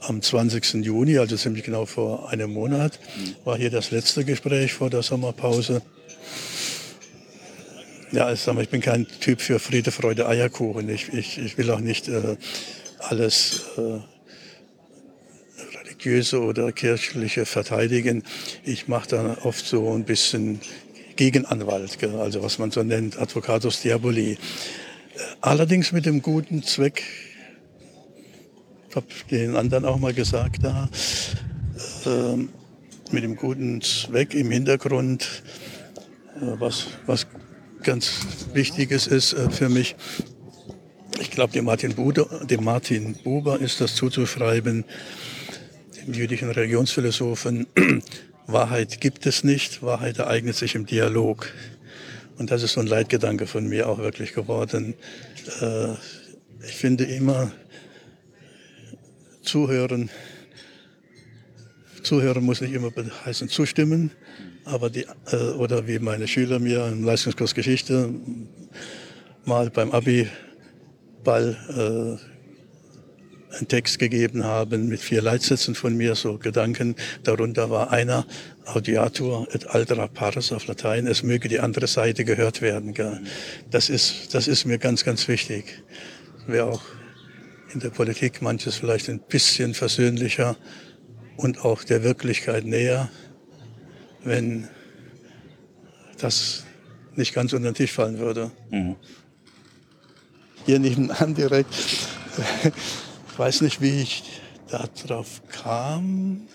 am 0.00 0.22
20. 0.22 0.84
Juni, 0.84 1.18
also 1.18 1.36
ziemlich 1.36 1.64
genau 1.64 1.86
vor 1.86 2.30
einem 2.30 2.52
Monat, 2.52 3.00
war 3.44 3.56
hier 3.56 3.70
das 3.70 3.90
letzte 3.90 4.24
Gespräch 4.24 4.72
vor 4.72 4.90
der 4.90 5.02
Sommerpause. 5.02 5.82
Ja, 8.12 8.32
ich, 8.32 8.40
sag 8.40 8.54
mal, 8.54 8.62
ich 8.62 8.68
bin 8.68 8.80
kein 8.80 9.06
Typ 9.20 9.40
für 9.40 9.58
Friede, 9.58 9.90
Freude, 9.90 10.28
Eierkuchen. 10.28 10.88
Ich, 10.88 11.12
ich, 11.12 11.38
ich 11.38 11.58
will 11.58 11.70
auch 11.70 11.80
nicht 11.80 12.08
äh, 12.08 12.36
alles 13.00 13.64
äh, 13.76 13.98
religiöse 15.76 16.40
oder 16.40 16.70
kirchliche 16.70 17.46
verteidigen. 17.46 18.22
Ich 18.64 18.86
mache 18.86 19.08
da 19.08 19.38
oft 19.42 19.66
so 19.66 19.92
ein 19.92 20.04
bisschen 20.04 20.60
Gegenanwalt, 21.16 21.98
also 22.18 22.42
was 22.42 22.58
man 22.58 22.70
so 22.70 22.82
nennt, 22.82 23.18
Advocatus 23.18 23.80
Diaboli. 23.80 24.38
Allerdings 25.40 25.92
mit 25.92 26.06
dem 26.06 26.22
guten 26.22 26.62
Zweck, 26.62 27.02
habe 28.94 29.06
den 29.30 29.56
anderen 29.56 29.84
auch 29.84 29.98
mal 29.98 30.14
gesagt 30.14 30.64
da, 30.64 30.88
äh, 32.06 32.36
mit 33.12 33.22
dem 33.22 33.36
guten 33.36 33.82
Zweck 33.82 34.34
im 34.34 34.50
Hintergrund, 34.50 35.42
äh, 36.36 36.58
was, 36.58 36.86
was 37.06 37.26
ganz 37.82 38.26
Wichtiges 38.54 39.06
ist 39.06 39.34
äh, 39.34 39.50
für 39.50 39.68
mich. 39.68 39.96
Ich 41.20 41.30
glaube, 41.30 41.52
dem 41.52 41.66
Martin, 41.66 41.94
dem 42.48 42.64
Martin 42.64 43.14
Buber 43.22 43.60
ist 43.60 43.80
das 43.80 43.94
zuzuschreiben, 43.94 44.84
dem 46.06 46.14
jüdischen 46.14 46.50
Religionsphilosophen. 46.50 47.66
Wahrheit 48.46 49.00
gibt 49.00 49.26
es 49.26 49.44
nicht, 49.44 49.82
Wahrheit 49.82 50.18
ereignet 50.18 50.56
sich 50.56 50.74
im 50.74 50.86
Dialog. 50.86 51.52
Und 52.38 52.50
das 52.50 52.62
ist 52.62 52.74
so 52.74 52.80
ein 52.80 52.86
Leitgedanke 52.86 53.46
von 53.46 53.66
mir 53.66 53.88
auch 53.88 53.98
wirklich 53.98 54.34
geworden. 54.34 54.94
Äh, 55.60 55.92
ich 56.64 56.74
finde 56.74 57.04
immer, 57.04 57.50
Zuhören. 59.42 60.10
Zuhören 62.02 62.44
muss 62.44 62.60
nicht 62.60 62.72
immer 62.72 62.92
heißen 63.24 63.48
zustimmen, 63.48 64.10
aber 64.64 64.90
die, 64.90 65.06
äh, 65.30 65.36
oder 65.56 65.86
wie 65.86 65.98
meine 65.98 66.26
Schüler 66.28 66.58
mir 66.58 66.86
im 66.86 67.04
Leistungskurs 67.04 67.54
Geschichte 67.54 68.12
mal 69.44 69.70
beim 69.70 69.92
Abi-Ball 69.92 71.56
äh, 72.20 72.35
einen 73.56 73.68
Text 73.68 73.98
gegeben 73.98 74.44
haben 74.44 74.88
mit 74.88 75.00
vier 75.00 75.22
Leitsätzen 75.22 75.74
von 75.74 75.96
mir, 75.96 76.14
so 76.14 76.38
Gedanken. 76.38 76.96
Darunter 77.22 77.70
war 77.70 77.90
einer, 77.90 78.26
Audiatur 78.66 79.46
et 79.52 79.68
altera 79.68 80.08
pars 80.08 80.52
auf 80.52 80.66
Latein, 80.66 81.06
es 81.06 81.22
möge 81.22 81.48
die 81.48 81.60
andere 81.60 81.86
Seite 81.86 82.24
gehört 82.24 82.62
werden. 82.62 82.94
Gell? 82.94 83.20
Das, 83.70 83.88
ist, 83.88 84.34
das 84.34 84.48
ist 84.48 84.64
mir 84.64 84.78
ganz, 84.78 85.04
ganz 85.04 85.28
wichtig. 85.28 85.82
Wäre 86.46 86.66
auch 86.66 86.82
in 87.72 87.80
der 87.80 87.90
Politik 87.90 88.42
manches 88.42 88.76
vielleicht 88.76 89.08
ein 89.08 89.20
bisschen 89.20 89.74
versöhnlicher 89.74 90.56
und 91.36 91.64
auch 91.64 91.84
der 91.84 92.02
Wirklichkeit 92.02 92.64
näher, 92.64 93.10
wenn 94.24 94.68
das 96.18 96.64
nicht 97.14 97.34
ganz 97.34 97.52
unter 97.52 97.70
den 97.70 97.74
Tisch 97.74 97.92
fallen 97.92 98.18
würde. 98.18 98.50
Mhm. 98.70 98.96
Hier 100.64 100.78
nebenan 100.78 101.34
direkt, 101.34 101.74
ich 103.36 103.40
weiß 103.40 103.60
nicht, 103.60 103.82
wie 103.82 104.00
ich 104.00 104.22
darauf 104.70 105.42
kam 105.50 106.48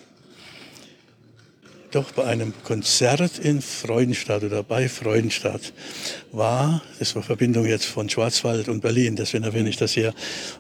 doch 1.92 2.12
bei 2.14 2.24
einem 2.24 2.56
Konzert 2.64 3.38
in 3.38 3.62
Freudenstadt 3.62 4.44
oder 4.44 4.64
bei 4.64 4.90
Freudenstadt 4.90 5.74
war, 6.32 6.82
das 6.98 7.16
war 7.16 7.22
Verbindung 7.22 7.68
jetzt 7.68 7.86
von 7.86 8.10
Schwarzwald 8.10 8.68
und 8.68 8.82
Berlin, 8.82 9.16
deswegen 9.16 9.44
erwähne 9.44 9.70
ich 9.70 9.78
das 9.78 9.92
hier, 9.92 10.16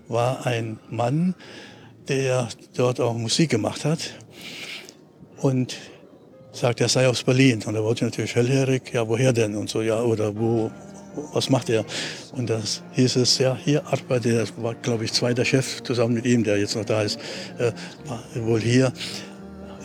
war 0.09 0.45
ein 0.45 0.77
Mann, 0.91 1.33
der 2.07 2.49
dort 2.75 2.99
auch 2.99 3.17
Musik 3.17 3.49
gemacht 3.49 3.83
hat 3.83 4.13
und 5.37 5.75
sagt, 6.51 6.81
er 6.81 6.89
sei 6.89 7.07
aus 7.07 7.23
Berlin. 7.23 7.63
Und 7.65 7.73
er 7.73 7.83
wollte 7.83 8.05
natürlich 8.05 8.35
hellhörig, 8.35 8.93
ja, 8.93 9.07
woher 9.07 9.33
denn? 9.33 9.55
Und 9.55 9.71
so, 9.71 9.81
ja, 9.81 9.99
oder 10.03 10.37
wo, 10.37 10.69
was 11.33 11.49
macht 11.49 11.69
er? 11.69 11.85
Und 12.33 12.49
das 12.49 12.81
hieß 12.93 13.17
es, 13.17 13.37
ja, 13.37 13.55
hier 13.55 13.85
arbeitet 13.85 14.33
er, 14.33 14.39
das 14.39 14.53
war, 14.57 14.75
glaube 14.75 15.05
ich, 15.05 15.13
zweiter 15.13 15.45
Chef 15.45 15.83
zusammen 15.83 16.15
mit 16.15 16.25
ihm, 16.25 16.43
der 16.43 16.57
jetzt 16.57 16.75
noch 16.75 16.85
da 16.85 17.01
ist, 17.01 17.19
äh, 17.57 17.71
wohl 18.35 18.59
hier 18.59 18.91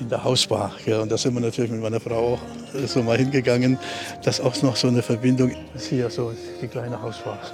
in 0.00 0.08
der 0.08 0.22
Hausbar. 0.22 0.72
Ja, 0.84 1.00
und 1.00 1.10
da 1.10 1.16
sind 1.16 1.34
wir 1.34 1.40
natürlich 1.40 1.70
mit 1.70 1.80
meiner 1.80 2.00
Frau 2.00 2.34
auch 2.34 2.40
so 2.86 3.02
mal 3.02 3.16
hingegangen. 3.16 3.78
Das 4.22 4.38
ist 4.38 4.44
auch 4.44 4.62
noch 4.62 4.76
so 4.76 4.88
eine 4.88 5.02
Verbindung. 5.02 5.52
Das 5.72 5.84
ist 5.84 5.88
hier 5.88 6.10
so 6.10 6.32
die 6.60 6.68
kleine 6.68 7.00
Hausbar. 7.00 7.38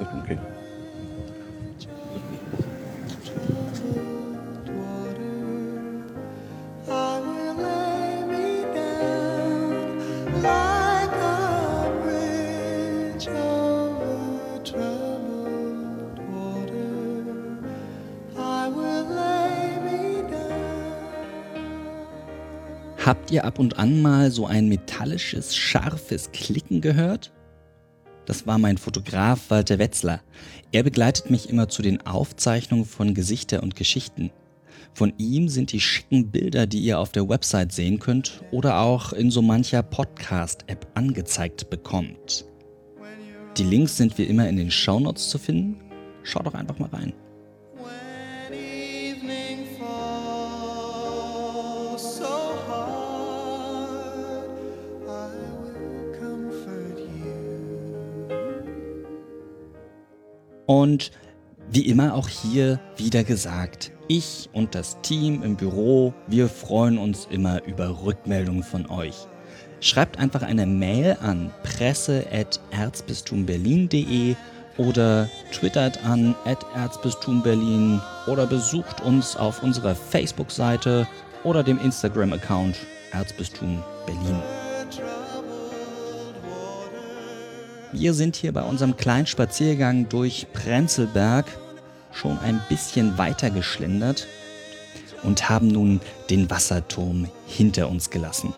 Okay. 0.00 0.38
Habt 23.08 23.30
ihr 23.30 23.46
ab 23.46 23.58
und 23.58 23.78
an 23.78 24.02
mal 24.02 24.30
so 24.30 24.44
ein 24.44 24.68
metallisches, 24.68 25.56
scharfes 25.56 26.30
Klicken 26.30 26.82
gehört? 26.82 27.32
Das 28.26 28.46
war 28.46 28.58
mein 28.58 28.76
Fotograf 28.76 29.48
Walter 29.48 29.78
Wetzler. 29.78 30.20
Er 30.72 30.82
begleitet 30.82 31.30
mich 31.30 31.48
immer 31.48 31.70
zu 31.70 31.80
den 31.80 32.06
Aufzeichnungen 32.06 32.84
von 32.84 33.14
Gesichter 33.14 33.62
und 33.62 33.76
Geschichten. 33.76 34.30
Von 34.92 35.14
ihm 35.16 35.48
sind 35.48 35.72
die 35.72 35.80
schicken 35.80 36.30
Bilder, 36.30 36.66
die 36.66 36.80
ihr 36.80 36.98
auf 36.98 37.10
der 37.10 37.26
Website 37.30 37.72
sehen 37.72 37.98
könnt 37.98 38.42
oder 38.50 38.78
auch 38.80 39.14
in 39.14 39.30
so 39.30 39.40
mancher 39.40 39.82
Podcast-App 39.82 40.86
angezeigt 40.92 41.70
bekommt. 41.70 42.44
Die 43.56 43.64
Links 43.64 43.96
sind 43.96 44.18
wie 44.18 44.24
immer 44.24 44.46
in 44.50 44.56
den 44.56 44.70
Shownotes 44.70 45.30
zu 45.30 45.38
finden. 45.38 45.80
Schaut 46.24 46.44
doch 46.44 46.52
einfach 46.52 46.78
mal 46.78 46.90
rein. 46.90 47.14
Und 60.68 61.10
wie 61.70 61.88
immer 61.88 62.14
auch 62.14 62.28
hier 62.28 62.78
wieder 62.98 63.24
gesagt, 63.24 63.90
ich 64.06 64.50
und 64.52 64.74
das 64.74 65.00
Team 65.00 65.42
im 65.42 65.56
Büro, 65.56 66.12
wir 66.26 66.50
freuen 66.50 66.98
uns 66.98 67.26
immer 67.30 67.64
über 67.64 68.04
Rückmeldungen 68.04 68.62
von 68.62 68.90
euch. 68.90 69.16
Schreibt 69.80 70.18
einfach 70.18 70.42
eine 70.42 70.66
Mail 70.66 71.16
an 71.22 71.50
presse.erzbistumberlin.de 71.62 74.36
oder 74.76 75.30
twittert 75.52 76.04
an 76.04 76.34
erzbistumberlin 76.74 78.02
oder 78.26 78.46
besucht 78.46 79.00
uns 79.00 79.36
auf 79.36 79.62
unserer 79.62 79.94
Facebook-Seite 79.94 81.08
oder 81.44 81.62
dem 81.62 81.80
Instagram-Account 81.80 82.76
Erzbistum 83.12 83.82
Berlin. 84.04 84.67
Wir 87.92 88.12
sind 88.12 88.36
hier 88.36 88.52
bei 88.52 88.62
unserem 88.62 88.96
kleinen 88.96 89.26
Spaziergang 89.26 90.08
durch 90.08 90.46
Prenzlberg. 90.52 91.46
schon 92.12 92.38
ein 92.40 92.60
bisschen 92.68 93.16
weiter 93.16 93.50
geschlendert 93.50 94.26
und 95.22 95.48
haben 95.48 95.68
nun 95.68 96.00
den 96.30 96.50
Wasserturm 96.50 97.28
hinter 97.46 97.88
uns 97.88 98.10
gelassen. 98.10 98.54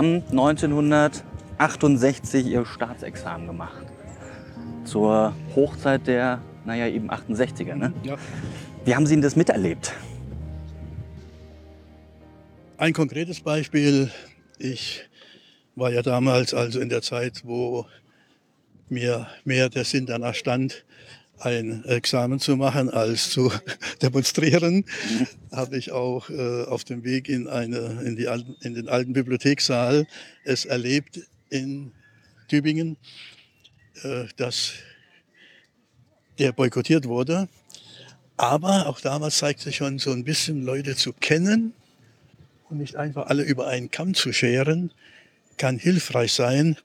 Sie 0.00 0.06
haben 0.06 0.22
1968 0.30 2.46
Ihr 2.46 2.64
Staatsexamen 2.64 3.46
gemacht. 3.46 3.84
Zur 4.84 5.34
Hochzeit 5.54 6.06
der, 6.06 6.40
naja, 6.64 6.86
eben 6.86 7.10
68er, 7.10 7.74
ne? 7.74 7.92
Ja. 8.02 8.16
Wie 8.86 8.94
haben 8.94 9.04
Sie 9.04 9.12
denn 9.12 9.20
das 9.20 9.36
miterlebt? 9.36 9.92
Ein 12.78 12.94
konkretes 12.94 13.40
Beispiel. 13.40 14.10
Ich 14.58 15.02
war 15.76 15.92
ja 15.92 16.00
damals, 16.00 16.54
also 16.54 16.80
in 16.80 16.88
der 16.88 17.02
Zeit, 17.02 17.42
wo 17.44 17.84
mir 18.88 19.26
mehr 19.44 19.68
der 19.68 19.84
Sinn 19.84 20.06
danach 20.06 20.34
stand, 20.34 20.86
ein 21.40 21.84
Examen 21.86 22.38
zu 22.38 22.56
machen 22.56 22.90
als 22.90 23.30
zu 23.30 23.52
demonstrieren, 24.02 24.84
habe 25.52 25.76
ich 25.78 25.92
auch 25.92 26.30
äh, 26.30 26.64
auf 26.64 26.84
dem 26.84 27.02
Weg 27.04 27.28
in, 27.28 27.48
eine, 27.48 28.02
in, 28.04 28.16
die, 28.16 28.28
alten- 28.28 28.56
in 28.62 28.74
den 28.74 28.88
alten 28.88 29.12
Bibliothekssaal 29.12 30.06
es 30.44 30.64
erlebt 30.64 31.20
in 31.48 31.92
Tübingen, 32.48 32.96
äh, 34.02 34.24
dass 34.36 34.72
der 36.38 36.52
boykottiert 36.52 37.06
wurde. 37.06 37.48
Aber 38.36 38.86
auch 38.86 39.00
damals 39.00 39.38
zeigte 39.38 39.72
schon 39.72 39.98
so 39.98 40.12
ein 40.12 40.24
bisschen 40.24 40.62
Leute 40.64 40.96
zu 40.96 41.12
kennen, 41.12 41.74
und 42.70 42.78
nicht 42.78 42.94
einfach 42.94 43.26
alle 43.26 43.42
über 43.42 43.66
einen 43.66 43.90
Kamm 43.90 44.14
zu 44.14 44.32
scheren, 44.32 44.92
kann 45.56 45.76
hilfreich 45.76 46.32
sein. 46.32 46.76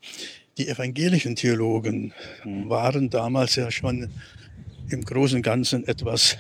Die 0.58 0.68
evangelischen 0.68 1.36
Theologen 1.36 2.12
waren 2.44 3.12
damals 3.12 3.56
ja 3.56 3.70
schon 3.70 4.10
im 4.90 5.04
Großen 5.04 5.38
und 5.38 5.42
Ganzen 5.42 5.88
etwas 5.88 6.38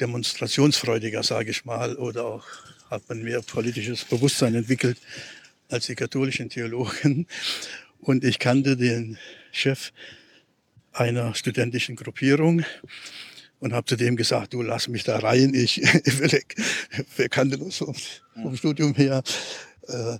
demonstrationsfreudiger, 0.00 1.22
sage 1.22 1.50
ich 1.50 1.64
mal, 1.64 1.96
oder 1.96 2.24
auch 2.24 2.44
hat 2.90 3.08
man 3.08 3.22
mehr 3.22 3.42
politisches 3.42 4.04
Bewusstsein 4.04 4.54
entwickelt 4.54 4.98
als 5.68 5.86
die 5.86 5.94
katholischen 5.94 6.50
Theologen. 6.50 7.26
Und 8.00 8.24
ich 8.24 8.38
kannte 8.38 8.76
den 8.76 9.18
Chef 9.52 9.92
einer 10.92 11.34
studentischen 11.34 11.96
Gruppierung 11.96 12.64
und 13.60 13.72
habe 13.72 13.86
zu 13.86 13.96
dem 13.96 14.16
gesagt, 14.16 14.54
du 14.54 14.62
lass 14.62 14.88
mich 14.88 15.04
da 15.04 15.18
rein, 15.18 15.54
ich 15.54 15.76
will 16.18 16.32
weg. 16.32 16.56
Wir 17.16 17.28
kannten 17.28 17.62
uns 17.62 17.76
vom, 17.78 17.94
vom 18.34 18.56
Studium 18.56 18.94
her. 18.94 19.22
Äh, 19.86 20.18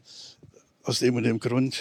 aus 0.84 0.98
dem 0.98 1.14
und 1.16 1.22
dem 1.24 1.38
Grund. 1.38 1.80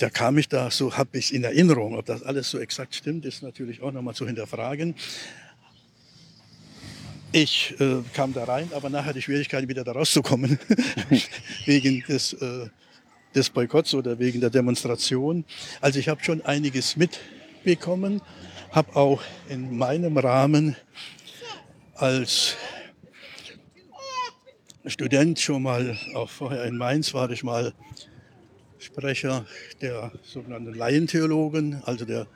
Da 0.00 0.08
kam 0.08 0.38
ich 0.38 0.48
da, 0.48 0.70
so 0.70 0.96
habe 0.96 1.18
ich 1.18 1.34
in 1.34 1.44
Erinnerung, 1.44 1.94
ob 1.94 2.06
das 2.06 2.22
alles 2.22 2.50
so 2.50 2.58
exakt 2.58 2.94
stimmt, 2.94 3.26
ist 3.26 3.42
natürlich 3.42 3.82
auch 3.82 3.92
nochmal 3.92 4.14
zu 4.14 4.26
hinterfragen. 4.26 4.94
Ich 7.32 7.78
äh, 7.78 7.98
kam 8.14 8.32
da 8.32 8.44
rein, 8.44 8.70
aber 8.74 8.88
nachher 8.88 9.12
die 9.12 9.20
Schwierigkeiten 9.20 9.68
wieder 9.68 9.84
da 9.84 9.92
rauszukommen, 9.92 10.58
wegen 11.66 12.02
des, 12.08 12.32
äh, 12.32 12.70
des 13.34 13.50
Boykotts 13.50 13.92
oder 13.92 14.18
wegen 14.18 14.40
der 14.40 14.48
Demonstration. 14.48 15.44
Also 15.82 15.98
ich 15.98 16.08
habe 16.08 16.24
schon 16.24 16.40
einiges 16.46 16.96
mitbekommen, 16.96 18.22
habe 18.70 18.96
auch 18.96 19.20
in 19.50 19.76
meinem 19.76 20.16
Rahmen 20.16 20.76
als 21.94 22.56
Student 24.86 25.38
schon 25.38 25.62
mal, 25.62 25.98
auch 26.14 26.30
vorher 26.30 26.64
in 26.64 26.78
Mainz 26.78 27.12
war 27.12 27.30
ich 27.30 27.44
mal 27.44 27.74
Sprecher 28.92 29.46
der 29.80 30.10
sogenannten 30.24 30.74
Laientheologen, 30.74 31.80
also 31.84 32.04
der 32.04 32.26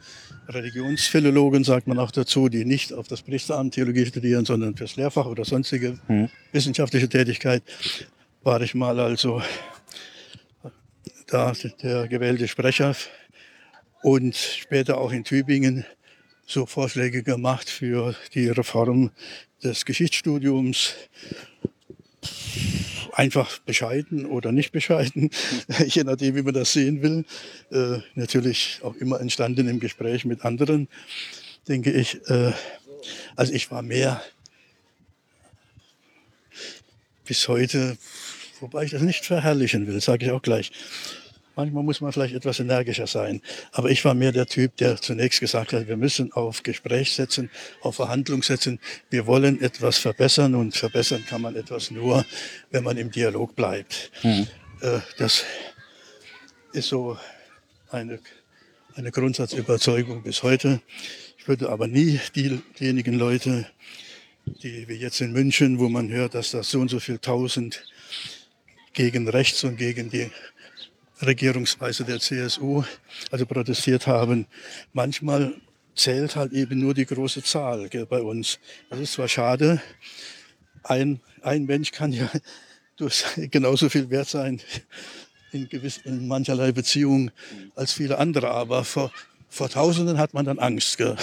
Religionsphilologen, 0.49 1.65
sagt 1.65 1.89
man 1.89 1.99
auch 1.99 2.13
dazu, 2.13 2.49
die 2.49 2.65
nicht 2.65 2.93
auf 2.93 3.09
das 3.09 3.23
Priesteramt 3.23 3.75
Theologie 3.75 4.07
studieren, 4.07 4.45
sondern 4.45 4.77
fürs 4.77 4.95
Lehrfach 4.95 5.27
oder 5.27 5.45
sonstige 5.45 5.99
wissenschaftliche 6.53 7.09
Tätigkeit, 7.09 7.63
war 8.43 8.61
ich 8.61 8.75
mal 8.75 9.01
also 9.01 9.43
da 11.27 11.53
der 11.83 12.07
gewählte 12.07 12.47
Sprecher 12.47 12.95
und 14.03 14.37
später 14.37 14.99
auch 14.99 15.11
in 15.11 15.25
Tübingen 15.25 15.85
so 16.47 16.67
Vorschläge 16.67 17.25
gemacht 17.25 17.69
für 17.69 18.15
die 18.35 18.49
Reform 18.49 19.11
des 19.63 19.85
Geschichtsstudiums. 19.85 20.95
Einfach 23.17 23.61
bescheiden 23.61 24.27
oder 24.27 24.51
nicht 24.51 24.73
bescheiden, 24.73 25.31
je 25.87 26.03
nachdem, 26.03 26.35
wie 26.35 26.43
man 26.43 26.53
das 26.53 26.73
sehen 26.73 27.01
will. 27.01 27.25
Äh, 27.71 28.01
natürlich 28.17 28.81
auch 28.83 28.97
immer 28.97 29.21
entstanden 29.21 29.69
im 29.69 29.79
Gespräch 29.79 30.25
mit 30.25 30.45
anderen, 30.45 30.89
denke 31.69 31.93
ich. 31.93 32.21
Äh, 32.29 32.53
also 33.37 33.53
ich 33.53 33.71
war 33.71 33.83
mehr 33.83 34.21
bis 37.25 37.47
heute, 37.47 37.97
wobei 38.59 38.85
ich 38.85 38.91
das 38.91 39.03
nicht 39.03 39.25
verherrlichen 39.25 39.87
will, 39.87 40.01
sage 40.01 40.27
ich 40.27 40.33
auch 40.33 40.43
gleich. 40.43 40.73
Manchmal 41.57 41.83
muss 41.85 42.01
man 42.01 42.13
vielleicht 42.13 42.35
etwas 42.35 42.59
energischer 42.61 43.07
sein. 43.07 43.41
Aber 43.73 43.91
ich 43.91 44.05
war 44.05 44.15
mehr 44.15 44.33
der 44.33 44.47
Typ, 44.47 44.77
der 44.77 45.01
zunächst 45.01 45.41
gesagt 45.41 45.73
hat, 45.73 45.87
wir 45.87 45.97
müssen 45.97 46.33
auf 46.33 46.63
Gespräch 46.63 47.15
setzen, 47.15 47.51
auf 47.81 47.97
Verhandlung 47.97 48.43
setzen. 48.43 48.81
Wir 49.11 49.27
wollen 49.27 49.61
etwas 49.63 49.99
verbessern 49.99 50.55
und 50.55 50.77
verbessern 50.77 51.25
kann 51.29 51.43
man 51.43 51.55
etwas 51.57 51.91
nur, 51.91 52.25
wenn 52.71 52.83
man 52.85 52.97
im 52.97 53.11
Dialog 53.11 53.55
bleibt. 53.55 54.11
Äh, 54.25 55.01
Das 55.19 55.45
ist 56.73 56.89
so 56.89 57.17
eine, 57.91 58.19
eine 58.97 59.13
Grundsatzüberzeugung 59.13 60.23
bis 60.23 60.43
heute. 60.43 60.81
Ich 61.39 61.47
würde 61.47 61.69
aber 61.69 61.87
nie 61.87 62.21
die, 62.35 62.61
diejenigen 62.81 63.15
Leute, 63.15 63.67
die 64.47 64.89
wie 64.89 64.95
jetzt 64.95 65.21
in 65.21 65.33
München, 65.33 65.79
wo 65.79 65.89
man 65.89 66.11
hört, 66.11 66.35
dass 66.35 66.51
das 66.51 66.71
so 66.71 66.81
und 66.81 66.91
so 66.91 67.01
viel 67.01 67.19
tausend 67.19 67.85
gegen 68.93 69.29
rechts 69.29 69.63
und 69.65 69.77
gegen 69.77 70.11
die 70.11 70.31
Regierungsweise 71.23 72.05
der 72.05 72.21
CSU, 72.21 72.83
also 73.31 73.47
protestiert 73.47 74.07
haben. 74.07 74.47
Manchmal 74.93 75.55
zählt 75.95 76.37
halt 76.37 76.53
eben 76.53 76.81
nur 76.81 76.95
die 76.95 77.07
große 77.07 77.43
Zahl 77.43 77.89
gell, 77.89 78.07
bei 78.07 78.21
uns. 78.21 78.59
Das 78.91 78.99
ist 78.99 79.13
zwar 79.13 79.29
schade, 79.29 79.81
ein, 80.83 81.21
ein 81.43 81.65
Mensch 81.65 81.93
kann 81.93 82.13
ja 82.13 82.31
durch 82.97 83.25
genauso 83.51 83.89
viel 83.89 84.11
wert 84.11 84.29
sein 84.29 84.61
in, 85.53 85.69
gewiss, 85.69 85.99
in 85.99 86.27
mancherlei 86.27 86.73
Beziehungen 86.73 87.31
als 87.77 87.93
viele 87.93 88.19
andere, 88.19 88.51
aber 88.51 88.85
vor, 88.85 89.13
vor 89.49 89.69
Tausenden 89.69 90.19
hat 90.19 90.35
man 90.35 90.45
dann 90.45 90.59
Angst. 90.59 90.99
Gell? 90.99 91.17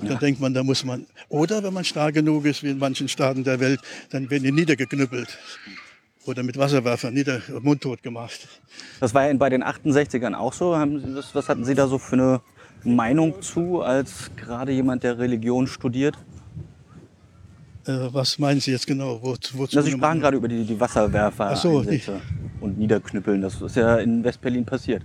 Und 0.00 0.10
dann 0.10 0.18
denkt 0.18 0.40
man, 0.40 0.54
da 0.54 0.64
muss 0.64 0.84
man, 0.84 1.06
oder 1.28 1.62
wenn 1.62 1.72
man 1.72 1.84
stark 1.84 2.14
genug 2.14 2.44
ist, 2.46 2.64
wie 2.64 2.70
in 2.70 2.78
manchen 2.78 3.08
Staaten 3.08 3.44
der 3.44 3.60
Welt, 3.60 3.80
dann 4.10 4.28
werden 4.28 4.42
die 4.42 4.52
niedergeknüppelt 4.52 5.38
oder 6.26 6.42
mit 6.42 6.58
Wasserwerfern 6.58 7.14
nieder, 7.14 7.40
mundtot 7.62 8.02
gemacht. 8.02 8.48
Das 9.00 9.14
war 9.14 9.26
ja 9.26 9.34
bei 9.34 9.48
den 9.48 9.62
68ern 9.62 10.34
auch 10.34 10.52
so. 10.52 10.74
Das, 11.14 11.34
was 11.34 11.48
hatten 11.48 11.64
Sie 11.64 11.74
da 11.74 11.86
so 11.86 11.98
für 11.98 12.16
eine 12.16 12.40
Meinung 12.84 13.40
zu, 13.42 13.82
als 13.82 14.30
gerade 14.36 14.72
jemand, 14.72 15.02
der 15.02 15.18
Religion 15.18 15.66
studiert? 15.66 16.16
Äh, 17.86 18.08
was 18.12 18.38
meinen 18.38 18.60
Sie 18.60 18.72
jetzt 18.72 18.86
genau? 18.86 19.20
Wo, 19.22 19.36
wozu 19.52 19.76
Na, 19.76 19.82
Sie 19.82 19.92
sprachen 19.92 20.20
gerade 20.20 20.36
über 20.36 20.48
die, 20.48 20.64
die 20.64 20.78
Wasserwerfer 20.78 21.54
so, 21.56 21.84
und 22.60 22.78
Niederknüppeln. 22.78 23.40
Das 23.42 23.60
ist 23.60 23.76
ja 23.76 23.96
in 23.96 24.24
Westberlin 24.24 24.64
passiert. 24.64 25.04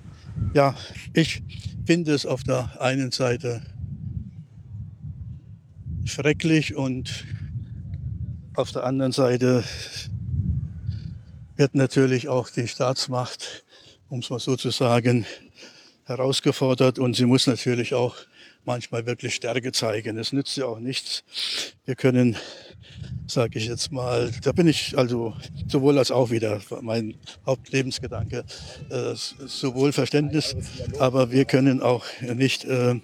Ja, 0.54 0.76
ich 1.14 1.44
finde 1.86 2.14
es 2.14 2.26
auf 2.26 2.44
der 2.44 2.82
einen 2.82 3.12
Seite 3.12 3.62
schrecklich 6.06 6.76
und 6.76 7.26
auf 8.56 8.72
der 8.72 8.84
anderen 8.84 9.12
Seite 9.12 9.64
wird 11.62 11.76
natürlich 11.76 12.28
auch 12.28 12.50
die 12.50 12.68
Staatsmacht, 12.68 13.64
um 14.10 14.22
es 14.22 14.32
mal 14.32 14.40
so 14.40 14.56
zu 14.56 14.72
sagen, 14.72 15.28
herausgefordert 16.06 16.98
und 16.98 17.16
sie 17.16 17.28
muss 17.28 17.46
natürlich 17.46 17.94
auch 17.94 18.16
manchmal 18.66 19.06
wirklich 19.06 19.36
Stärke 19.36 19.72
zeigen. 19.72 20.18
Es 20.18 20.34
nützt 20.34 20.58
ja 20.58 20.66
auch 20.66 20.80
nichts. 20.80 21.24
Wir 21.86 21.94
können, 21.94 22.36
sage 23.28 23.60
ich 23.60 23.68
jetzt 23.68 23.92
mal, 23.92 24.32
da 24.42 24.54
bin 24.54 24.66
ich 24.66 24.98
also 24.98 25.36
sowohl 25.68 26.00
als 26.00 26.10
auch 26.10 26.32
wieder 26.32 26.62
mein 26.82 27.14
Hauptlebensgedanke, 27.46 28.44
äh, 28.90 29.14
sowohl 29.14 29.92
Verständnis, 29.92 30.56
aber 30.98 31.30
wir 31.30 31.46
können 31.46 31.80
auch 31.84 32.06
nicht 32.22 32.66
äh, 32.66 32.96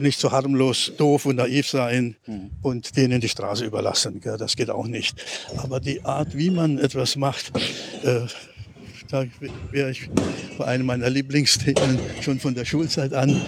nicht 0.00 0.18
so 0.18 0.32
harmlos 0.32 0.92
doof 0.96 1.26
und 1.26 1.36
naiv 1.36 1.68
sein 1.68 2.16
und 2.62 2.96
denen 2.96 3.20
die 3.20 3.28
Straße 3.28 3.64
überlassen. 3.64 4.20
Gell? 4.20 4.36
Das 4.36 4.56
geht 4.56 4.70
auch 4.70 4.86
nicht. 4.86 5.22
Aber 5.56 5.80
die 5.80 6.04
Art, 6.04 6.36
wie 6.36 6.50
man 6.50 6.78
etwas 6.78 7.16
macht, 7.16 7.52
äh, 8.02 8.26
da 9.08 9.26
wäre 9.70 9.90
ich 9.90 10.08
bei 10.58 10.64
einem 10.64 10.86
meiner 10.86 11.10
Lieblingsthemen 11.10 11.98
schon 12.20 12.40
von 12.40 12.54
der 12.54 12.64
Schulzeit 12.64 13.12
an. 13.14 13.40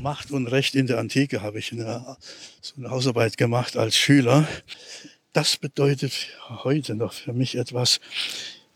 Macht 0.00 0.30
und 0.30 0.48
Recht 0.48 0.74
in 0.74 0.86
der 0.86 0.98
Antike 0.98 1.42
habe 1.42 1.58
ich 1.58 1.72
eine, 1.72 2.16
so 2.60 2.74
eine 2.76 2.90
Hausarbeit 2.90 3.36
gemacht 3.36 3.76
als 3.76 3.96
Schüler. 3.96 4.46
Das 5.32 5.56
bedeutet 5.56 6.12
heute 6.64 6.94
noch 6.94 7.12
für 7.12 7.32
mich 7.32 7.56
etwas, 7.56 8.00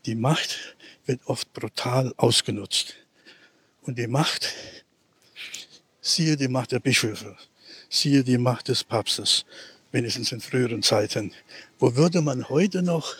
die 0.05 0.15
Macht 0.15 0.75
wird 1.05 1.21
oft 1.25 1.53
brutal 1.53 2.13
ausgenutzt. 2.17 2.95
Und 3.81 3.97
die 3.97 4.07
Macht, 4.07 4.53
siehe 6.07 6.37
die 6.37 6.47
Macht 6.47 6.71
der 6.71 6.79
Bischöfe, 6.79 7.35
siehe 7.89 8.23
die 8.23 8.37
Macht 8.37 8.69
des 8.69 8.83
Papstes, 8.83 9.45
wenigstens 9.91 10.31
in 10.31 10.39
früheren 10.39 10.81
Zeiten. 10.81 11.33
Wo 11.79 11.95
würde 11.95 12.21
man 12.21 12.47
heute 12.49 12.81
noch, 12.81 13.15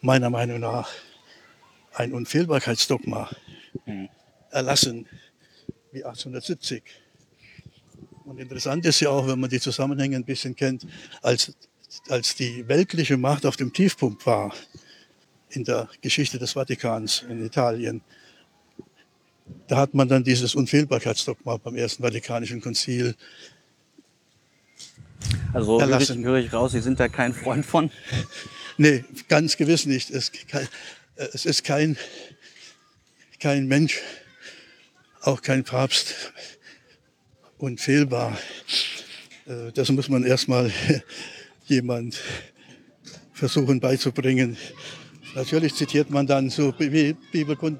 meiner 0.00 0.30
Meinung 0.30 0.60
nach, 0.60 0.90
ein 1.94 2.12
Unfehlbarkeitsdogma 2.12 3.30
erlassen 4.50 5.06
wie 5.92 6.04
1870? 6.04 6.82
Und 8.24 8.38
interessant 8.38 8.84
ist 8.84 9.00
ja 9.00 9.08
auch, 9.08 9.26
wenn 9.26 9.40
man 9.40 9.50
die 9.50 9.60
Zusammenhänge 9.60 10.16
ein 10.16 10.24
bisschen 10.24 10.54
kennt, 10.54 10.86
als, 11.22 11.52
als 12.08 12.34
die 12.34 12.68
weltliche 12.68 13.16
Macht 13.16 13.46
auf 13.46 13.56
dem 13.56 13.72
Tiefpunkt 13.72 14.24
war 14.26 14.54
in 15.48 15.64
der 15.64 15.88
Geschichte 16.00 16.38
des 16.38 16.52
Vatikans 16.52 17.24
in 17.28 17.44
Italien, 17.44 18.02
da 19.68 19.76
hat 19.76 19.94
man 19.94 20.08
dann 20.08 20.24
dieses 20.24 20.54
Unfehlbarkeitsdogma 20.54 21.56
beim 21.56 21.74
Ersten 21.76 22.02
Vatikanischen 22.02 22.60
Konzil 22.60 23.14
Also 25.52 25.80
höre 25.80 26.00
ich, 26.00 26.08
höre 26.10 26.38
ich 26.38 26.52
raus, 26.52 26.72
Sie 26.72 26.80
sind 26.80 26.98
da 27.00 27.08
kein 27.08 27.32
Freund 27.34 27.64
von. 27.66 27.90
Nee, 28.78 29.04
ganz 29.28 29.58
gewiss 29.58 29.84
nicht. 29.84 30.10
Es, 30.10 30.32
es 31.16 31.44
ist 31.44 31.62
kein, 31.62 31.98
kein 33.38 33.66
Mensch, 33.66 34.00
auch 35.20 35.42
kein 35.42 35.62
Papst 35.62 36.14
unfehlbar. 37.58 38.38
Äh, 39.46 39.72
Das 39.72 39.90
muss 39.90 40.08
man 40.08 40.24
erstmal 40.24 40.72
jemand 41.66 42.18
versuchen 43.34 43.78
beizubringen. 43.78 44.56
Natürlich 45.34 45.74
zitiert 45.74 46.08
man 46.08 46.26
dann 46.26 46.48
so 46.48 46.72
Bi- 46.72 47.14
Bibelkund, 47.30 47.78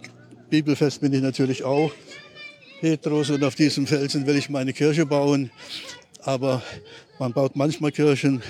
Bibelfest 0.53 1.01
bin 1.01 1.15
ich 1.15 1.23
natürlich 1.23 1.65
auch. 1.65 1.91
Petrus 2.83 3.31
und 3.31 3.43
auf 3.43 3.55
diesem 3.55 3.87
Felsen 3.87 4.27
will 4.27 4.37
ich 4.37 4.51
meine 4.51 4.75
Kirche 4.75 5.07
bauen. 5.07 5.51
Aber 6.23 6.61
man 7.19 7.33
baut 7.33 7.57
manchmal 7.57 7.91
Kirchen 7.91 8.43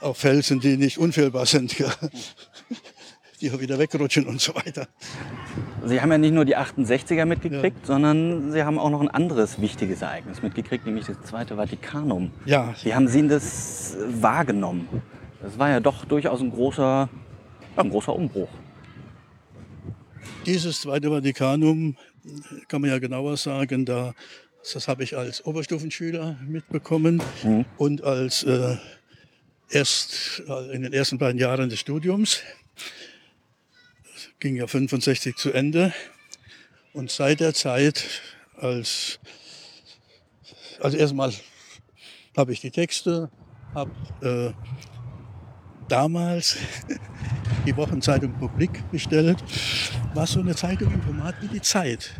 auf 0.00 0.18
Felsen, 0.18 0.60
die 0.60 0.76
nicht 0.76 0.98
unfehlbar 0.98 1.46
sind, 1.46 1.78
ja. 1.78 1.90
die 3.40 3.50
auch 3.50 3.60
wieder 3.60 3.78
wegrutschen 3.78 4.26
und 4.26 4.42
so 4.42 4.54
weiter. 4.54 4.88
Sie 5.86 6.02
haben 6.02 6.12
ja 6.12 6.18
nicht 6.18 6.34
nur 6.34 6.44
die 6.44 6.58
68er 6.58 7.24
mitgekriegt, 7.24 7.86
sondern 7.86 8.52
Sie 8.52 8.62
haben 8.62 8.78
auch 8.78 8.90
noch 8.90 9.00
ein 9.00 9.08
anderes 9.08 9.58
wichtiges 9.58 10.02
Ereignis 10.02 10.42
mitgekriegt, 10.42 10.84
nämlich 10.84 11.06
das 11.06 11.22
Zweite 11.22 11.56
Vatikanum. 11.56 12.30
Ja, 12.44 12.74
Wie 12.82 12.94
haben 12.94 13.08
Sie 13.08 13.26
das 13.26 13.96
wahrgenommen? 14.06 14.86
Das 15.40 15.58
war 15.58 15.70
ja 15.70 15.80
doch 15.80 16.04
durchaus 16.04 16.42
ein 16.42 16.50
großer, 16.50 17.08
ja, 17.76 17.82
ein 17.82 17.88
großer 17.88 18.14
Umbruch. 18.14 18.50
Dieses 20.46 20.80
Zweite 20.80 21.10
Vatikanum 21.10 21.96
kann 22.68 22.80
man 22.80 22.90
ja 22.90 22.98
genauer 22.98 23.36
sagen, 23.36 23.84
da, 23.84 24.14
das 24.72 24.88
habe 24.88 25.02
ich 25.04 25.16
als 25.16 25.44
Oberstufenschüler 25.44 26.38
mitbekommen 26.46 27.22
und 27.76 28.02
als 28.02 28.42
äh, 28.42 28.76
erst 29.70 30.42
äh, 30.48 30.74
in 30.74 30.82
den 30.82 30.92
ersten 30.92 31.18
beiden 31.18 31.38
Jahren 31.38 31.70
des 31.70 31.80
Studiums. 31.80 32.42
Das 34.04 34.28
ging 34.38 34.56
ja 34.56 34.66
65 34.66 35.36
zu 35.36 35.52
Ende. 35.52 35.92
Und 36.92 37.10
seit 37.10 37.40
der 37.40 37.54
Zeit, 37.54 38.04
als, 38.56 39.20
also 40.80 40.96
erstmal 40.96 41.32
habe 42.36 42.52
ich 42.52 42.60
die 42.60 42.70
Texte, 42.70 43.30
habe 43.74 43.92
äh, 44.22 44.52
damals 45.88 46.56
die 47.66 47.76
Wochenzeitung 47.76 48.32
Publik 48.38 48.82
bestellt. 48.90 49.38
War 50.14 50.26
so 50.26 50.40
eine 50.40 50.54
Zeitung 50.54 50.92
im 50.92 51.02
Format 51.02 51.34
wie 51.40 51.48
die 51.48 51.60
Zeit. 51.60 52.12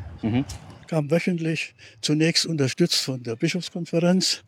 Kam 0.87 1.11
wöchentlich, 1.11 1.75
zunächst 2.01 2.47
unterstützt 2.47 3.03
von 3.03 3.23
der 3.23 3.37
Bischofskonferenz. 3.37 4.43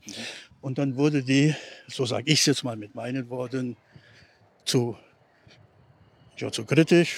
Und 0.60 0.78
dann 0.78 0.96
wurde 0.96 1.22
die, 1.22 1.54
so 1.88 2.04
sage 2.04 2.24
ich 2.26 2.40
es 2.40 2.46
jetzt 2.46 2.64
mal 2.64 2.76
mit 2.76 2.94
meinen 2.94 3.28
Worten, 3.28 3.76
zu, 4.64 4.96
ja, 6.36 6.50
zu 6.50 6.64
kritisch, 6.64 7.16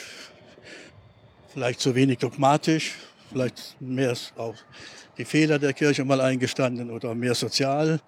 vielleicht 1.53 1.81
zu 1.81 1.95
wenig 1.95 2.19
dogmatisch, 2.19 2.93
vielleicht 3.31 3.77
mehr 3.81 4.15
auf 4.37 4.57
die 5.19 5.25
Fehler 5.25 5.59
der 5.59 5.73
Kirche 5.73 6.05
mal 6.05 6.21
eingestanden 6.21 6.91
oder 6.91 7.15
mehr 7.15 7.35
sozial. 7.35 8.01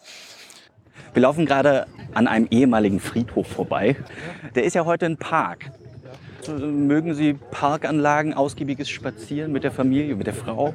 Wir 1.12 1.22
laufen 1.22 1.46
gerade 1.46 1.86
an 2.14 2.26
einem 2.26 2.46
ehemaligen 2.50 3.00
Friedhof 3.00 3.46
vorbei. 3.46 3.96
Der 4.54 4.64
ist 4.64 4.74
ja 4.74 4.84
heute 4.84 5.06
ein 5.06 5.16
Park. 5.16 5.70
Mögen 6.48 7.14
Sie 7.14 7.34
Parkanlagen, 7.34 8.32
ausgiebiges 8.34 8.88
Spazieren 8.88 9.52
mit 9.52 9.64
der 9.64 9.72
Familie, 9.72 10.14
mit 10.14 10.26
der 10.26 10.34
Frau? 10.34 10.72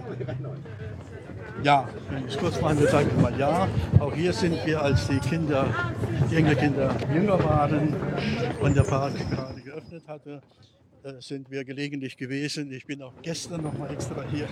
Ja, 1.63 1.87
wenn 2.09 2.25
ich 2.25 2.33
es 2.33 2.39
kurz 2.39 2.61
will, 2.61 2.87
sage 2.87 3.07
ich 3.15 3.21
mal 3.21 3.37
ja. 3.37 3.67
Auch 3.99 4.13
hier 4.13 4.33
sind 4.33 4.65
wir, 4.65 4.81
als 4.81 5.07
die 5.07 5.19
Kinder, 5.19 5.67
die 6.29 6.37
Enkelkinder 6.37 6.95
jünger 7.13 7.43
waren 7.43 7.95
und 8.59 8.75
der 8.75 8.83
Park 8.83 9.13
gerade 9.29 9.61
geöffnet 9.61 10.03
hatte, 10.07 10.41
äh, 11.03 11.13
sind 11.19 11.49
wir 11.49 11.63
gelegentlich 11.63 12.17
gewesen. 12.17 12.71
Ich 12.71 12.85
bin 12.85 13.01
auch 13.01 13.13
gestern 13.21 13.61
noch 13.63 13.77
mal 13.77 13.91
extra 13.91 14.23
hier 14.31 14.47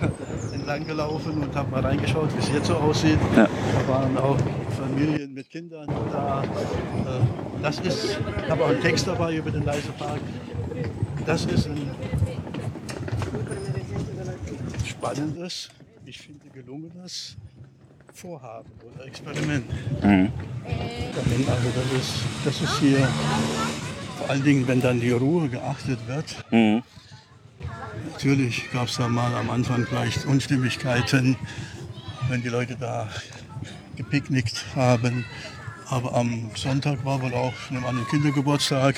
entlang 0.52 0.86
gelaufen 0.86 1.42
und 1.42 1.54
habe 1.54 1.70
mal 1.70 1.80
reingeschaut, 1.80 2.32
wie 2.34 2.38
es 2.38 2.52
jetzt 2.52 2.66
so 2.66 2.74
aussieht. 2.74 3.18
Ja. 3.36 3.46
Da 3.46 3.88
waren 3.88 4.16
auch 4.18 4.36
Familien 4.76 5.19
mit 5.32 5.48
Kindern 5.50 5.86
da. 6.10 6.42
Äh, 6.42 7.60
Das 7.62 7.78
ist, 7.80 8.18
ich 8.44 8.50
habe 8.50 8.64
auch 8.64 8.68
einen 8.70 8.80
Text 8.80 9.06
dabei 9.06 9.36
über 9.36 9.50
den 9.50 9.64
Leisepark. 9.64 10.20
Das 11.26 11.44
ist 11.44 11.66
ein 11.66 11.90
spannendes, 14.86 15.68
ich 16.06 16.18
finde 16.18 16.48
gelungenes 16.48 17.36
Vorhaben 18.14 18.70
oder 18.94 19.06
Experiment. 19.06 19.66
Mhm. 20.02 20.32
Also 20.66 21.68
das 21.74 22.00
ist, 22.00 22.14
das 22.44 22.60
ist 22.62 22.78
hier 22.80 23.08
vor 24.18 24.30
allen 24.30 24.42
Dingen, 24.44 24.66
wenn 24.66 24.80
dann 24.80 25.00
die 25.00 25.10
Ruhe 25.10 25.48
geachtet 25.48 25.98
wird. 26.06 26.44
Mhm. 26.50 26.82
Natürlich 28.12 28.70
gab 28.72 28.88
es 28.88 28.96
da 28.96 29.08
mal 29.08 29.34
am 29.34 29.50
Anfang 29.50 29.86
vielleicht 29.86 30.26
Unstimmigkeiten, 30.26 31.36
wenn 32.28 32.42
die 32.42 32.48
Leute 32.48 32.76
da 32.76 33.08
gepicknickt 33.96 34.64
haben. 34.74 35.24
Aber 35.88 36.14
am 36.14 36.50
Sonntag 36.54 37.04
war 37.04 37.20
wohl 37.20 37.34
auch 37.34 37.52
an 37.68 37.76
einem 37.76 37.86
anderen 37.86 38.08
Kindergeburtstag. 38.08 38.96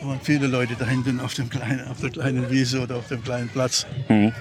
Da 0.00 0.06
waren 0.06 0.20
viele 0.22 0.46
Leute 0.46 0.74
da 0.76 0.86
hinten 0.86 1.20
auf, 1.20 1.34
dem 1.34 1.48
kleinen, 1.50 1.86
auf 1.88 2.00
der 2.00 2.10
kleinen 2.10 2.50
Wiese 2.50 2.80
oder 2.80 2.96
auf 2.96 3.08
dem 3.08 3.22
kleinen 3.22 3.48
Platz. 3.48 3.86
Mhm. 4.08 4.32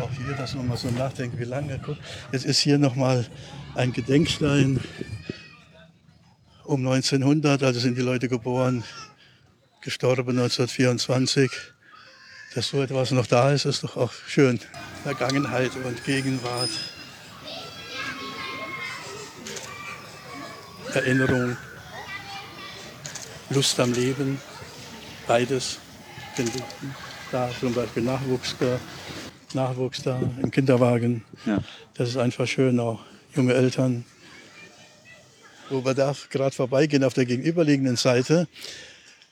Auch 0.00 0.10
hier, 0.24 0.34
dass 0.36 0.54
man 0.54 0.68
mal 0.68 0.76
so 0.76 0.90
nachdenkt, 0.90 1.38
wie 1.38 1.44
lange. 1.44 1.80
Guck, 1.84 1.96
jetzt 2.32 2.44
ist 2.44 2.60
hier 2.60 2.78
nochmal 2.78 3.26
ein 3.74 3.92
Gedenkstein 3.92 4.80
um 6.64 6.86
1900, 6.86 7.62
also 7.62 7.80
sind 7.80 7.98
die 7.98 8.02
Leute 8.02 8.28
geboren, 8.28 8.84
gestorben 9.80 10.38
1924. 10.38 11.50
Dass 12.54 12.68
so 12.68 12.82
etwas 12.82 13.10
noch 13.12 13.26
da 13.26 13.50
ist, 13.50 13.64
ist 13.64 13.82
doch 13.82 13.96
auch 13.96 14.12
schön. 14.26 14.60
Vergangenheit 15.02 15.72
und 15.84 16.04
Gegenwart. 16.04 16.68
Erinnerung, 20.94 21.56
Lust 23.50 23.80
am 23.80 23.92
Leben, 23.92 24.38
beides. 25.26 25.78
Ich. 26.36 26.50
Da 27.30 27.50
zum 27.58 27.72
Beispiel 27.74 28.02
Nachwuchs, 28.02 28.54
da, 28.58 28.78
Nachwuchs 29.54 30.02
da 30.02 30.20
im 30.42 30.50
Kinderwagen. 30.50 31.24
Ja. 31.46 31.62
Das 31.94 32.10
ist 32.10 32.16
einfach 32.16 32.46
schön, 32.46 32.78
auch 32.78 33.00
junge 33.34 33.54
Eltern. 33.54 34.04
Wo 35.70 35.84
wir 35.84 35.94
da 35.94 36.14
gerade 36.30 36.54
vorbeigehen, 36.54 37.04
auf 37.04 37.14
der 37.14 37.24
gegenüberliegenden 37.24 37.96
Seite, 37.96 38.48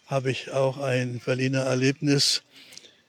habe 0.07 0.31
ich 0.31 0.51
auch 0.53 0.79
ein 0.79 1.21
Berliner 1.25 1.61
Erlebnis. 1.61 2.43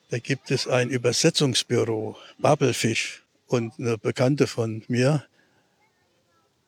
Da 0.09 0.19
gibt 0.19 0.51
es 0.51 0.67
ein 0.67 0.89
Übersetzungsbüro, 0.89 2.17
Babelfisch. 2.37 3.23
Und 3.47 3.73
eine 3.79 3.97
Bekannte 3.97 4.47
von 4.47 4.83
mir, 4.87 5.25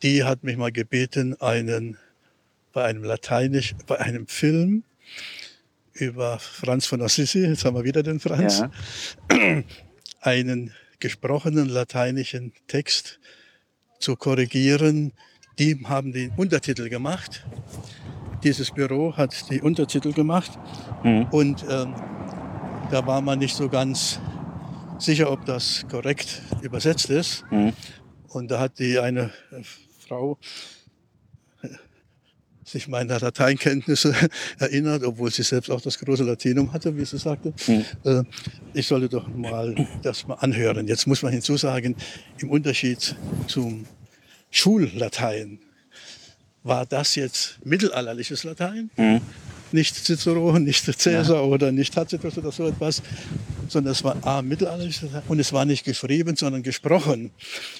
die 0.04 0.24
hat 0.24 0.44
mich 0.44 0.58
mal 0.58 0.72
gebeten, 0.72 1.40
einen, 1.42 1.98
bei 2.74 2.84
einem 2.86 3.04
Lateinisch, 3.04 3.74
bei 3.88 4.00
einem 4.00 4.28
Film 4.28 4.84
über 5.94 6.40
Franz 6.40 6.86
von 6.88 7.02
Assisi, 7.02 7.40
jetzt 7.46 7.66
haben 7.66 7.76
wir 7.76 7.84
wieder 7.84 8.04
den 8.04 8.20
Franz, 8.20 8.60
Ja. 8.60 8.70
einen 10.22 10.74
gesprochenen 11.00 11.68
lateinischen 11.70 12.54
Text 12.68 13.20
zu 14.00 14.16
korrigieren. 14.16 15.14
Die 15.60 15.80
haben 15.86 16.12
den 16.14 16.32
Untertitel 16.36 16.90
gemacht. 16.90 17.46
dieses 18.44 18.72
Büro 18.72 19.16
hat 19.16 19.50
die 19.50 19.62
Untertitel 19.62 20.12
gemacht 20.12 20.52
Mhm. 21.04 21.28
und 21.32 21.64
ähm, 21.70 21.96
da 22.92 23.06
war 23.08 23.22
man 23.22 23.40
nicht 23.40 23.56
so 23.56 23.70
ganz 23.70 24.20
sicher, 25.00 25.32
ob 25.32 25.46
das 25.46 25.86
korrekt 25.90 26.42
übersetzt 26.62 27.10
ist. 27.10 27.46
Mhm. 27.52 27.72
Und 28.28 28.50
da 28.52 28.60
hat 28.60 28.80
die 28.80 29.00
eine 29.00 29.32
äh, 29.52 29.62
Frau 30.08 30.38
äh, 31.62 31.68
sich 32.66 32.88
meiner 32.88 33.20
Lateinkenntnisse 33.20 34.14
erinnert, 34.60 35.04
obwohl 35.04 35.32
sie 35.32 35.44
selbst 35.44 35.70
auch 35.70 35.82
das 35.82 35.98
große 36.00 36.24
Latinum 36.24 36.72
hatte, 36.74 36.96
wie 36.98 37.06
sie 37.06 37.18
sagte. 37.18 37.54
Äh, 38.04 38.24
Ich 38.74 38.88
sollte 38.88 39.10
doch 39.10 39.28
mal 39.28 39.76
das 40.02 40.28
mal 40.28 40.36
anhören. 40.36 40.88
Jetzt 40.88 41.08
muss 41.08 41.22
man 41.22 41.32
hinzusagen, 41.34 41.96
im 42.40 42.50
Unterschied 42.50 43.16
zum 43.48 43.86
Schullatein 44.52 45.60
war 46.64 46.86
das 46.86 47.16
jetzt 47.16 47.58
mittelalterliches 47.66 48.44
Latein. 48.44 48.90
Nicht 49.74 49.96
Cicero, 49.96 50.58
nicht 50.60 50.86
Caesar 51.00 51.44
oder 51.46 51.72
nicht 51.72 51.94
Tacitus 51.94 52.38
oder 52.38 52.52
so 52.52 52.68
etwas, 52.68 53.02
sondern 53.74 53.92
es 53.92 54.04
war 54.04 54.16
A, 54.26 54.42
mittelalterliches 54.42 55.02
Latein 55.04 55.24
und 55.28 55.40
es 55.40 55.52
war 55.52 55.66
nicht 55.66 55.84
geschrieben, 55.84 56.36
sondern 56.36 56.64
gesprochen. 56.64 57.32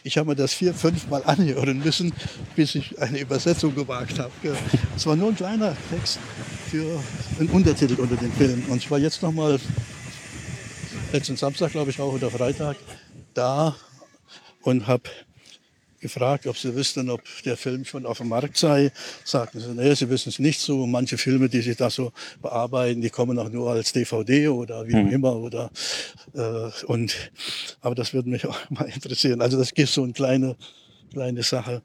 Ich 0.04 0.18
habe 0.18 0.30
mir 0.30 0.36
das 0.36 0.54
vier, 0.54 0.74
fünf 0.74 1.08
Mal 1.08 1.24
anhören 1.24 1.80
müssen, 1.80 2.12
bis 2.56 2.76
ich 2.76 3.00
eine 3.00 3.20
Übersetzung 3.20 3.74
gewagt 3.74 4.20
habe. 4.20 4.32
Es 4.96 5.06
war 5.06 5.16
nur 5.16 5.30
ein 5.30 5.36
kleiner 5.36 5.76
Text 5.90 6.20
für 6.70 7.00
einen 7.40 7.50
Untertitel 7.50 8.00
unter 8.00 8.16
dem 8.18 8.32
Film. 8.34 8.64
Und 8.68 8.78
ich 8.78 8.92
war 8.92 9.00
jetzt 9.00 9.22
noch 9.22 9.32
mal 9.32 9.60
letzten 11.14 11.38
Samstag, 11.38 11.72
glaube 11.72 11.92
ich, 11.92 12.00
auch 12.00 12.14
oder 12.14 12.30
Freitag 12.30 12.76
da 13.34 13.76
und 14.64 14.88
habe 14.88 15.04
gefragt, 16.04 16.46
ob 16.46 16.58
sie 16.58 16.76
wüssten, 16.76 17.10
ob 17.10 17.22
der 17.44 17.58
Film 17.58 17.84
schon 17.86 18.06
auf 18.06 18.20
dem 18.20 18.30
Markt 18.30 18.58
sei. 18.58 18.92
Sagten 19.24 19.60
sie, 19.60 19.70
nee, 19.70 19.94
sie 19.96 20.08
wissen 20.10 20.30
es 20.30 20.38
nicht 20.38 20.60
so. 20.60 20.86
Manche 20.86 21.18
Filme, 21.18 21.50
die 21.50 21.62
sich 21.62 21.78
da 21.78 21.90
so 21.90 22.12
bearbeiten, 22.42 23.02
die 23.02 23.10
kommen 23.10 23.40
auch 23.40 23.50
nur 23.50 23.72
als 23.72 23.92
DVD 23.92 24.50
oder 24.50 24.88
wie 24.88 24.96
auch 24.96 25.12
immer. 25.12 25.36
Oder, 25.36 25.72
äh, 26.36 26.70
und, 26.86 27.32
aber 27.82 27.96
das 27.96 28.14
würde 28.14 28.30
mich 28.30 28.46
auch 28.50 28.70
mal 28.70 28.86
interessieren. 28.86 29.42
Also 29.42 29.58
das 29.58 29.74
gibt 29.74 29.90
so 29.90 30.04
eine 30.04 30.14
kleine, 30.14 30.56
kleine 31.12 31.42
Sache. 31.42 31.82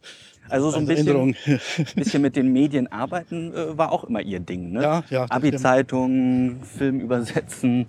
Also 0.51 0.71
so 0.71 0.79
ein 0.79 0.89
Eine 0.89 0.95
bisschen, 0.95 1.37
bisschen 1.95 2.23
mit 2.23 2.37
den 2.37 2.53
Medien 2.53 2.87
arbeiten 2.91 3.53
äh, 3.55 3.77
war 3.77 3.93
auch 3.93 4.05
immer 4.05 4.21
ihr 4.23 4.41
Ding, 4.41 4.73
ne? 4.73 4.83
Ja, 4.83 5.05
ja, 5.11 5.27
Abi-Zeitung, 5.29 6.63
Film 6.63 7.01
übersetzen. 7.01 7.87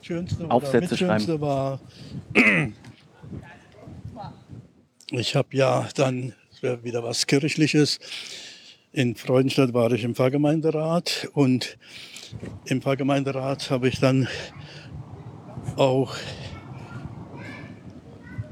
Schönste 0.00 0.50
Aufsätze 0.50 0.94
oder 0.94 0.96
Schönste 0.96 1.40
war, 1.40 1.80
ich 5.12 5.36
habe 5.36 5.48
ja 5.52 5.88
dann, 5.94 6.34
wieder 6.60 7.02
was 7.02 7.26
Kirchliches, 7.26 7.98
in 8.92 9.14
Freudenstadt 9.14 9.74
war 9.74 9.90
ich 9.92 10.04
im 10.04 10.14
Pfarrgemeinderat 10.14 11.28
und 11.34 11.78
im 12.64 12.82
Pfarrgemeinderat 12.82 13.70
habe 13.70 13.88
ich 13.88 13.98
dann 14.00 14.28
auch 15.76 16.14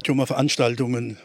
schon 0.04 0.16
mal 0.16 0.26
Veranstaltungen 0.26 1.18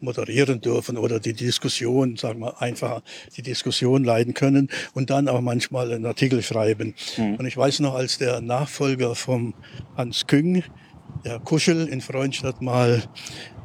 moderieren 0.00 0.60
dürfen 0.60 0.98
oder 0.98 1.20
die 1.20 1.32
Diskussion, 1.32 2.16
sagen 2.16 2.40
wir 2.40 2.60
einfach 2.60 3.02
die 3.36 3.42
Diskussion 3.42 4.04
leiten 4.04 4.34
können 4.34 4.68
und 4.94 5.10
dann 5.10 5.28
auch 5.28 5.40
manchmal 5.40 5.92
einen 5.92 6.06
Artikel 6.06 6.42
schreiben. 6.42 6.94
Und 7.16 7.46
ich 7.46 7.56
weiß 7.56 7.80
noch, 7.80 7.94
als 7.94 8.18
der 8.18 8.40
Nachfolger 8.40 9.14
vom 9.14 9.54
Hans 9.96 10.26
Küng, 10.26 10.64
der 11.24 11.38
Kuschel 11.38 11.86
in 11.88 12.00
Freudenstadt 12.00 12.60
mal 12.60 13.02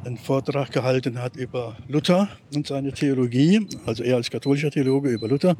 einen 0.04 0.16
Vortrag 0.16 0.72
gehalten 0.72 1.20
hat 1.20 1.36
über 1.36 1.76
Luther 1.88 2.28
und 2.54 2.66
seine 2.66 2.92
Theologie, 2.92 3.66
also 3.86 4.02
er 4.02 4.16
als 4.16 4.30
katholischer 4.30 4.70
Theologe 4.70 5.10
über 5.10 5.28
Luther. 5.28 5.56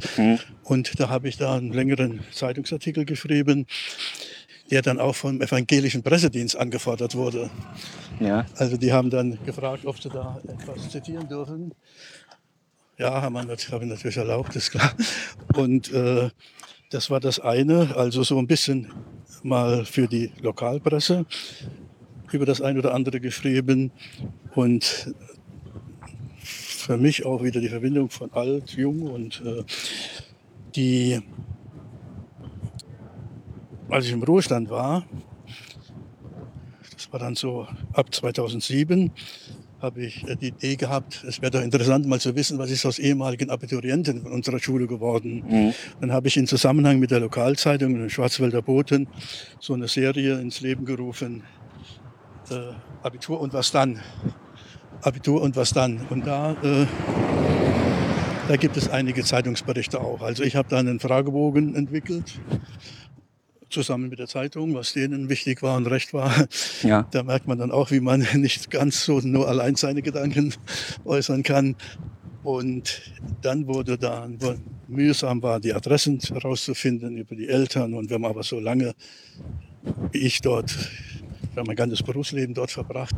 Und 0.65 0.99
da 1.01 1.09
habe 1.09 1.29
ich 1.29 1.37
da 1.37 1.57
einen 1.57 1.73
längeren 1.73 2.21
Zeitungsartikel 2.33 3.05
geschrieben, 3.05 3.67
der 4.71 4.83
dann 4.83 5.01
auch 5.01 5.15
vom 5.15 5.41
evangelischen 5.41 6.03
Pressedienst 6.03 6.57
angefordert 6.57 7.15
wurde. 7.15 7.51
Ja. 8.21 8.47
Also 8.57 8.77
die 8.77 8.93
haben 8.93 9.11
dann 9.11 9.39
gefragt, 9.45 9.87
ob 9.87 10.01
sie 10.01 10.09
da 10.09 10.41
etwas 10.47 10.91
zitieren 10.91 11.29
dürfen. 11.29 11.73
Ja, 12.99 13.23
haben 13.23 13.35
wir 13.35 13.41
habe 13.43 13.85
ich 13.85 13.91
natürlich 13.91 14.17
erlaubt, 14.17 14.57
ist 14.57 14.73
klar. 14.73 14.93
Und 15.55 15.93
äh, 15.93 16.31
das 16.91 17.11
war 17.11 17.21
das 17.21 17.39
eine, 17.39 17.95
also 17.97 18.23
so 18.25 18.39
ein 18.39 18.47
bisschen 18.47 18.93
mal 19.43 19.85
für 19.85 20.09
die 20.09 20.33
Lokalpresse 20.41 21.27
über 22.33 22.47
das 22.47 22.61
ein 22.61 22.79
oder 22.79 22.95
andere 22.95 23.21
geschrieben 23.21 23.91
und 24.55 25.15
für 26.39 26.97
mich 26.97 27.27
auch 27.27 27.43
wieder 27.43 27.61
die 27.61 27.69
Verbindung 27.69 28.09
von 28.09 28.33
alt, 28.33 28.71
jung 28.71 29.03
und 29.03 29.43
äh, 29.45 29.63
die, 30.75 31.21
als 33.91 34.07
ich 34.07 34.13
im 34.13 34.23
Ruhestand 34.23 34.71
war, 34.71 35.05
das 36.95 37.13
war 37.13 37.21
dann 37.21 37.35
so 37.35 37.67
ab 37.93 38.15
2007, 38.15 39.11
habe 39.81 40.03
ich 40.03 40.27
äh, 40.27 40.37
die 40.37 40.49
Idee 40.49 40.77
gehabt, 40.77 41.25
es 41.29 41.41
wäre 41.41 41.51
doch 41.51 41.63
interessant 41.63 42.07
mal 42.07 42.21
zu 42.21 42.35
wissen, 42.35 42.59
was 42.59 42.71
ist 42.71 42.87
aus 42.87 42.99
ehemaligen 42.99 43.51
Abiturienten 43.51 44.23
von 44.23 44.33
unserer 44.33 44.59
Schule 44.59 44.87
geworden. 44.87 45.75
Dann 46.01 46.13
habe 46.13 46.29
ich 46.29 46.37
in 46.37 46.47
Zusammenhang 46.47 46.99
mit 46.99 47.11
der 47.11 47.21
Lokalzeitung, 47.21 47.95
den 47.95 48.11
Schwarzwälder 48.11 48.63
Boten, 48.63 49.09
so 49.61 49.75
eine 49.75 49.89
Serie 49.89 50.41
ins 50.41 50.61
Leben 50.61 50.85
gerufen, 50.85 51.43
äh, 52.51 52.73
Abitur 53.03 53.41
und 53.41 53.53
was 53.53 53.71
dann. 53.71 54.01
Abitur 55.03 55.43
und 55.43 55.57
was 55.57 55.73
dann. 55.73 56.07
Und 56.11 56.27
da, 56.27 56.53
äh, 56.63 56.87
da 58.49 58.57
gibt 58.57 58.77
es 58.77 58.89
einige 58.89 59.23
Zeitungsberichte 59.23 60.01
auch. 60.01 60.23
Also 60.23 60.43
ich 60.43 60.57
habe 60.57 60.69
da 60.69 60.79
einen 60.79 60.99
Fragebogen 60.99 61.75
entwickelt, 61.75 62.41
zusammen 63.71 64.09
mit 64.09 64.19
der 64.19 64.27
Zeitung, 64.27 64.75
was 64.75 64.93
denen 64.93 65.29
wichtig 65.29 65.63
war 65.63 65.77
und 65.77 65.87
recht 65.87 66.15
war. 66.15 66.49
Ja. 66.83 67.07
Da 67.11 67.23
merkt 67.23 67.47
man 67.47 67.59
dann 67.59 67.71
auch, 67.71 67.91
wie 67.91 68.01
man 68.01 68.27
nicht 68.35 68.71
ganz 68.71 69.05
so 69.05 69.21
nur 69.21 69.49
allein 69.49 69.77
seine 69.77 70.03
Gedanken 70.03 70.55
äußern 71.05 71.43
kann. 71.43 71.77
Und 72.43 73.03
dann 73.43 73.67
wurde 73.67 73.99
dann 73.99 74.41
wo 74.41 74.55
mühsam 74.87 75.43
war, 75.43 75.61
die 75.61 75.75
Adressen 75.75 76.19
herauszufinden 76.21 77.19
über 77.19 77.35
die 77.37 77.49
Eltern. 77.49 77.95
Und 77.95 78.11
wenn 78.11 78.21
man 78.21 78.31
aber 78.31 78.43
so 78.43 78.59
lange 78.59 78.95
wie 80.13 80.19
ich 80.19 80.41
dort, 80.41 80.75
wenn 81.59 81.67
mein 81.67 81.77
ganzes 81.77 82.03
Berufsleben 82.03 82.55
dort 82.55 82.71
verbracht, 82.71 83.15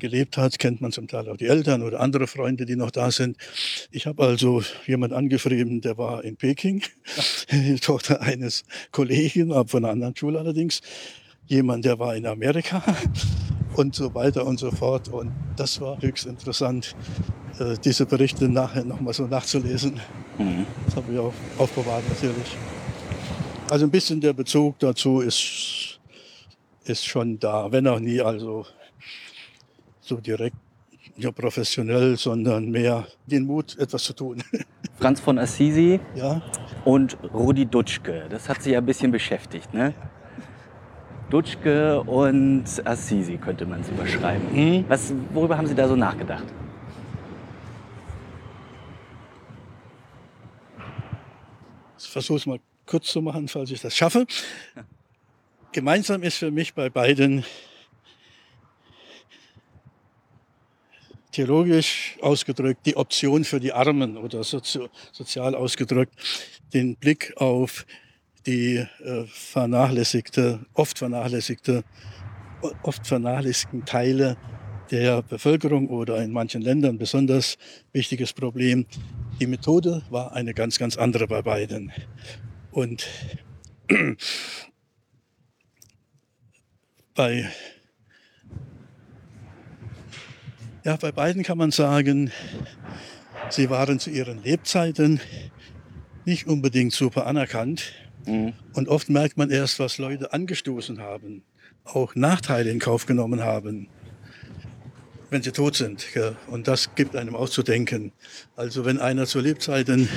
gelebt 0.00 0.36
hat, 0.36 0.58
kennt 0.58 0.80
man 0.80 0.90
zum 0.90 1.06
Teil 1.06 1.28
auch 1.28 1.36
die 1.36 1.46
Eltern 1.46 1.82
oder 1.82 2.00
andere 2.00 2.26
Freunde, 2.26 2.66
die 2.66 2.74
noch 2.74 2.90
da 2.90 3.10
sind. 3.10 3.36
Ich 3.92 4.06
habe 4.06 4.24
also 4.24 4.62
jemand 4.86 5.12
angeschrieben, 5.12 5.80
der 5.80 5.96
war 5.96 6.24
in 6.24 6.36
Peking, 6.36 6.82
die 7.52 7.76
Tochter 7.80 8.20
eines 8.20 8.64
Kollegen, 8.90 9.52
aber 9.52 9.68
von 9.68 9.84
einer 9.84 9.92
anderen 9.92 10.16
Schule 10.16 10.40
allerdings. 10.40 10.80
Jemand, 11.46 11.84
der 11.84 11.98
war 11.98 12.16
in 12.16 12.26
Amerika 12.26 12.82
und 13.76 13.94
so 13.94 14.12
weiter 14.14 14.44
und 14.44 14.58
so 14.58 14.70
fort. 14.70 15.08
Und 15.08 15.30
das 15.56 15.80
war 15.80 16.00
höchst 16.02 16.26
interessant, 16.26 16.96
äh, 17.60 17.76
diese 17.84 18.06
Berichte 18.06 18.48
nachher 18.48 18.84
nochmal 18.84 19.14
so 19.14 19.26
nachzulesen. 19.26 20.00
Das 20.86 20.96
habe 20.96 21.12
ich 21.12 21.18
auch 21.18 21.34
aufbewahrt 21.58 22.02
natürlich. 22.08 22.56
Also 23.70 23.84
ein 23.86 23.90
bisschen 23.90 24.20
der 24.20 24.32
Bezug 24.32 24.78
dazu 24.80 25.20
ist, 25.20 25.93
ist 26.84 27.04
schon 27.04 27.38
da, 27.38 27.70
wenn 27.72 27.86
auch 27.86 28.00
nie 28.00 28.20
also 28.20 28.66
so 30.00 30.16
direkt 30.16 30.56
ja, 31.16 31.30
professionell, 31.30 32.16
sondern 32.16 32.70
mehr 32.70 33.06
den 33.26 33.46
Mut, 33.46 33.78
etwas 33.78 34.04
zu 34.04 34.12
tun. 34.14 34.42
Franz 34.98 35.20
von 35.20 35.38
Assisi 35.38 36.00
ja, 36.14 36.42
und 36.84 37.16
Rudi 37.32 37.66
Dutschke. 37.66 38.26
Das 38.28 38.48
hat 38.48 38.62
Sie 38.62 38.72
ja 38.72 38.78
ein 38.78 38.86
bisschen 38.86 39.10
beschäftigt, 39.10 39.72
ne? 39.72 39.94
Dutschke 41.30 42.02
und 42.02 42.64
Assisi 42.84 43.38
könnte 43.38 43.66
man 43.66 43.80
es 43.80 43.88
überschreiben. 43.88 44.84
Was, 44.88 45.12
worüber 45.32 45.56
haben 45.56 45.66
Sie 45.66 45.74
da 45.74 45.88
so 45.88 45.96
nachgedacht? 45.96 46.44
ich 52.04 52.10
versuche 52.10 52.38
es 52.38 52.46
mal 52.46 52.60
kurz 52.86 53.06
zu 53.06 53.22
machen, 53.22 53.48
falls 53.48 53.70
ich 53.70 53.80
das 53.80 53.96
schaffe. 53.96 54.26
Gemeinsam 55.74 56.22
ist 56.22 56.36
für 56.36 56.52
mich 56.52 56.72
bei 56.72 56.88
beiden 56.88 57.44
theologisch 61.32 62.16
ausgedrückt 62.20 62.86
die 62.86 62.96
Option 62.96 63.42
für 63.42 63.58
die 63.58 63.72
Armen 63.72 64.16
oder 64.16 64.44
sozi 64.44 64.86
sozial 65.10 65.56
ausgedrückt 65.56 66.14
den 66.72 66.94
Blick 66.94 67.32
auf 67.38 67.86
die 68.46 68.86
äh, 69.02 69.24
vernachlässigte, 69.26 70.64
oft 70.74 70.96
vernachlässigte, 70.96 71.82
oft 72.84 73.04
vernachlässigten 73.04 73.84
Teile 73.84 74.36
der 74.92 75.22
Bevölkerung 75.22 75.88
oder 75.88 76.22
in 76.22 76.30
manchen 76.30 76.62
Ländern 76.62 76.98
besonders 76.98 77.58
wichtiges 77.90 78.32
Problem. 78.32 78.86
Die 79.40 79.48
Methode 79.48 80.02
war 80.08 80.34
eine 80.34 80.54
ganz, 80.54 80.78
ganz 80.78 80.96
andere 80.96 81.26
bei 81.26 81.42
beiden. 81.42 81.90
Und 82.70 83.08
bei, 87.14 87.48
ja, 90.84 90.96
bei 90.96 91.12
beiden 91.12 91.42
kann 91.44 91.58
man 91.58 91.70
sagen, 91.70 92.32
sie 93.50 93.70
waren 93.70 94.00
zu 94.00 94.10
ihren 94.10 94.42
Lebzeiten 94.42 95.20
nicht 96.24 96.46
unbedingt 96.46 96.92
super 96.92 97.26
anerkannt. 97.26 97.92
Und 98.26 98.88
oft 98.88 99.10
merkt 99.10 99.36
man 99.36 99.50
erst, 99.50 99.78
was 99.78 99.98
Leute 99.98 100.32
angestoßen 100.32 100.98
haben, 100.98 101.42
auch 101.84 102.14
Nachteile 102.14 102.70
in 102.70 102.78
Kauf 102.78 103.04
genommen 103.04 103.42
haben, 103.42 103.88
wenn 105.30 105.42
sie 105.42 105.52
tot 105.52 105.76
sind. 105.76 106.06
Und 106.46 106.66
das 106.66 106.94
gibt 106.94 107.16
einem 107.16 107.36
auszudenken. 107.36 108.12
Also 108.56 108.84
wenn 108.86 108.98
einer 108.98 109.26
zu 109.26 109.40
Lebzeiten 109.40 110.08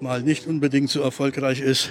mal 0.00 0.22
nicht 0.22 0.46
unbedingt 0.46 0.88
so 0.88 1.02
erfolgreich 1.02 1.60
ist, 1.60 1.90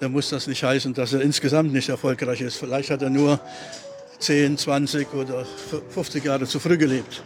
dann 0.00 0.12
muss 0.12 0.28
das 0.30 0.46
nicht 0.46 0.62
heißen, 0.62 0.94
dass 0.94 1.12
er 1.12 1.20
insgesamt 1.20 1.72
nicht 1.72 1.88
erfolgreich 1.88 2.40
ist. 2.40 2.56
Vielleicht 2.56 2.90
hat 2.90 3.02
er 3.02 3.10
nur 3.10 3.40
10, 4.18 4.58
20 4.58 5.14
oder 5.14 5.44
50 5.90 6.24
Jahre 6.24 6.46
zu 6.46 6.58
früh 6.58 6.76
gelebt. 6.76 7.22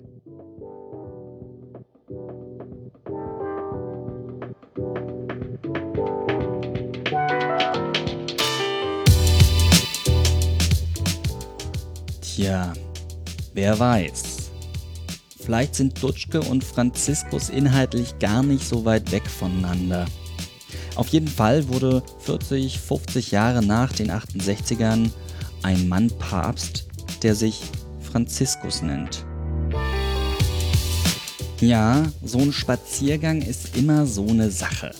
Tja, 12.21 12.73
wer 13.53 13.79
weiß. 13.79 14.51
Vielleicht 15.45 15.75
sind 15.75 16.03
Dutschke 16.03 16.41
und 16.41 16.63
Franziskus 16.63 17.49
inhaltlich 17.49 18.19
gar 18.19 18.43
nicht 18.43 18.67
so 18.67 18.85
weit 18.85 19.11
weg 19.11 19.27
voneinander. 19.27 20.07
Auf 20.97 21.09
jeden 21.09 21.29
Fall 21.29 21.69
wurde 21.69 22.03
40, 22.21 22.79
50 22.79 23.31
Jahre 23.31 23.65
nach 23.65 23.93
den 23.93 24.11
68ern 24.11 25.11
ein 25.63 25.89
Mann 25.89 26.11
Papst, 26.19 26.87
der 27.23 27.35
sich 27.35 27.61
Franziskus 28.01 28.83
nennt. 28.83 29.25
Ja, 31.61 32.05
so 32.25 32.39
ein 32.39 32.53
Spaziergang 32.53 33.43
ist 33.43 33.77
immer 33.77 34.07
so 34.07 34.27
eine 34.27 34.51
Sache. 34.51 34.93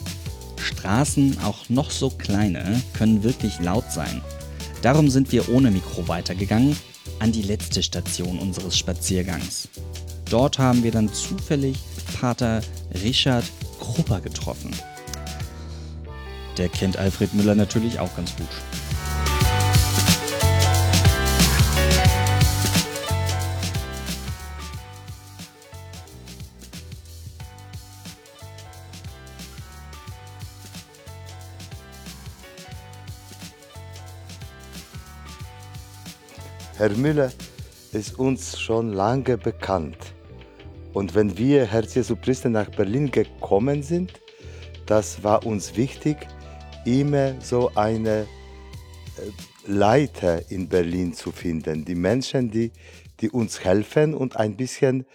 Straßen, 0.59 1.39
auch 1.43 1.69
noch 1.69 1.91
so 1.91 2.11
kleine, 2.11 2.83
können 2.93 3.23
wirklich 3.23 3.59
laut 3.61 3.91
sein. 3.91 4.21
Darum 4.83 5.09
sind 5.09 5.33
wir 5.33 5.49
ohne 5.49 5.71
Mikro 5.71 6.07
weitergegangen 6.07 6.77
an 7.19 7.33
die 7.33 7.43
letzte 7.43 7.83
Station 7.83 8.39
unseres 8.39 8.77
Spaziergangs. 8.77 9.69
Dort 10.31 10.59
haben 10.59 10.83
wir 10.83 10.91
dann 10.91 11.13
zufällig 11.13 11.79
Pater 12.19 12.61
Richard 13.03 13.45
Krupper 13.81 14.21
getroffen. 14.21 14.71
Der 16.61 16.69
kennt 16.69 16.99
Alfred 16.99 17.33
Müller 17.33 17.55
natürlich 17.55 17.99
auch 17.99 18.15
ganz 18.15 18.37
gut. 18.37 18.47
Herr 36.77 36.91
Müller 36.91 37.33
ist 37.93 38.19
uns 38.19 38.61
schon 38.61 38.93
lange 38.93 39.39
bekannt. 39.39 39.97
Und 40.93 41.15
wenn 41.15 41.39
wir, 41.39 41.65
Herz 41.65 41.95
Jesu 41.95 42.17
Christi, 42.17 42.51
nach 42.51 42.69
Berlin 42.69 43.11
gekommen 43.11 43.83
sind, 43.83 44.13
das 44.85 45.25
war 45.25 45.47
uns 45.47 45.75
wichtig, 45.77 46.27
immer 46.85 47.41
so 47.41 47.71
eine 47.75 48.27
äh, 49.17 49.67
Leiter 49.67 50.51
in 50.51 50.69
Berlin 50.69 51.13
zu 51.13 51.33
finden. 51.33 51.85
Die 51.85 51.95
Menschen, 51.95 52.51
die, 52.51 52.73
die 53.21 53.31
uns 53.31 53.65
helfen 53.65 54.15
und 54.15 54.37
ein 54.37 54.57
bisschen 54.57 55.07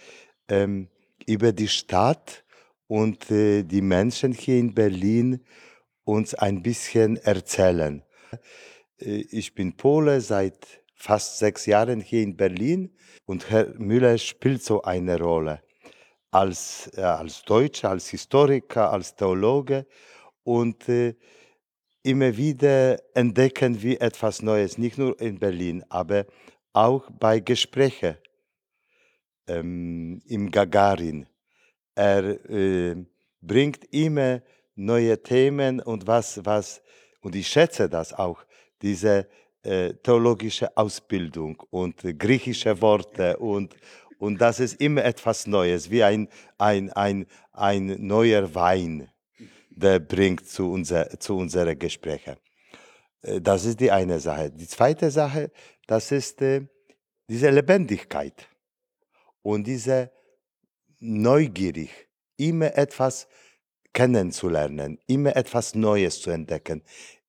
ähm, 0.48 0.88
über 1.26 1.52
die 1.52 1.68
Stadt 1.68 2.44
und 2.86 3.30
äh, 3.30 3.62
die 3.64 3.82
Menschen 3.82 4.32
hier 4.32 4.58
in 4.58 4.74
Berlin 4.74 5.44
uns 6.04 6.34
ein 6.34 6.62
bisschen 6.62 7.16
erzählen. 7.16 8.02
Äh, 8.98 9.24
Ich 9.30 9.54
bin 9.54 9.76
Pole 9.76 10.20
seit 10.20 10.84
fast 10.94 11.38
sechs 11.38 11.66
Jahren 11.66 12.00
hier 12.00 12.22
in 12.22 12.36
Berlin 12.36 12.90
und 13.26 13.50
Herr 13.50 13.74
Müller 13.76 14.16
spielt 14.18 14.62
so 14.62 14.82
eine 14.82 15.18
Rolle 15.18 15.62
als, 16.30 16.90
äh, 16.96 17.02
als 17.02 17.42
Deutscher, 17.42 17.90
als 17.90 18.08
Historiker, 18.08 18.92
als 18.92 19.14
Theologe 19.14 19.86
und 20.44 20.88
äh, 20.88 21.14
immer 22.06 22.36
wieder 22.36 22.98
entdecken 23.14 23.82
wir 23.82 24.00
etwas 24.00 24.40
Neues, 24.40 24.78
nicht 24.78 24.96
nur 24.96 25.20
in 25.20 25.40
Berlin, 25.40 25.84
aber 25.88 26.24
auch 26.72 27.10
bei 27.10 27.40
Gesprächen 27.40 28.16
ähm, 29.48 30.22
im 30.26 30.50
Gagarin. 30.52 31.26
Er 31.96 32.22
äh, 32.48 32.94
bringt 33.40 33.92
immer 33.92 34.40
neue 34.76 35.20
Themen 35.20 35.80
und 35.80 36.06
was, 36.06 36.44
was, 36.44 36.80
und 37.22 37.34
ich 37.34 37.48
schätze 37.48 37.88
das 37.88 38.12
auch, 38.12 38.44
diese 38.82 39.26
äh, 39.62 39.94
theologische 39.94 40.76
Ausbildung 40.76 41.60
und 41.70 42.02
griechische 42.18 42.80
Worte 42.80 43.36
und, 43.38 43.74
und 44.18 44.40
das 44.40 44.60
ist 44.60 44.80
immer 44.80 45.04
etwas 45.04 45.48
Neues, 45.48 45.90
wie 45.90 46.04
ein, 46.04 46.28
ein, 46.56 46.92
ein, 46.92 47.26
ein 47.52 47.96
neuer 47.98 48.54
Wein, 48.54 49.08
der 49.76 50.00
bringt 50.00 50.48
zu, 50.48 50.72
unser, 50.72 51.20
zu 51.20 51.36
unseren 51.36 51.78
Gesprächen. 51.78 52.36
Äh, 53.22 53.40
Das 53.40 53.64
ist 53.64 53.78
die 53.78 53.90
eine 53.90 54.18
Sache. 54.18 54.50
Die 54.50 54.66
zweite 54.66 55.10
Sache, 55.10 55.50
das 55.86 56.10
ist 56.10 56.42
äh, 56.42 56.62
diese 57.28 57.50
Lebendigkeit 57.50 58.48
und 59.42 59.66
diese 59.66 60.10
neugierig, 60.98 61.90
immer 62.36 62.76
etwas 62.76 63.28
kennenzulernen, 63.92 64.98
immer 65.06 65.36
etwas 65.36 65.74
Neues 65.74 66.20
zu 66.20 66.30
entdecken, 66.30 66.82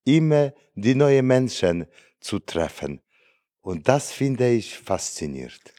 immer 0.04 0.52
die 0.74 0.94
neuen 0.94 1.26
Menschen 1.26 1.86
zu 2.20 2.38
treffen. 2.38 3.00
Und 3.60 3.88
das 3.88 4.12
finde 4.12 4.48
ich 4.50 4.78
faszinierend. 4.78 5.74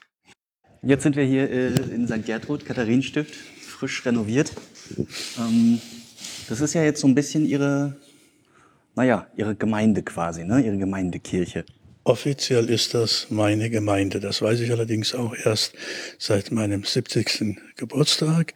Jetzt 0.82 1.02
sind 1.02 1.16
wir 1.16 1.24
hier 1.24 1.50
äh, 1.50 1.74
in 1.94 2.06
St. 2.06 2.24
Gertrud, 2.24 2.64
Katharinenstift, 2.64 3.34
frisch 3.34 4.04
renoviert. 4.06 4.52
Ähm, 5.38 5.80
das 6.50 6.60
ist 6.60 6.74
ja 6.74 6.82
jetzt 6.82 7.00
so 7.00 7.06
ein 7.06 7.14
bisschen 7.14 7.46
Ihre, 7.46 7.96
naja, 8.96 9.28
Ihre 9.36 9.54
Gemeinde 9.54 10.02
quasi, 10.02 10.44
ne? 10.44 10.60
Ihre 10.60 10.76
Gemeindekirche. 10.76 11.64
Offiziell 12.02 12.68
ist 12.68 12.94
das 12.94 13.28
meine 13.30 13.70
Gemeinde. 13.70 14.18
Das 14.18 14.42
weiß 14.42 14.58
ich 14.60 14.72
allerdings 14.72 15.14
auch 15.14 15.34
erst 15.34 15.74
seit 16.18 16.50
meinem 16.50 16.82
70. 16.82 17.56
Geburtstag, 17.76 18.54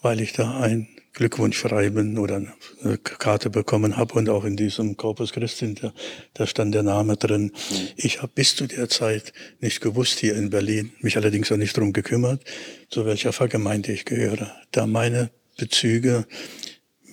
weil 0.00 0.20
ich 0.20 0.32
da 0.32 0.60
ein 0.60 0.88
Glückwunschschreiben 1.12 2.18
oder 2.18 2.36
eine 2.82 2.98
Karte 2.98 3.50
bekommen 3.50 3.98
habe 3.98 4.14
und 4.14 4.28
auch 4.30 4.44
in 4.44 4.56
diesem 4.56 4.96
Corpus 4.96 5.32
Christi, 5.32 5.74
da, 5.74 5.92
da 6.32 6.46
stand 6.46 6.74
der 6.74 6.82
Name 6.82 7.16
drin. 7.16 7.52
Ich 7.96 8.22
habe 8.22 8.32
bis 8.34 8.56
zu 8.56 8.66
der 8.66 8.88
Zeit 8.88 9.32
nicht 9.60 9.80
gewusst 9.80 10.18
hier 10.20 10.36
in 10.36 10.50
Berlin, 10.50 10.92
mich 11.00 11.16
allerdings 11.16 11.52
auch 11.52 11.56
nicht 11.56 11.76
drum 11.76 11.92
gekümmert, 11.92 12.42
zu 12.88 13.04
welcher 13.04 13.32
Pfarrgemeinde 13.32 13.92
ich 13.92 14.06
gehöre, 14.06 14.52
da 14.72 14.86
meine 14.86 15.30
Bezüge 15.56 16.26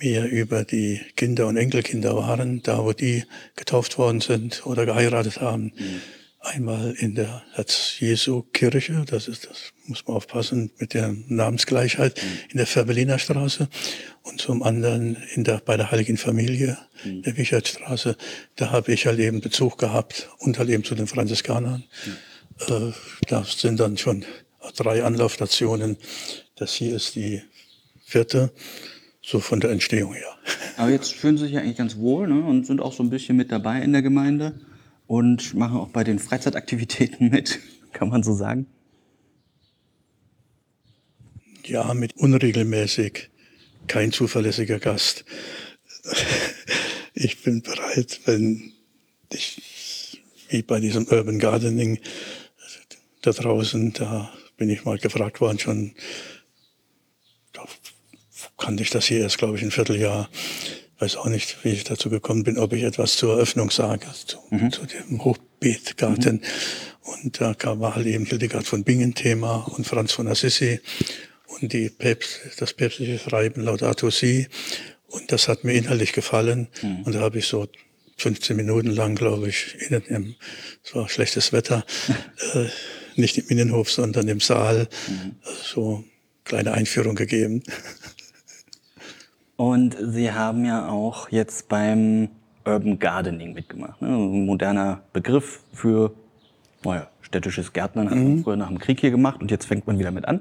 mehr 0.02 0.30
über 0.30 0.64
die 0.64 1.02
Kinder 1.16 1.48
und 1.48 1.58
Enkelkinder 1.58 2.16
waren, 2.16 2.62
da 2.64 2.84
wo 2.84 2.94
die 2.94 3.24
getauft 3.56 3.98
worden 3.98 4.22
sind 4.22 4.66
oder 4.66 4.86
geheiratet 4.86 5.42
haben. 5.42 5.72
Einmal 6.40 6.96
in 6.98 7.14
der 7.14 7.44
Herz-Jesu-Kirche, 7.54 9.06
das 9.06 9.28
ist, 9.28 9.48
das 9.48 9.74
muss 9.86 10.08
man 10.08 10.18
aufpassen 10.18 10.72
mit 10.80 10.96
der 10.96 11.14
Namensgleichheit, 11.28 12.20
in 12.50 12.58
der 12.58 12.66
Färbeliner 12.66 13.20
Straße 13.20 13.70
und 14.24 14.42
zum 14.42 14.64
anderen 14.64 15.18
in 15.36 15.44
der, 15.44 15.62
bei 15.64 15.78
der 15.78 15.92
Heiligen 15.92 16.18
Familie, 16.18 16.80
der 17.06 17.38
Wichertstraße. 17.38 18.18
Da 18.56 18.72
habe 18.72 18.92
ich 18.92 19.06
halt 19.06 19.20
eben 19.20 19.40
Bezug 19.40 19.78
gehabt 19.78 20.32
und 20.40 20.58
halt 20.58 20.70
eben 20.70 20.84
zu 20.84 20.96
den 20.96 21.06
Franziskanern. 21.06 21.84
Äh, 22.68 22.92
das 23.28 23.62
sind 23.62 23.80
dann 23.80 23.98
schon 24.00 24.26
drei 24.76 25.04
Anlaufstationen. 25.04 25.98
Das 26.56 26.74
hier 26.74 26.96
ist 26.96 27.16
die 27.16 27.44
vierte, 28.04 28.52
so 29.22 29.40
von 29.40 29.60
der 29.60 29.72
Entstehung 29.72 30.14
her. 30.14 30.38
Aber 30.78 30.90
jetzt 30.90 31.14
fühlen 31.14 31.38
Sie 31.38 31.46
sich 31.46 31.54
ja 31.54 31.62
eigentlich 31.62 31.78
ganz 31.78 31.98
wohl 31.98 32.28
ne? 32.28 32.44
und 32.44 32.66
sind 32.66 32.82
auch 32.82 32.94
so 32.94 33.04
ein 33.04 33.10
bisschen 33.10 33.38
mit 33.38 33.52
dabei 33.52 33.82
in 33.82 33.92
der 33.92 34.02
Gemeinde 34.02 34.60
und 35.08 35.54
machen 35.54 35.78
auch 35.78 35.90
bei 35.90 36.04
den 36.04 36.20
Freizeitaktivitäten 36.20 37.30
mit, 37.32 37.60
kann 37.94 38.10
man 38.10 38.24
so 38.24 38.34
sagen. 38.34 38.66
Ja, 41.66 41.94
mit 41.94 42.18
unregelmäßig, 42.18 43.30
kein 43.88 44.12
zuverlässiger 44.12 44.80
Gast. 44.80 45.26
Ich 47.14 47.44
bin 47.44 47.62
bereit, 47.62 48.22
wenn 48.26 48.74
ich, 49.32 50.24
wie 50.50 50.64
bei 50.64 50.80
diesem 50.80 51.06
Urban 51.06 51.38
Gardening 51.38 52.00
da 53.22 53.32
draußen, 53.32 53.94
da 53.94 54.34
bin 54.58 54.70
ich 54.70 54.86
mal 54.86 54.98
gefragt 54.98 55.42
worden, 55.42 55.60
schon, 55.60 55.94
kannte 58.62 58.84
ich 58.84 58.92
das 58.92 59.06
hier 59.06 59.22
erst, 59.22 59.40
glaube 59.40 59.58
ich, 59.58 59.64
ein 59.64 59.72
Vierteljahr. 59.72 60.30
Weiß 61.00 61.18
auch 61.18 61.26
nicht, 61.26 61.58
wie 61.64 61.70
ich 61.70 61.84
dazu 61.84 62.10
gekommen 62.10 62.44
bin, 62.44 62.60
ob 62.60 62.74
ich 62.74 62.84
etwas 62.84 63.18
zur 63.18 63.34
Eröffnung 63.34 63.72
sage, 63.72 64.06
zu, 64.26 64.38
zu 64.70 64.86
dem 64.86 65.24
Hochbeetgarten. 65.24 66.42
Und 67.02 67.42
da 67.42 67.56
kam, 67.56 67.80
war 67.80 67.96
halt 67.96 68.06
eben 68.06 68.26
Hildegard 68.26 68.68
von 68.68 68.84
Bingen 68.84 69.16
Thema 69.16 69.68
und 69.76 69.88
Franz 69.88 70.12
von 70.12 70.28
Assisi 70.28 70.80
und 71.60 71.74
die 71.74 71.90
Päpst, 71.90 72.40
das 72.60 72.74
päpstliche 72.74 73.18
Schreiben 73.18 73.64
Laudato 73.64 74.12
Si. 74.12 74.48
Und 75.08 75.32
das 75.32 75.48
hat 75.48 75.64
mir 75.64 75.74
inhaltlich 75.74 76.14
gefallen. 76.14 76.68
Und 77.04 77.16
da 77.16 77.22
habe 77.22 77.40
ich 77.40 77.48
so 77.48 77.68
15 78.18 78.56
Minuten 78.56 78.92
lang, 78.92 79.16
glaube 79.16 79.50
ich, 79.50 79.76
in 79.90 80.04
dem, 80.04 80.36
es 80.84 80.94
war 80.94 81.10
schlechtes 81.10 81.52
Wetter, 81.52 81.84
äh, 82.54 82.66
nicht 83.16 83.40
im 83.40 83.48
Innenhof, 83.48 83.92
sondern 83.92 84.28
im 84.28 84.40
Saal, 84.40 84.82
äh, 84.82 85.50
so 85.64 86.04
kleine 86.44 86.74
Einführung 86.74 87.16
gegeben. 87.16 87.64
Und 89.62 89.96
Sie 90.00 90.32
haben 90.32 90.66
ja 90.66 90.90
auch 90.90 91.30
jetzt 91.30 91.70
beim 91.70 92.30
Urban 92.66 92.98
Gardening 92.98 93.54
mitgemacht. 93.54 94.02
Ne? 94.02 94.08
Ein 94.08 94.48
moderner 94.48 95.04
Begriff 95.14 95.60
für 95.72 96.16
naja, 96.84 97.12
städtisches 97.22 97.72
Gärtnern 97.72 98.10
hat 98.10 98.18
man 98.18 98.44
früher 98.44 98.56
nach 98.56 98.70
dem 98.70 98.80
Krieg 98.80 99.00
hier 99.00 99.12
gemacht 99.12 99.40
und 99.40 99.52
jetzt 99.52 99.68
fängt 99.68 99.86
man 99.86 100.00
wieder 100.00 100.10
mit 100.10 100.26
an. 100.26 100.40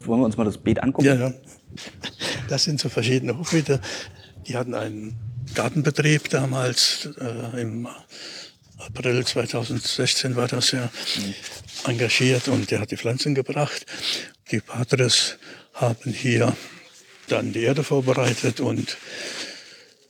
Wollen 0.00 0.22
wir 0.22 0.24
uns 0.24 0.38
mal 0.38 0.44
das 0.44 0.56
Beet 0.56 0.82
angucken? 0.82 1.08
Ja, 1.08 1.14
ja. 1.14 1.34
Das 2.48 2.64
sind 2.64 2.80
so 2.80 2.88
verschiedene 2.88 3.38
Hochbeete. 3.38 3.82
Die 4.46 4.56
hatten 4.56 4.72
einen 4.72 5.14
Gartenbetrieb 5.54 6.30
damals, 6.30 7.10
äh, 7.20 7.60
im 7.60 7.86
April 8.78 9.26
2016 9.26 10.36
war 10.36 10.48
das 10.48 10.70
ja, 10.70 10.88
engagiert 11.86 12.48
und 12.48 12.70
der 12.70 12.80
hat 12.80 12.92
die 12.92 12.96
Pflanzen 12.96 13.34
gebracht. 13.34 13.84
Die 14.50 14.60
Patres 14.60 15.36
haben 15.74 16.12
hier 16.12 16.56
dann 17.28 17.52
die 17.52 17.62
Erde 17.62 17.84
vorbereitet 17.84 18.60
und 18.60 18.96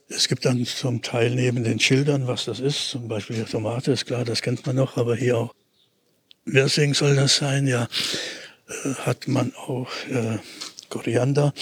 es 0.07 0.27
gibt 0.27 0.45
dann 0.45 0.65
zum 0.65 1.01
Teil 1.01 1.31
neben 1.33 1.63
den 1.63 1.79
Schildern, 1.79 2.27
was 2.27 2.45
das 2.45 2.59
ist, 2.59 2.89
zum 2.89 3.07
Beispiel 3.07 3.43
Tomate, 3.45 3.91
ist 3.91 4.05
klar, 4.05 4.23
das 4.23 4.41
kennt 4.41 4.65
man 4.65 4.75
noch, 4.75 4.97
aber 4.97 5.15
hier 5.15 5.37
auch. 5.37 5.53
Wirsing 6.45 6.93
soll 6.93 7.15
das 7.15 7.37
sein, 7.37 7.65
ja, 7.65 7.87
äh, 8.67 8.93
hat 9.05 9.27
man 9.27 9.53
auch 9.55 9.89
äh, 10.09 10.37
Koriander, 10.89 11.53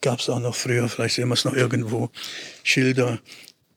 gab 0.00 0.18
es 0.18 0.28
auch 0.28 0.40
noch 0.40 0.54
früher, 0.54 0.88
vielleicht 0.88 1.14
sehen 1.14 1.28
wir 1.28 1.34
es 1.34 1.44
noch 1.44 1.54
irgendwo, 1.54 2.10
Schilder, 2.64 3.20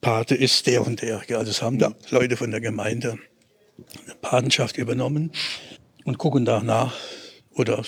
Pate 0.00 0.34
ist 0.34 0.66
der 0.66 0.86
und 0.86 1.02
der. 1.02 1.22
Ja, 1.28 1.44
das 1.44 1.62
haben 1.62 1.78
da 1.78 1.94
Leute 2.10 2.36
von 2.36 2.50
der 2.50 2.60
Gemeinde 2.60 3.18
eine 4.04 4.14
Patenschaft 4.20 4.78
übernommen 4.78 5.30
und 6.04 6.18
gucken 6.18 6.44
danach 6.44 6.94
oder 7.50 7.84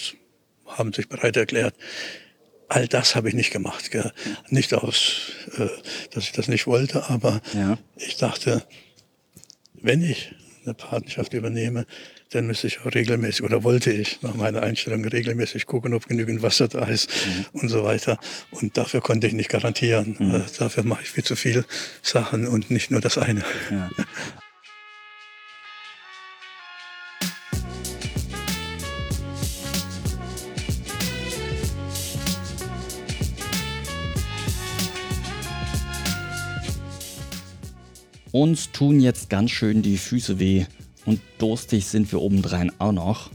haben 0.66 0.93
sich 0.93 1.09
bereit 1.09 1.37
erklärt, 1.37 1.74
all 2.74 2.88
das 2.88 3.14
habe 3.14 3.28
ich 3.28 3.34
nicht 3.34 3.50
gemacht. 3.52 3.90
Gell. 3.90 4.12
Nicht 4.48 4.72
aus, 4.74 5.32
äh, 5.58 5.68
dass 6.12 6.24
ich 6.24 6.32
das 6.32 6.48
nicht 6.48 6.66
wollte, 6.66 7.08
aber 7.10 7.40
Ja. 7.54 7.78
ich 7.96 8.16
dachte, 8.16 8.64
wenn 9.74 10.02
ich 10.02 10.34
eine 10.64 10.74
Patenschaft 10.74 11.32
übernehme, 11.34 11.86
dann 12.30 12.46
müsste 12.46 12.66
ich 12.68 12.80
auch 12.80 12.94
regelmäßig, 12.94 13.42
oder 13.42 13.62
wollte 13.62 13.92
ich 13.92 14.22
nach 14.22 14.34
meiner 14.34 14.62
Einstellung 14.62 15.04
regelmäßig 15.04 15.66
gucken, 15.66 15.92
ob 15.92 16.06
genügend 16.08 16.40
Wasser 16.42 16.66
da 16.68 16.84
ist 16.86 17.10
und 17.52 17.68
so 17.68 17.84
weiter. 17.84 18.18
Und 18.52 18.76
dafür 18.78 19.00
konnte 19.02 19.26
ich 19.26 19.32
nicht 19.34 19.50
garantieren. 19.50 20.16
Äh, 20.34 20.40
dafür 20.58 20.84
mache 20.84 21.02
ich 21.02 21.10
viel 21.10 21.24
zu 21.24 21.36
viel 21.36 21.64
Sachen 22.00 22.46
und 22.48 22.70
nicht 22.70 22.90
nur 22.90 23.00
das 23.02 23.18
eine. 23.18 23.44
Ja. 23.70 23.90
Uns 38.33 38.72
tun 38.72 38.99
jetzt 38.99 39.28
ganz 39.28 39.51
schön 39.51 39.83
die 39.83 39.99
Füße 39.99 40.39
weh 40.39 40.64
und 41.05 41.20
durstig 41.37 41.85
sind 41.87 42.11
wir 42.12 42.22
obendrein 42.22 42.72
auch 42.78 42.93
noch. 42.93 43.30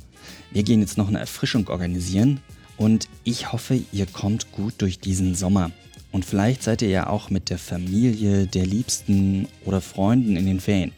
Wir 0.49 0.63
gehen 0.63 0.81
jetzt 0.81 0.97
noch 0.97 1.07
eine 1.07 1.19
Erfrischung 1.19 1.67
organisieren 1.67 2.39
und 2.77 3.07
ich 3.23 3.51
hoffe, 3.51 3.79
ihr 3.91 4.07
kommt 4.07 4.51
gut 4.51 4.73
durch 4.79 4.99
diesen 4.99 5.35
Sommer. 5.35 5.69
Und 6.11 6.25
vielleicht 6.25 6.63
seid 6.63 6.81
ihr 6.81 6.89
ja 6.89 7.07
auch 7.07 7.29
mit 7.29 7.51
der 7.51 7.59
Familie, 7.59 8.47
der 8.47 8.65
Liebsten 8.65 9.47
oder 9.65 9.81
Freunden 9.81 10.35
in 10.35 10.47
den 10.47 10.59
Ferien. 10.59 10.93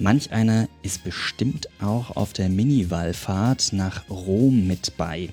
Manch 0.00 0.32
einer 0.32 0.68
ist 0.82 1.04
bestimmt 1.04 1.68
auch 1.80 2.16
auf 2.16 2.32
der 2.32 2.48
Mini-Wallfahrt 2.48 3.74
nach 3.74 4.10
Rom 4.10 4.66
mit 4.66 4.96
bei. 4.96 5.28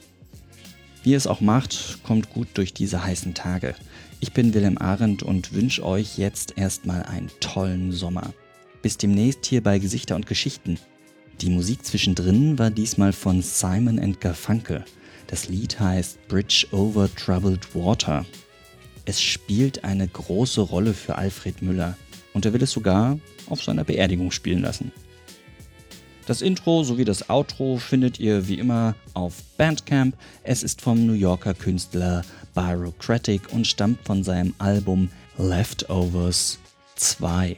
Wie 1.01 1.11
ihr 1.11 1.17
es 1.17 1.25
auch 1.25 1.41
macht, 1.41 1.99
kommt 2.03 2.29
gut 2.29 2.47
durch 2.53 2.75
diese 2.75 3.03
heißen 3.03 3.33
Tage. 3.33 3.73
Ich 4.21 4.31
bin 4.31 4.53
Wilhelm 4.53 4.77
Arendt 4.77 5.23
und 5.23 5.53
wünsche 5.53 5.85
euch 5.85 6.17
jetzt 6.17 6.57
erstmal 6.57 7.03
einen 7.03 7.29
tollen 7.39 7.91
Sommer. 7.91 8.33
Bis 8.81 8.97
demnächst 8.97 9.45
hier 9.45 9.61
bei 9.61 9.79
Gesichter 9.79 10.15
und 10.15 10.25
Geschichten. 10.25 10.79
Die 11.41 11.49
Musik 11.49 11.85
zwischendrin 11.85 12.57
war 12.57 12.69
diesmal 12.69 13.13
von 13.13 13.41
Simon 13.41 13.99
and 13.99 14.21
Garfunkel. 14.21 14.85
Das 15.27 15.49
Lied 15.49 15.79
heißt 15.79 16.27
Bridge 16.27 16.67
over 16.71 17.13
Troubled 17.13 17.75
Water. 17.75 18.25
Es 19.05 19.21
spielt 19.21 19.83
eine 19.83 20.07
große 20.07 20.61
Rolle 20.61 20.93
für 20.93 21.17
Alfred 21.17 21.61
Müller 21.61 21.97
und 22.33 22.45
er 22.45 22.53
will 22.53 22.63
es 22.63 22.71
sogar 22.71 23.19
auf 23.47 23.63
seiner 23.63 23.83
Beerdigung 23.83 24.31
spielen 24.31 24.61
lassen. 24.61 24.91
Das 26.25 26.41
Intro 26.41 26.83
sowie 26.83 27.05
das 27.05 27.29
Outro 27.29 27.77
findet 27.77 28.19
ihr 28.19 28.47
wie 28.47 28.57
immer 28.57 28.95
auf 29.13 29.43
Bandcamp. 29.57 30.15
Es 30.41 30.63
ist 30.63 30.81
vom 30.81 31.05
New 31.05 31.13
Yorker 31.13 31.53
Künstler 31.53 32.23
Byrocratic 32.55 33.53
und 33.53 33.67
stammt 33.67 34.03
von 34.05 34.23
seinem 34.23 34.55
Album 34.57 35.09
Leftovers 35.37 36.57
2. 36.95 37.57